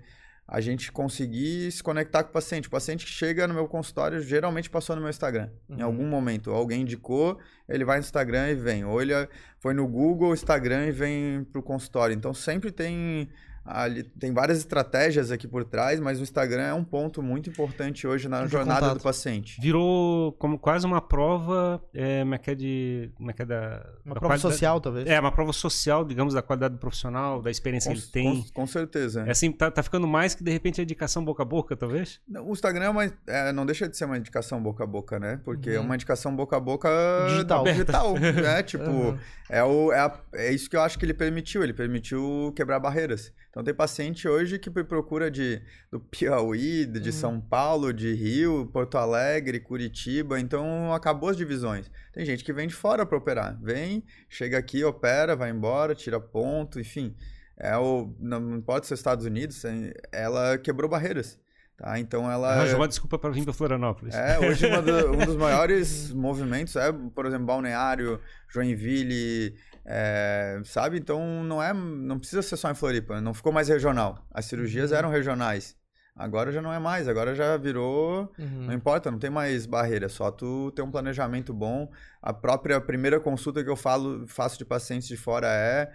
a 0.52 0.60
gente 0.60 0.90
conseguir 0.90 1.70
se 1.70 1.80
conectar 1.80 2.24
com 2.24 2.30
o 2.30 2.32
paciente. 2.32 2.66
O 2.66 2.70
paciente 2.72 3.04
que 3.06 3.10
chega 3.12 3.46
no 3.46 3.54
meu 3.54 3.68
consultório 3.68 4.20
geralmente 4.20 4.68
passou 4.68 4.96
no 4.96 5.00
meu 5.02 5.08
Instagram. 5.10 5.48
Em 5.68 5.74
Uhum. 5.76 5.84
algum 5.84 6.04
momento. 6.08 6.50
Alguém 6.50 6.82
indicou, 6.82 7.38
ele 7.68 7.84
vai 7.84 7.98
no 7.98 8.04
Instagram 8.04 8.50
e 8.50 8.54
vem. 8.56 8.84
Ou 8.84 9.00
ele 9.00 9.12
foi 9.60 9.72
no 9.74 9.86
Google, 9.86 10.34
Instagram 10.34 10.86
e 10.86 10.90
vem 10.90 11.44
pro 11.44 11.62
consultório. 11.62 12.14
Então 12.14 12.34
sempre 12.34 12.72
tem. 12.72 13.28
Ali, 13.72 14.02
tem 14.02 14.32
várias 14.32 14.58
estratégias 14.58 15.30
aqui 15.30 15.46
por 15.46 15.64
trás, 15.64 16.00
mas 16.00 16.18
o 16.18 16.22
Instagram 16.22 16.62
é 16.62 16.74
um 16.74 16.84
ponto 16.84 17.22
muito 17.22 17.48
importante 17.50 18.06
hoje 18.06 18.28
na 18.28 18.44
De 18.44 18.50
jornada 18.50 18.80
contato. 18.80 18.98
do 18.98 19.02
paciente. 19.02 19.60
Virou 19.60 20.32
como 20.32 20.58
quase 20.58 20.86
uma 20.86 21.00
prova, 21.00 21.82
é, 21.94 22.20
como 22.20 22.34
é 22.34 22.38
que 22.38 22.50
é 22.50 22.54
de, 22.54 23.10
como 23.14 23.30
é 23.30 23.34
que 23.34 23.42
é 23.42 23.44
da... 23.46 23.56
Uma 24.04 24.14
da 24.14 24.20
prova 24.20 24.20
qualidade- 24.20 24.40
social, 24.40 24.80
talvez. 24.80 25.08
É, 25.08 25.20
uma 25.20 25.32
prova 25.32 25.52
social, 25.52 26.04
digamos, 26.04 26.34
da 26.34 26.42
qualidade 26.42 26.74
do 26.74 26.80
profissional, 26.80 27.40
da 27.42 27.50
experiência 27.50 27.90
Com, 27.90 27.96
que 27.96 28.02
ele 28.02 28.12
tem. 28.12 28.42
com- 28.42 28.52
com 28.60 28.66
certeza. 28.66 29.24
É 29.26 29.30
assim, 29.30 29.52
tá, 29.52 29.70
tá 29.70 29.82
ficando 29.82 30.06
mais 30.06 30.34
que 30.34 30.42
de 30.42 30.50
repente 30.50 30.80
a 30.80 30.84
indicação 30.84 31.24
boca 31.24 31.42
a 31.42 31.46
boca, 31.46 31.76
talvez? 31.76 32.20
O 32.44 32.52
Instagram 32.52 32.84
é 32.84 32.88
uma- 32.90 33.12
é, 33.26 33.52
não 33.52 33.64
deixa 33.66 33.88
de 33.88 33.96
ser 33.96 34.04
uma 34.04 34.18
indicação 34.18 34.62
boca 34.62 34.84
a 34.84 34.86
boca, 34.86 35.18
né? 35.18 35.40
Porque 35.44 35.70
é 35.70 35.78
Uhum. 35.78 35.84
uma 35.86 35.94
indicação 35.94 36.34
boca 36.34 36.56
a 36.56 36.60
boca 36.60 36.88
Digital. 37.28 37.64
digital 37.64 38.14
né? 38.58 38.62
Tipo, 38.62 38.84
Uhum. 38.90 39.18
é, 39.48 39.62
o, 39.62 39.92
é, 39.92 39.98
a- 40.00 40.20
é 40.34 40.52
isso 40.52 40.68
que 40.68 40.76
eu 40.76 40.80
acho 40.82 40.98
que 40.98 41.04
ele 41.04 41.14
permitiu. 41.14 41.62
Ele 41.62 41.72
permitiu 41.72 42.52
quebrar 42.56 42.78
barreiras. 42.80 43.32
Então 43.50 43.59
tem 43.64 43.74
paciente 43.74 44.26
hoje 44.28 44.58
que 44.58 44.70
procura 44.70 45.30
de 45.30 45.60
do 45.90 45.98
Piauí, 46.00 46.86
de 46.86 47.08
Uhum. 47.08 47.12
São 47.14 47.40
Paulo, 47.40 47.92
de 47.92 48.12
Rio, 48.14 48.66
Porto 48.72 48.96
Alegre, 48.98 49.60
Curitiba, 49.60 50.38
então 50.38 50.92
acabou 50.92 51.28
as 51.28 51.36
divisões. 51.36 51.90
Tem 52.12 52.24
gente 52.24 52.44
que 52.44 52.52
vem 52.52 52.68
de 52.68 52.74
fora 52.74 53.04
para 53.06 53.18
operar. 53.18 53.58
Vem, 53.62 54.04
chega 54.28 54.58
aqui, 54.58 54.82
opera, 54.84 55.34
vai 55.36 55.50
embora, 55.50 55.94
tira 55.94 56.20
ponto, 56.20 56.78
enfim. 56.80 57.14
É 57.56 57.76
o, 57.76 58.14
não 58.18 58.56
importa 58.56 58.86
se 58.86 58.92
é 58.92 58.96
Estados 58.96 59.26
Unidos, 59.26 59.62
ela 60.10 60.56
quebrou 60.58 60.88
barreiras. 60.88 61.38
Tá? 61.76 61.98
Então 61.98 62.30
ela. 62.30 62.52
Arranjou 62.52 62.78
uma 62.78 62.88
desculpa 62.88 63.18
para 63.18 63.30
vir 63.30 63.42
para 63.44 63.54
Florianópolis. 63.54 64.14
É, 64.14 64.38
hoje 64.38 64.66
do- 64.68 65.12
um 65.16 65.24
dos 65.24 65.36
maiores 65.36 66.12
movimentos 66.12 66.76
é, 66.76 66.92
por 66.92 67.24
exemplo, 67.24 67.46
Balneário, 67.46 68.20
Joinville, 68.50 69.54
é, 69.84 70.60
sabe? 70.64 70.98
Então 70.98 71.42
não 71.44 71.62
é, 71.62 71.72
não 71.72 72.18
precisa 72.18 72.42
ser 72.42 72.56
só 72.56 72.70
em 72.70 72.74
Floripa, 72.74 73.20
não 73.20 73.34
ficou 73.34 73.52
mais 73.52 73.68
regional. 73.68 74.24
As 74.32 74.44
cirurgias 74.46 74.92
eram 74.92 75.10
regionais. 75.10 75.76
Agora 76.16 76.52
já 76.52 76.60
não 76.60 76.72
é 76.72 76.78
mais, 76.78 77.08
agora 77.08 77.34
já 77.34 77.56
virou, 77.56 78.30
Uhum. 78.38 78.66
não 78.66 78.74
importa, 78.74 79.10
não 79.10 79.18
tem 79.18 79.30
mais 79.30 79.64
barreira, 79.64 80.08
só 80.08 80.30
tu 80.30 80.70
ter 80.72 80.82
um 80.82 80.90
planejamento 80.90 81.54
bom. 81.54 81.90
A 82.20 82.32
própria 82.32 82.78
primeira 82.80 83.18
consulta 83.18 83.62
que 83.64 83.70
eu 83.70 83.76
falo, 83.76 84.26
faço 84.26 84.58
de 84.58 84.64
pacientes 84.64 85.08
de 85.08 85.16
fora 85.16 85.46
é 85.46 85.90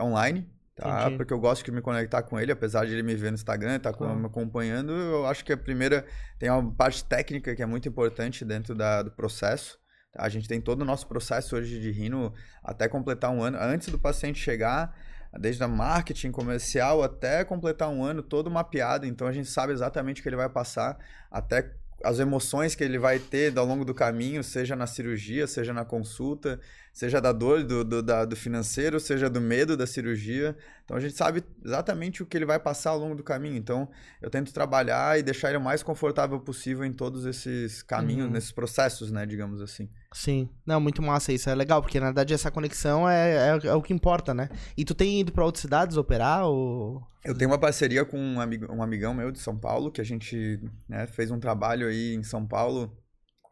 online. 0.00 0.50
Tá? 0.74 1.02
Entendi. 1.02 1.16
Porque 1.18 1.32
eu 1.34 1.38
gosto 1.38 1.62
de 1.64 1.70
me 1.72 1.82
conectar 1.82 2.22
com 2.22 2.40
ele, 2.40 2.50
apesar 2.50 2.86
de 2.86 2.92
ele 2.92 3.02
me 3.02 3.14
ver 3.14 3.30
no 3.30 3.34
Instagram, 3.34 3.78
tá 3.78 3.92
Claro. 3.92 4.18
me 4.18 4.26
acompanhando. 4.26 4.92
Eu 4.92 5.26
acho 5.26 5.44
que 5.44 5.52
a 5.52 5.56
primeira 5.56 6.06
tem 6.38 6.48
uma 6.50 6.72
parte 6.74 7.04
técnica 7.04 7.54
que 7.54 7.62
é 7.62 7.66
muito 7.66 7.86
importante 7.86 8.44
dentro 8.46 8.74
da- 8.74 9.02
do 9.02 9.10
processo. 9.10 9.78
A 10.16 10.28
gente 10.28 10.48
tem 10.48 10.60
todo 10.60 10.82
o 10.82 10.84
nosso 10.84 11.06
processo 11.06 11.56
hoje 11.56 11.80
de 11.80 11.90
rino 11.90 12.32
até 12.62 12.88
completar 12.88 13.30
um 13.30 13.42
ano, 13.42 13.58
antes 13.60 13.88
do 13.88 13.98
paciente 13.98 14.40
chegar, 14.40 14.96
desde 15.38 15.62
a 15.62 15.68
marketing 15.68 16.32
comercial 16.32 17.02
até 17.02 17.44
completar 17.44 17.88
um 17.88 18.02
ano, 18.02 18.22
todo 18.22 18.50
mapeado. 18.50 19.06
Então 19.06 19.26
a 19.26 19.32
gente 19.32 19.48
sabe 19.48 19.72
exatamente 19.72 20.20
o 20.20 20.22
que 20.22 20.28
ele 20.28 20.36
vai 20.36 20.48
passar, 20.48 20.98
até 21.30 21.72
as 22.02 22.18
emoções 22.18 22.74
que 22.74 22.82
ele 22.82 22.98
vai 22.98 23.18
ter 23.18 23.56
ao 23.56 23.64
longo 23.64 23.84
do 23.84 23.94
caminho, 23.94 24.42
seja 24.42 24.74
na 24.74 24.86
cirurgia, 24.86 25.46
seja 25.46 25.72
na 25.72 25.84
consulta, 25.84 26.58
seja 26.92 27.20
da 27.20 27.32
dor 27.32 27.62
do, 27.64 27.84
do, 27.84 28.02
da- 28.02 28.24
do 28.24 28.34
financeiro, 28.36 28.98
seja 29.00 29.28
do 29.30 29.40
medo 29.40 29.76
da 29.76 29.86
cirurgia. 29.86 30.56
Então 30.84 30.96
a 30.96 31.00
gente 31.00 31.14
sabe 31.14 31.44
exatamente 31.64 32.22
o 32.22 32.26
que 32.26 32.36
ele 32.36 32.44
vai 32.44 32.58
passar 32.58 32.90
ao 32.90 32.98
longo 32.98 33.14
do 33.14 33.22
caminho. 33.22 33.56
Então 33.56 33.88
eu 34.20 34.28
tento 34.28 34.52
trabalhar 34.52 35.18
e 35.18 35.22
deixar 35.22 35.48
ele 35.48 35.58
o 35.58 35.60
mais 35.60 35.82
confortável 35.82 36.38
possível 36.40 36.84
em 36.84 36.92
todos 36.92 37.24
esses 37.26 37.82
caminhos, 37.82 38.26
Uhum. 38.26 38.32
nesses 38.32 38.52
processos, 38.52 39.10
né, 39.12 39.24
digamos 39.24 39.60
assim. 39.60 39.88
Sim. 40.12 40.48
Não, 40.66 40.80
muito 40.80 41.00
massa 41.00 41.32
isso. 41.32 41.48
É 41.48 41.54
legal, 41.54 41.80
porque 41.80 42.00
na 42.00 42.06
verdade 42.06 42.34
essa 42.34 42.50
conexão 42.50 43.08
é, 43.08 43.50
é, 43.56 43.66
é 43.68 43.74
o 43.74 43.80
que 43.82 43.92
importa, 43.94 44.34
né? 44.34 44.48
E 44.76 44.84
tu 44.84 44.94
tem 44.94 45.20
ido 45.20 45.30
pra 45.30 45.44
outras 45.44 45.62
cidades 45.62 45.96
operar 45.96 46.44
ou. 46.46 47.00
Eu 47.24 47.34
tenho 47.36 47.50
uma 47.50 47.58
parceria 47.58 48.04
com 48.04 48.18
um, 48.18 48.40
amigo, 48.40 48.66
um 48.72 48.82
amigão 48.82 49.14
meu 49.14 49.30
de 49.30 49.38
São 49.38 49.56
Paulo, 49.56 49.92
que 49.92 50.00
a 50.00 50.04
gente 50.04 50.58
né, 50.88 51.06
fez 51.06 51.30
um 51.30 51.38
trabalho 51.38 51.86
aí 51.86 52.14
em 52.14 52.22
São 52.24 52.44
Paulo 52.46 52.90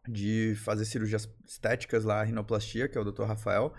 de 0.08 0.54
fazer 0.64 0.84
cirurgias 0.84 1.28
estéticas 1.46 2.04
lá, 2.04 2.22
rinoplastia, 2.22 2.88
que 2.88 2.96
é 2.96 3.00
o 3.00 3.04
Dr. 3.04 3.24
Rafael. 3.24 3.72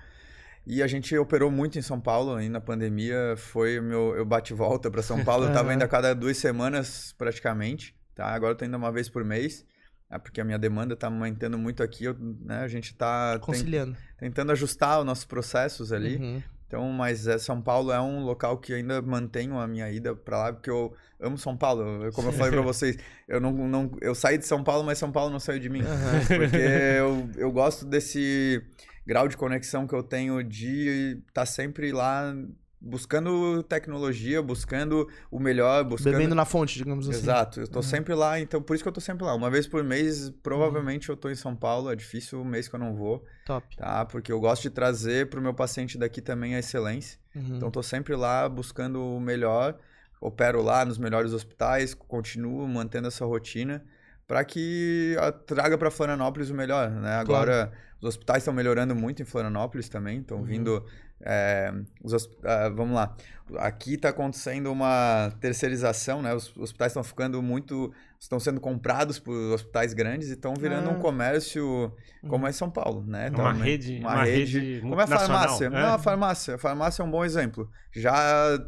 E 0.67 0.83
a 0.83 0.87
gente 0.87 1.17
operou 1.17 1.49
muito 1.49 1.79
em 1.79 1.81
São 1.81 1.99
Paulo 1.99 2.35
aí 2.35 2.47
na 2.49 2.61
pandemia. 2.61 3.33
Foi 3.37 3.79
meu. 3.79 4.15
Eu 4.15 4.25
bate 4.25 4.53
volta 4.53 4.91
para 4.91 5.01
São 5.01 5.23
Paulo. 5.23 5.45
Eu 5.45 5.53
tava 5.53 5.73
indo 5.73 5.83
a 5.83 5.87
cada 5.87 6.13
duas 6.13 6.37
semanas 6.37 7.13
praticamente. 7.17 7.95
Tá? 8.13 8.27
Agora 8.27 8.53
eu 8.53 8.57
tô 8.57 8.65
indo 8.65 8.77
uma 8.77 8.91
vez 8.91 9.09
por 9.09 9.23
mês. 9.23 9.65
É 10.11 10.17
porque 10.19 10.41
a 10.41 10.43
minha 10.43 10.57
demanda 10.59 10.95
tá 10.95 11.07
aumentando 11.07 11.57
muito 11.57 11.81
aqui. 11.81 12.03
eu- 12.05 12.15
né, 12.19 12.59
a 12.59 12.67
gente 12.67 12.93
tá 12.95 13.39
Conciliando. 13.39 13.95
tentando 14.17 14.51
ajustar 14.51 14.99
os 14.99 15.05
nossos 15.05 15.25
processos 15.25 15.91
ali. 15.91 16.17
Uhum. 16.17 16.43
Então, 16.69 16.87
mas 16.91 17.25
é, 17.25 17.39
São 17.39 17.59
Paulo 17.59 17.91
é 17.91 17.99
um 17.99 18.23
local 18.23 18.55
que 18.59 18.71
ainda 18.75 19.01
mantenho 19.01 19.57
a 19.57 19.67
minha 19.67 19.89
ida 19.91 20.15
pra 20.15 20.37
lá, 20.37 20.53
porque 20.53 20.69
eu 20.69 20.93
amo 21.19 21.35
São 21.35 21.57
Paulo. 21.57 21.81
Eu- 22.05 22.11
Como 22.13 22.27
eu 22.27 22.31
falei 22.31 22.51
pra 22.51 22.61
vocês, 22.61 22.95
eu 23.27 23.41
não, 23.41 23.51
não 23.51 23.89
eu 24.01 24.13
saí 24.13 24.37
de 24.37 24.45
São 24.45 24.63
Paulo, 24.63 24.83
mas 24.83 24.99
São 24.99 25.11
Paulo 25.11 25.31
não 25.31 25.39
saiu 25.39 25.59
de 25.59 25.67
mim. 25.67 25.81
Aham. 25.81 26.19
Porque 26.37 26.57
eu, 26.57 27.29
eu 27.37 27.51
gosto 27.51 27.85
desse 27.87 28.61
grau 29.03 29.27
de 29.27 29.35
conexão 29.35 29.87
que 29.87 29.95
eu 29.95 30.03
tenho 30.03 30.43
de 30.43 31.19
estar 31.27 31.47
sempre 31.47 31.91
lá 31.91 32.35
buscando 32.81 33.61
tecnologia, 33.63 34.41
buscando 34.41 35.07
o 35.29 35.39
melhor, 35.39 35.83
buscando 35.83 36.13
Bebendo 36.13 36.33
na 36.35 36.45
fonte, 36.45 36.77
digamos 36.77 37.09
assim. 37.09 37.19
Exato, 37.19 37.59
eu 37.61 37.67
tô 37.67 37.79
Uhum. 37.79 37.83
sempre 37.83 38.13
lá, 38.15 38.39
então 38.39 38.61
por 38.61 38.73
isso 38.73 38.83
que 38.83 38.87
eu 38.87 38.93
tô 38.93 39.01
sempre 39.01 39.25
lá. 39.25 39.33
Uma 39.35 39.49
vez 39.49 39.67
por 39.67 39.83
mês, 39.83 40.29
provavelmente 40.41 41.09
eu 41.09 41.17
tô 41.17 41.29
em 41.29 41.35
São 41.35 41.55
Paulo, 41.55 41.91
é 41.91 41.95
difícil 41.95 42.41
o 42.41 42.45
mês 42.45 42.67
que 42.67 42.75
eu 42.75 42.79
não 42.79 42.95
vou, 42.95 43.25
Top. 43.45 43.75
tá? 43.75 44.05
Porque 44.05 44.31
eu 44.31 44.39
gosto 44.39 44.63
de 44.63 44.69
trazer 44.69 45.29
pro 45.29 45.41
meu 45.41 45.53
paciente 45.53 45.97
daqui 45.97 46.21
também 46.21 46.55
a 46.55 46.59
excelência. 46.59 47.19
Uhum. 47.35 47.57
Então 47.57 47.69
tô 47.69 47.83
sempre 47.83 48.15
lá 48.15 48.47
buscando 48.47 49.03
o 49.03 49.19
melhor, 49.19 49.77
opero 50.21 50.61
lá 50.61 50.85
nos 50.85 50.97
melhores 50.97 51.33
hospitais, 51.33 51.93
continuo 51.93 52.67
mantendo 52.67 53.07
essa 53.07 53.25
rotina 53.25 53.83
para 54.27 54.43
que 54.45 55.15
traga 55.47 55.77
para 55.77 55.89
Florianópolis 55.89 56.49
o 56.49 56.53
melhor, 56.53 56.89
né? 56.91 57.15
Agora 57.15 57.71
os 58.01 58.09
hospitais 58.09 58.39
estão 58.43 58.53
melhorando 58.53 58.95
muito 58.95 59.21
em 59.21 59.25
Florianópolis 59.25 59.89
também, 59.89 60.19
estão 60.19 60.37
Uhum. 60.39 60.43
vindo 60.45 60.85
é, 61.21 61.73
os 62.01 62.13
ah, 62.45 62.69
vamos 62.69 62.95
lá. 62.95 63.13
Aqui 63.57 63.95
está 63.95 64.07
acontecendo 64.09 64.71
uma 64.71 65.33
terceirização, 65.41 66.21
né? 66.21 66.33
Os 66.33 66.55
hospitais 66.55 66.91
estão 66.91 67.03
ficando 67.03 67.41
muito, 67.41 67.91
estão 68.17 68.39
sendo 68.39 68.61
comprados 68.61 69.19
por 69.19 69.33
hospitais 69.53 69.93
grandes 69.93 70.29
e 70.29 70.33
estão 70.33 70.53
virando 70.53 70.89
Ah. 70.89 70.93
um 70.93 70.99
comércio 70.99 71.91
como 72.21 72.45
Uhum. 72.45 72.47
é 72.49 72.51
São 72.53 72.69
Paulo, 72.71 73.03
né? 73.05 73.29
Uma 73.31 73.51
Também. 73.51 73.63
rede- 73.63 73.99
uma 73.99 74.23
rede 74.23 74.79
como 74.81 74.99
é 74.99 75.03
a 75.03 75.07
farmácia? 75.07 75.69
né? 75.69 75.81
Não, 75.81 75.93
a 75.95 75.97
farmácia. 75.99 76.55
A 76.55 76.57
farmácia 76.57 77.01
é 77.01 77.05
um 77.05 77.11
bom 77.11 77.25
exemplo. 77.25 77.69
Já 77.91 78.13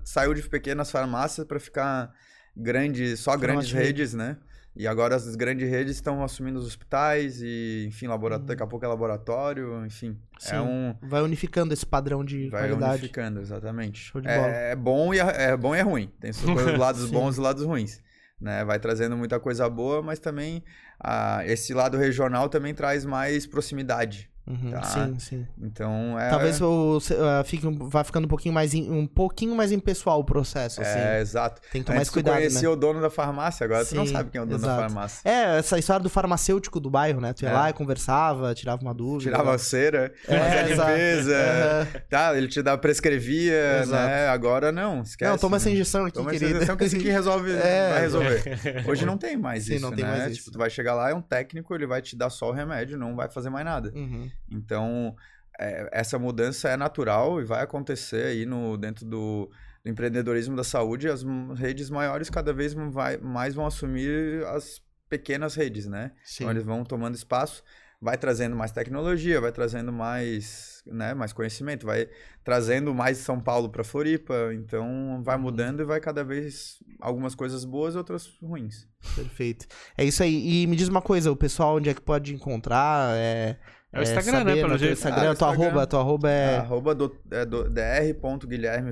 saiu 0.03 0.33
de 0.33 0.41
pequenas 0.49 0.91
farmácias 0.91 1.47
para 1.47 1.59
ficar 1.59 2.11
grande, 2.57 3.15
só 3.15 3.37
grandes 3.37 3.69
Farmácia 3.69 3.87
redes, 3.87 4.13
né? 4.13 4.35
E 4.73 4.87
agora 4.87 5.15
as 5.15 5.35
grandes 5.35 5.69
redes 5.69 5.95
estão 5.95 6.23
assumindo 6.23 6.57
os 6.57 6.65
hospitais 6.65 7.41
e, 7.41 7.85
enfim, 7.89 8.07
laboratório, 8.07 8.43
Uhum. 8.43 8.47
daqui 8.47 8.63
a 8.63 8.67
pouco 8.67 8.85
é 8.85 8.87
laboratório, 8.87 9.85
enfim. 9.85 10.17
Sim. 10.39 10.55
É 10.55 10.61
um 10.61 10.95
Vai 11.01 11.21
unificando 11.21 11.73
esse 11.73 11.85
padrão 11.85 12.23
de 12.23 12.49
vai 12.49 12.61
qualidade. 12.61 12.93
unificando, 12.99 13.41
exatamente. 13.41 13.99
Show 13.99 14.21
de 14.21 14.27
bola. 14.29 14.47
é, 14.47 14.71
é 14.71 14.75
bom 14.75 15.13
e 15.13 15.19
é, 15.19 15.43
é 15.51 15.57
bom 15.57 15.75
e 15.75 15.79
é 15.79 15.81
ruim. 15.81 16.09
Tem 16.21 16.31
os 16.31 16.41
lados 16.79 17.11
bons 17.11 17.37
e 17.37 17.41
lados 17.41 17.63
ruins. 17.65 18.01
Né? 18.39 18.63
Vai 18.63 18.79
trazendo 18.79 19.17
muita 19.17 19.39
coisa 19.41 19.69
boa, 19.69 20.01
mas 20.01 20.19
também 20.19 20.63
ah, 20.99 21.41
esse 21.45 21.73
lado 21.73 21.97
regional 21.97 22.47
também 22.47 22.73
traz 22.73 23.03
mais 23.03 23.45
proximidade. 23.45 24.30
Uhum, 24.47 24.71
Tá. 24.71 24.83
Sim, 24.83 25.19
sim. 25.19 25.47
Então 25.61 26.19
é 26.19 26.29
Talvez 26.29 26.59
o, 26.61 26.97
ah, 27.19 27.43
fique, 27.43 27.65
vá 27.79 28.03
ficando 28.03 28.25
um 28.25 28.27
pouquinho 28.27 28.53
mais 28.53 28.73
im- 28.73 28.91
um 28.91 29.05
pouquinho 29.05 29.55
mais 29.55 29.71
impessoal 29.71 30.19
o 30.19 30.23
processo, 30.23 30.81
assim. 30.81 30.99
É, 30.99 31.21
exato. 31.21 31.61
Tem 31.71 31.81
que 31.81 31.85
tomar 31.85 31.97
mais 31.97 32.07
Antes 32.07 32.11
tu 32.11 32.13
cuidado, 32.15 32.35
conhecia 32.37 32.61
né? 32.63 32.67
o 32.69 32.75
dono 32.75 32.99
da 32.99 33.09
farmácia, 33.09 33.63
agora 33.63 33.85
tu 33.85 33.95
não 33.95 34.05
Sim, 34.05 34.13
sabe 34.13 34.31
quem 34.31 34.39
é 34.39 34.43
o 34.43 34.45
dono 34.47 34.57
exato. 34.57 34.75
da 34.81 34.87
farmácia. 34.87 35.21
É, 35.29 35.57
essa 35.59 35.77
história 35.77 36.01
do 36.01 36.09
farmacêutico 36.09 36.79
do 36.79 36.89
bairro, 36.89 37.21
né? 37.21 37.33
Tu 37.33 37.43
ia 37.43 37.49
É. 37.49 37.53
lá 37.53 37.69
e 37.69 37.73
conversava, 37.73 38.53
tirava 38.55 38.81
uma 38.81 38.93
dúvida. 38.95 39.31
Tirava 39.31 39.53
a 39.53 39.57
cera, 39.59 40.11
É, 40.27 40.37
fazia 40.39 40.61
limpeza, 40.75 41.35
Aham. 41.37 41.87
tá? 42.09 42.35
Ele 42.37 42.47
te 42.47 42.61
dá, 42.63 42.77
prescrevia, 42.77 43.81
Exato. 43.83 44.07
né? 44.07 44.27
Agora 44.27 44.71
não, 44.71 45.01
esquece. 45.03 45.29
Não, 45.29 45.37
toma 45.37 45.57
né? 45.57 45.57
essa 45.57 45.69
injeção 45.69 46.05
aqui, 46.05 46.13
Toma 46.17 46.31
essa 46.31 46.39
querido. 46.39 46.57
injeção 46.57 46.75
que 46.75 46.83
esse 46.83 46.95
aqui 46.95 47.09
resolve, 47.09 47.51
É, 47.61 47.89
vai 47.91 48.01
resolver. 48.01 48.43
Hoje 48.89 49.05
não 49.05 49.17
tem 49.17 49.37
mais 49.37 49.65
Sim, 49.65 49.75
isso, 49.75 49.81
não 49.85 49.91
tem 49.95 50.03
né? 50.03 50.09
mais 50.11 50.23
Tipo, 50.23 50.33
isso. 50.41 50.51
tu 50.51 50.57
vai 50.57 50.69
chegar 50.69 50.95
lá, 50.95 51.09
é 51.11 51.13
um 51.13 51.21
técnico, 51.21 51.73
ele 51.75 51.85
vai 51.85 52.01
te 52.01 52.15
dar 52.15 52.29
só 52.31 52.49
o 52.49 52.51
remédio, 52.51 52.97
não 52.97 53.15
vai 53.15 53.29
fazer 53.29 53.49
mais 53.51 53.65
nada. 53.65 53.91
Uhum. 53.95 54.29
Então, 54.49 55.15
é, 55.59 55.89
essa 55.91 56.17
mudança 56.19 56.69
é 56.69 56.77
natural 56.77 57.39
e 57.41 57.45
vai 57.45 57.61
acontecer 57.63 58.25
aí 58.27 58.45
no, 58.45 58.77
dentro 58.77 59.05
do, 59.05 59.51
do 59.83 59.89
empreendedorismo 59.89 60.55
da 60.55 60.63
saúde. 60.63 61.07
As 61.09 61.23
redes 61.55 61.89
maiores 61.89 62.29
cada 62.29 62.53
vez 62.53 62.73
vai- 62.73 63.17
mais 63.17 63.53
vão 63.55 63.65
assumir 63.65 64.45
as 64.47 64.81
pequenas 65.09 65.55
redes, 65.55 65.85
né? 65.87 66.11
Sim. 66.23 66.43
Então, 66.45 66.51
eles 66.51 66.63
vão 66.63 66.83
tomando 66.83 67.15
espaço, 67.15 67.63
vai 68.01 68.17
trazendo 68.17 68.55
mais 68.55 68.71
tecnologia, 68.71 69.39
vai 69.39 69.51
trazendo 69.51 69.91
mais, 69.91 70.81
né, 70.87 71.13
mais 71.13 71.31
conhecimento, 71.33 71.85
vai 71.85 72.09
trazendo 72.43 72.95
mais 72.95 73.17
São 73.19 73.39
Paulo 73.39 73.69
para 73.69 73.83
Floripa. 73.83 74.51
Então, 74.53 75.21
vai 75.23 75.35
Uhum. 75.35 75.41
mudando 75.43 75.81
e 75.81 75.85
vai 75.85 75.99
cada 75.99 76.23
vez 76.23 76.77
algumas 76.99 77.35
coisas 77.35 77.63
boas, 77.65 77.95
outras 77.95 78.25
ruins. 78.41 78.87
Perfeito. 79.15 79.67
É 79.97 80.03
isso 80.03 80.23
aí. 80.23 80.63
E 80.63 80.65
me 80.67 80.75
diz 80.75 80.87
uma 80.87 81.01
coisa, 81.01 81.31
o 81.31 81.35
pessoal 81.35 81.75
onde 81.75 81.89
é 81.89 81.93
que 81.93 82.01
pode 82.01 82.33
encontrar? 82.33 83.15
É, 83.17 83.59
É 83.93 83.99
o 83.99 84.03
Instagram, 84.03 84.43
né, 84.45 84.53
pelo 84.55 84.63
no 84.63 84.69
teu 84.69 84.77
jeito. 84.79 84.93
Instagram, 84.93 85.31
Ah, 85.31 85.35
tua 85.35 85.47
Instagram. 85.49 85.65
arroba, 85.67 85.87
tua 85.87 85.99
arroba 85.99 86.29
é... 86.29 86.57
Arroba 86.57 86.95
do, 86.95 87.15
é 87.31 87.45
do, 87.45 87.69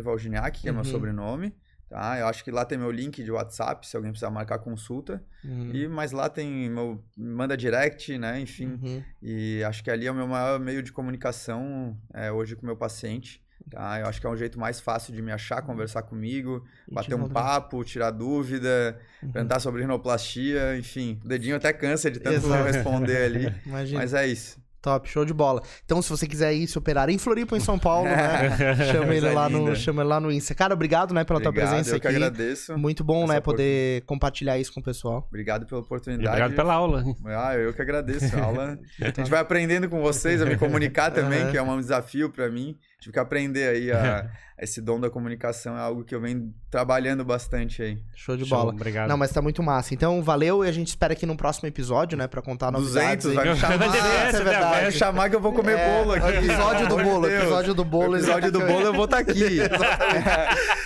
Valginiak, 0.02 0.60
que 0.62 0.68
é 0.68 0.72
meu 0.72 0.82
Uhum. 0.82 0.86
sobrenome. 0.86 1.56
Tá? 1.90 2.20
Eu 2.20 2.28
acho 2.28 2.44
que 2.44 2.52
lá 2.52 2.64
tem 2.66 2.78
meu 2.78 2.92
link 2.92 3.24
de 3.24 3.32
WhatsApp, 3.32 3.88
se 3.88 3.96
alguém 3.96 4.12
precisar 4.12 4.30
marcar 4.30 4.60
consulta. 4.60 5.24
Uhum. 5.44 5.72
E, 5.74 5.88
mas 5.88 6.12
lá 6.12 6.30
tem 6.30 6.70
meu. 6.70 7.04
Manda 7.18 7.58
direct, 7.58 8.16
né? 8.18 8.40
Enfim. 8.40 8.78
Uhum. 8.80 9.04
E 9.24 9.64
acho 9.64 9.84
que 9.84 9.90
ali 9.90 10.06
é 10.06 10.12
o 10.12 10.14
meu 10.14 10.28
maior 10.28 10.60
meio 10.60 10.84
de 10.84 10.92
comunicação 10.92 11.98
é, 12.14 12.32
hoje 12.32 12.56
com 12.56 12.62
o 12.62 12.66
meu 12.66 12.76
paciente. 12.78 13.42
Tá? 13.72 14.00
Eu 14.00 14.06
acho 14.08 14.22
que 14.22 14.28
é 14.28 14.30
um 14.30 14.38
jeito 14.38 14.60
mais 14.60 14.80
fácil 14.80 15.14
de 15.14 15.22
me 15.22 15.32
achar, 15.32 15.62
conversar 15.64 16.04
comigo, 16.04 16.64
E 16.88 16.94
bater 16.94 17.10
te 17.10 17.16
um 17.16 17.28
papo, 17.28 17.84
tirar 17.84 18.12
dúvida, 18.12 19.00
Uhum. 19.24 19.32
perguntar 19.32 19.60
sobre 19.60 19.82
rinoplastia, 19.82 20.78
enfim. 20.78 21.20
O 21.26 21.28
dedinho 21.28 21.56
até 21.56 21.74
cansa 21.74 22.10
de 22.12 22.20
tanto 22.20 22.36
Exato. 22.46 22.64
responder 22.66 23.24
ali. 23.24 23.54
Imagina. 23.66 24.00
Mas 24.02 24.14
é 24.14 24.28
isso. 24.28 24.60
Top, 24.82 25.10
show 25.10 25.26
de 25.26 25.34
bola. 25.34 25.62
Então, 25.84 26.02
se 26.02 26.10
você 26.10 26.26
quiser 26.26 26.54
ir 26.54 26.66
se 26.68 26.78
operar 26.78 27.10
em 27.10 27.18
Floripa, 27.18 27.58
em 27.58 27.60
São 27.60 27.78
Paulo, 27.78 28.08
né? 28.08 28.76
Chama 28.92 29.14
ele, 29.14 29.30
lá 29.32 29.50
no, 29.50 29.76
chama 29.76 30.02
ele 30.02 30.10
lá 30.10 30.20
no 30.20 30.32
Insta. 30.32 30.56
Cara, 30.56 30.74
obrigado, 30.74 31.14
né, 31.14 31.24
pela 31.26 31.40
tua 31.42 31.50
Obrigado, 31.50 31.70
presença 31.72 31.96
eu 31.96 32.00
que 32.00 32.08
aqui. 32.08 32.16
agradeço. 32.16 32.78
Muito 32.78 33.04
bom, 33.04 33.28
né, 33.28 33.40
poder 33.42 34.04
compartilhar 34.06 34.58
isso 34.58 34.74
com 34.74 34.80
o 34.80 34.84
pessoal. 34.84 35.26
Obrigado 35.28 35.66
pela 35.66 35.82
E 35.82 35.84
oportunidade. 35.84 36.28
obrigado 36.30 36.56
pela 36.56 36.74
aula. 36.74 37.04
Ah, 37.26 37.56
eu 37.56 37.74
que 37.74 37.82
agradeço. 37.82 38.36
A 38.38 38.42
aula. 38.44 38.80
A 39.02 39.06
gente 39.08 39.30
vai 39.30 39.40
aprendendo 39.40 39.90
com 39.90 40.02
vocês 40.02 40.42
a 40.42 40.46
me 40.46 40.56
comunicar 40.58 41.12
também, 41.12 41.42
Aham. 41.42 41.52
que 41.52 41.58
é 41.58 41.62
um 41.62 41.80
desafio 41.80 42.30
pra 42.30 42.50
mim. 42.50 42.78
Tive 43.00 43.14
que 43.14 43.20
aprender 43.20 43.70
aí 43.70 43.92
a, 43.92 44.30
esse 44.62 44.82
dom 44.82 45.00
da 45.00 45.10
comunicação, 45.10 45.78
é 45.78 45.80
algo 45.80 46.04
que 46.04 46.14
eu 46.14 46.20
venho 46.20 46.54
trabalhando 46.70 47.24
bastante 47.24 47.82
aí. 47.82 47.98
Show 48.14 48.36
de 48.36 48.46
Show, 48.46 48.58
bola. 48.58 48.74
Obrigado. 48.74 49.08
Não, 49.08 49.16
mas 49.18 49.32
tá 49.32 49.42
muito 49.42 49.64
massa. 49.64 49.94
Então, 49.94 50.22
valeu 50.22 50.66
e 50.66 50.68
a 50.68 50.72
gente 50.72 50.90
espera 50.90 51.14
aqui 51.14 51.26
no 51.26 51.38
próximo 51.38 51.68
episódio, 51.70 52.18
né, 52.18 52.28
pra 52.28 52.42
contar 52.42 52.70
novidades. 52.72 53.24
200, 53.26 53.26
aí. 53.26 53.36
vai 53.36 53.54
me 53.54 53.60
chamar. 53.60 53.78
Vai 53.80 53.90
ter 53.90 54.00
Ah, 54.02 54.24
essa, 54.28 54.38
é 54.38 54.44
verdade. 54.44 54.70
Vai 54.76 54.86
me 54.88 54.92
chamar 54.92 55.30
que 55.30 55.36
eu 55.38 55.40
vou 55.40 55.54
comer 55.54 55.78
É, 55.78 55.98
bolo 56.04 56.12
aqui. 56.14 56.28
episódio 56.38 56.88
do 56.90 56.98
bolo, 56.98 57.28
episódio 57.30 57.74
do 57.74 57.86
bolo. 57.86 58.16
Episódio 58.18 58.52
do 58.52 58.60
bolo 58.60 58.82
eu 58.88 58.94
vou 58.94 59.06
estar 59.06 59.20
aqui. 59.20 59.60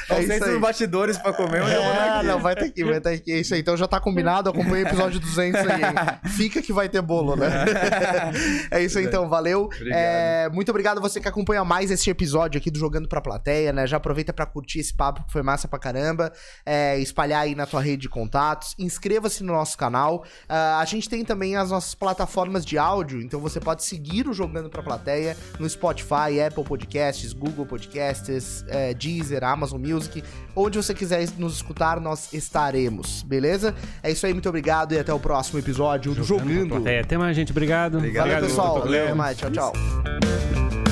É 0.10 0.20
isso 0.20 0.32
Ausência 0.34 0.46
aí. 0.54 0.60
bastidores 0.60 1.18
pra 1.18 1.32
comer, 1.34 1.62
mas 1.62 1.74
eu 1.74 1.82
vou 1.82 1.92
estar 1.92 2.06
É, 2.06 2.18
aqui. 2.18 2.28
não, 2.28 2.40
vai 2.40 2.56
ter 2.56 2.70
que, 2.70 2.84
vai 2.84 3.00
ter 3.02 3.20
que. 3.20 3.32
É 3.32 3.40
isso 3.40 3.54
aí. 3.56 3.62
Então 3.62 3.76
já 3.76 3.88
tá 3.88 4.00
combinado, 4.00 4.50
acompanha 4.50 4.84
o 4.86 4.88
episódio 4.88 5.20
200 5.20 5.62
aí, 5.62 5.82
hein? 5.82 6.30
Fica 6.36 6.62
que 6.62 6.72
vai 6.74 6.88
ter 6.90 7.02
bolo, 7.02 7.36
né? 7.38 7.48
é 8.70 8.84
isso 8.84 9.00
aí, 9.00 9.06
então, 9.06 9.28
valeu. 9.30 9.64
Obrigado. 9.64 9.98
É, 9.98 10.50
muito 10.50 10.70
obrigado 10.70 10.98
a 10.98 11.02
você 11.02 11.20
que 11.22 11.28
acompanha 11.28 11.64
mais 11.64 11.90
este 12.04 12.10
episódio 12.10 12.58
aqui 12.58 12.70
do 12.70 12.78
Jogando 12.78 13.08
Pra 13.08 13.22
Plateia, 13.22 13.72
né? 13.72 13.88
Já 13.88 13.96
aproveita 13.96 14.34
pra 14.34 14.46
curtir 14.46 14.80
esse 14.80 14.94
papo 14.94 15.24
que 15.24 15.32
foi 15.32 15.42
massa 15.42 15.70
pra 15.70 15.80
caramba, 15.80 16.34
é, 16.66 17.00
espalhar 17.00 17.44
aí 17.44 17.56
na 17.56 17.66
tua 17.66 17.82
rede 17.82 18.02
de 18.04 18.10
contatos, 18.10 18.76
inscreva-se 18.78 19.42
no 19.42 19.54
nosso 19.54 19.78
canal. 19.78 20.26
Ah, 20.50 20.80
a 20.80 20.86
gente 20.86 21.08
tem 21.08 21.24
também 21.24 21.56
as 21.56 21.72
nossas 21.72 21.96
plataformas 21.96 22.66
de 22.66 22.78
áudio, 22.78 23.22
então 23.22 23.40
você 23.40 23.60
pode 23.60 23.86
seguir 23.86 24.28
o 24.28 24.34
Jogando 24.34 24.70
Pra 24.70 24.84
Plateia 24.84 25.38
no 25.58 25.70
Spotify, 25.70 26.42
Apple 26.46 26.66
Podcasts, 26.66 27.32
Google 27.32 27.66
Podcasts, 27.66 28.66
é, 28.68 28.94
Deezer, 28.94 29.42
Amazon 29.44 29.80
Music, 29.80 30.22
onde 30.54 30.78
você 30.78 30.94
quiser 30.94 31.26
nos 31.38 31.56
escutar, 31.56 32.02
nós 32.02 32.34
estaremos, 32.34 33.24
beleza? 33.24 33.74
É 34.02 34.12
isso 34.12 34.26
aí, 34.26 34.34
muito 34.34 34.50
obrigado 34.50 34.94
e 34.94 35.00
até 35.00 35.14
o 35.14 35.20
próximo 35.20 35.58
episódio 35.58 36.14
do 36.14 36.24
Jogando 36.24 36.46
pra 36.46 36.54
Jogando. 36.54 36.70
plateia. 36.70 37.02
Até 37.02 37.18
mais, 37.18 37.36
gente. 37.36 37.52
Obrigado. 37.52 37.98
Obrigado. 37.98 38.28
Valeu, 38.28 38.44
pessoal. 38.44 38.80
Valeu. 38.80 39.04
Até 39.06 39.14
mais. 39.14 39.38
Tchau, 39.38 39.52
tchau. 39.52 40.83